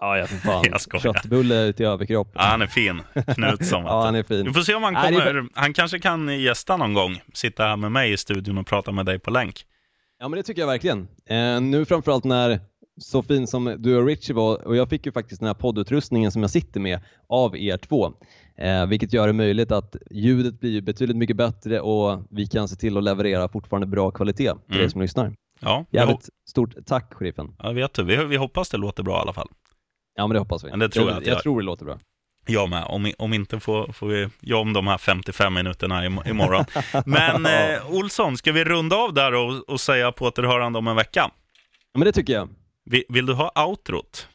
Ja, 0.00 0.18
ja 0.18 0.26
för 0.26 0.36
fan. 0.36 0.64
Jag 0.92 1.02
Köttbulle 1.02 1.62
ut 1.62 1.80
i 1.80 1.84
överkropp. 1.84 2.30
Ja, 2.34 2.42
han 2.42 2.62
är 2.62 2.66
fin. 2.66 3.02
Knutsson. 3.34 3.84
ja, 3.86 4.04
han 4.04 4.14
är 4.14 4.22
fin. 4.22 4.46
Vi 4.46 4.52
får 4.52 4.60
se 4.60 4.74
om 4.74 4.82
han 4.82 4.94
kommer. 4.94 5.32
Nej, 5.32 5.50
han 5.54 5.72
kanske 5.72 5.98
kan 5.98 6.40
gästa 6.40 6.76
någon 6.76 6.94
gång. 6.94 7.20
Sitta 7.34 7.64
här 7.64 7.76
med 7.76 7.92
mig 7.92 8.12
i 8.12 8.16
studion 8.16 8.58
och 8.58 8.66
prata 8.66 8.92
med 8.92 9.06
dig 9.06 9.18
på 9.18 9.30
länk. 9.30 9.64
Ja, 10.18 10.28
men 10.28 10.36
det 10.36 10.42
tycker 10.42 10.62
jag 10.62 10.66
verkligen. 10.66 11.08
Eh, 11.28 11.60
nu 11.60 11.84
framförallt 11.84 12.24
när 12.24 12.60
så 13.00 13.22
fin 13.22 13.46
som 13.46 13.76
du 13.78 13.96
och 13.96 14.06
Richie 14.06 14.34
var 14.34 14.66
och 14.66 14.76
jag 14.76 14.88
fick 14.88 15.06
ju 15.06 15.12
faktiskt 15.12 15.40
den 15.40 15.46
här 15.46 15.54
poddutrustningen 15.54 16.32
som 16.32 16.42
jag 16.42 16.50
sitter 16.50 16.80
med 16.80 17.00
av 17.28 17.56
er 17.56 17.76
två. 17.76 18.12
Eh, 18.56 18.86
vilket 18.86 19.12
gör 19.12 19.26
det 19.26 19.32
möjligt 19.32 19.72
att 19.72 19.96
ljudet 20.10 20.60
blir 20.60 20.82
betydligt 20.82 21.16
mycket 21.16 21.36
bättre 21.36 21.80
och 21.80 22.22
vi 22.30 22.46
kan 22.46 22.68
se 22.68 22.76
till 22.76 22.96
att 22.96 23.04
leverera 23.04 23.48
fortfarande 23.48 23.86
bra 23.86 24.10
kvalitet 24.10 24.52
till 24.66 24.74
mm. 24.74 24.84
er 24.84 24.88
som 24.88 25.00
lyssnar. 25.00 25.34
Ja, 25.60 25.84
Jävligt 25.90 26.28
stort 26.50 26.74
tack 26.86 27.14
sheriffen. 27.14 27.56
Ja, 27.58 27.72
vet 27.72 27.94
du. 27.94 28.04
Vi, 28.04 28.24
vi 28.24 28.36
hoppas 28.36 28.68
det 28.68 28.76
låter 28.76 29.02
bra 29.02 29.18
i 29.18 29.20
alla 29.20 29.32
fall. 29.32 29.48
Ja, 30.14 30.26
men 30.26 30.34
det 30.34 30.38
hoppas 30.38 30.64
vi. 30.64 30.70
Men 30.70 30.78
det 30.78 30.88
tror 30.88 31.10
jag, 31.10 31.16
jag, 31.16 31.26
jag 31.26 31.42
tror 31.42 31.60
det 31.60 31.66
låter 31.66 31.84
bra. 31.84 31.98
Jag 32.46 32.68
med. 32.68 32.84
Om, 32.84 33.12
om 33.18 33.32
inte 33.32 33.60
får, 33.60 33.92
får 33.92 34.06
vi 34.06 34.28
göra 34.40 34.60
om 34.60 34.72
de 34.72 34.86
här 34.86 34.98
55 34.98 35.54
minuterna 35.54 36.06
imorgon. 36.06 36.64
Men 37.06 37.46
eh, 37.70 37.90
Olsson, 37.90 38.36
ska 38.36 38.52
vi 38.52 38.64
runda 38.64 38.96
av 38.96 39.14
där 39.14 39.34
och, 39.34 39.68
och 39.68 39.80
säga 39.80 40.12
på 40.12 40.24
återhörande 40.24 40.78
om 40.78 40.88
en 40.88 40.96
vecka? 40.96 41.30
Ja, 41.92 41.98
men 41.98 42.06
det 42.06 42.12
tycker 42.12 42.32
jag. 42.32 42.48
Vill, 42.84 43.04
vill 43.08 43.26
du 43.26 43.32
ha 43.32 43.66
outrot? 43.66 44.28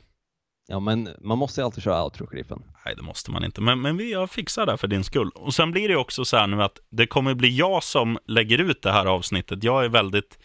Ja, 0.68 0.80
men 0.80 1.10
man 1.22 1.38
måste 1.38 1.62
ju 1.62 1.66
alltid 1.66 1.84
köra 1.84 2.04
outro, 2.04 2.28
sheriffen. 2.28 2.64
Nej, 2.86 2.96
det 2.96 3.02
måste 3.02 3.32
man 3.32 3.46
inte. 3.46 3.62
Men, 3.62 3.82
men 3.82 3.98
vi, 3.98 4.12
jag 4.12 4.30
fixar 4.30 4.66
det 4.66 4.78
för 4.78 4.88
din 4.88 5.04
skull. 5.04 5.32
Och 5.36 5.54
sen 5.54 5.72
blir 5.72 5.90
det 5.90 5.96
också 5.96 6.26
så 6.26 6.38
här 6.38 6.48
nu 6.48 6.64
att 6.64 6.80
det 6.90 7.08
kommer 7.08 7.34
bli 7.34 7.58
jag 7.58 7.84
som 7.84 8.18
lägger 8.28 8.58
ut 8.58 8.82
det 8.82 8.92
här 8.92 9.06
avsnittet. 9.06 9.64
Jag 9.64 9.86
är 9.86 9.90
väldigt 9.90 10.40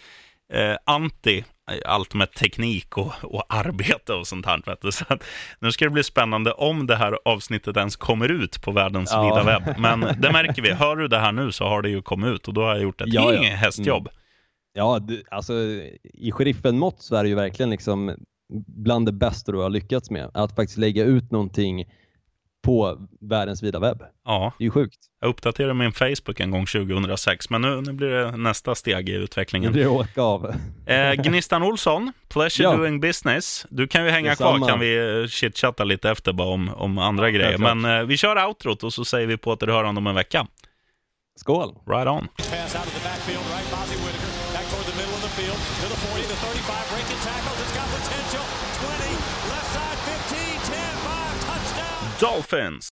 eh, 0.53 0.77
anti 0.87 1.45
allt 1.85 2.15
med 2.15 2.33
teknik 2.33 2.99
och, 2.99 3.13
och 3.23 3.45
arbete 3.49 4.13
och 4.13 4.27
sånt 4.27 4.47
här. 4.47 4.63
Vet 4.67 4.83
du. 4.83 4.93
Så 4.93 5.05
att, 5.09 5.25
nu 5.59 5.73
ska 5.73 5.85
det 5.85 5.91
bli 5.91 6.05
spännande 6.05 6.53
om 6.53 6.87
det 6.87 6.97
här 6.97 7.19
avsnittet 7.25 7.77
ens 7.77 7.97
kommer 7.97 8.29
ut 8.29 8.63
på 8.63 8.73
världens 8.73 9.11
ja. 9.13 9.25
vida 9.25 9.43
webb. 9.45 9.79
Men 9.79 10.01
det 10.21 10.33
märker 10.33 10.63
vi. 10.63 10.73
Hör 10.73 10.97
du 10.97 11.09
det 11.09 11.19
här 11.19 11.33
nu 11.33 11.53
så 11.53 11.65
har 11.65 11.83
det 11.83 11.89
ju 11.89 12.03
kommit 12.03 12.31
ut 12.31 12.49
och 12.49 12.55
då 12.55 12.63
har 12.63 12.69
jag 12.69 12.83
gjort 12.83 13.01
ett 13.01 13.13
ja, 13.13 13.33
ja. 13.33 13.43
hästjobb. 13.43 14.09
Mm. 14.09 14.21
Ja, 14.77 14.99
du, 14.99 15.23
alltså 15.31 15.53
i 16.03 16.33
sheriffen-mått 16.33 17.03
så 17.03 17.17
är 17.17 17.23
det 17.23 17.29
ju 17.29 17.35
verkligen 17.35 17.71
liksom 17.71 18.17
bland 18.67 19.07
det 19.07 19.13
bästa 19.13 19.53
du 19.53 19.59
har 19.59 19.71
lyckats 19.71 20.11
med. 20.11 20.31
Att 20.35 20.57
faktiskt 20.57 20.79
lägga 20.79 21.05
ut 21.05 21.31
någonting 21.31 21.85
på 22.65 22.99
världens 23.21 23.63
vida 23.63 23.79
webb. 23.79 24.03
Ja. 24.25 24.53
Det 24.59 24.63
är 24.63 24.67
ju 24.67 24.71
sjukt. 24.71 24.99
Jag 25.21 25.29
uppdaterade 25.29 25.75
min 25.75 25.93
Facebook 25.93 26.41
en 26.41 26.51
gång 26.51 26.67
2006, 26.67 27.51
men 27.51 27.63
nu, 27.63 27.81
nu 27.81 27.93
blir 27.93 28.09
det 28.09 28.37
nästa 28.37 28.75
steg 28.75 29.09
i 29.09 29.13
utvecklingen. 29.13 29.67
Nu 29.67 29.73
blir 29.73 29.83
det 29.83 29.91
åka 29.91 30.23
av. 30.23 30.55
Eh, 30.87 31.13
Gnistan 31.13 31.63
Olsson, 31.63 32.13
pleasure 32.29 32.65
ja. 32.65 32.77
doing 32.77 33.01
business. 33.01 33.67
Du 33.71 33.87
kan 33.87 34.05
ju 34.05 34.11
hänga 34.11 34.31
Detsamma. 34.31 34.59
kvar, 34.59 34.69
kan 34.69 34.81
vi 34.81 35.21
eh, 35.23 35.27
chitchatta 35.27 35.85
lite 35.85 36.11
efter 36.11 36.33
bara 36.33 36.49
om, 36.49 36.75
om 36.75 36.99
andra 36.99 37.29
ja, 37.29 37.37
grejer. 37.37 37.59
Men 37.59 37.85
eh, 37.85 38.03
vi 38.03 38.17
kör 38.17 38.47
outrot 38.47 38.83
och 38.83 38.93
så 38.93 39.05
säger 39.05 39.27
vi 39.27 39.37
på 39.37 39.51
återhörande 39.51 39.99
om 39.99 40.07
en 40.07 40.15
vecka. 40.15 40.47
Skål! 41.37 41.75
Right 41.87 42.09
on. 42.09 42.29
midfield 45.45 45.83
to 45.83 45.89
the 45.89 45.97
40, 46.09 46.23
the 46.23 46.37
35, 46.37 46.89
breaking 46.91 47.21
tackles. 47.23 47.61
It's 47.61 47.75
got 47.75 47.89
potential. 47.89 48.45
20, 48.81 49.11
left 49.51 49.69
side, 49.73 49.99
15, 50.29 50.61
10, 50.73 50.97
5, 50.97 51.45
touchdown. 51.45 52.11
Dolphins. 52.19 52.83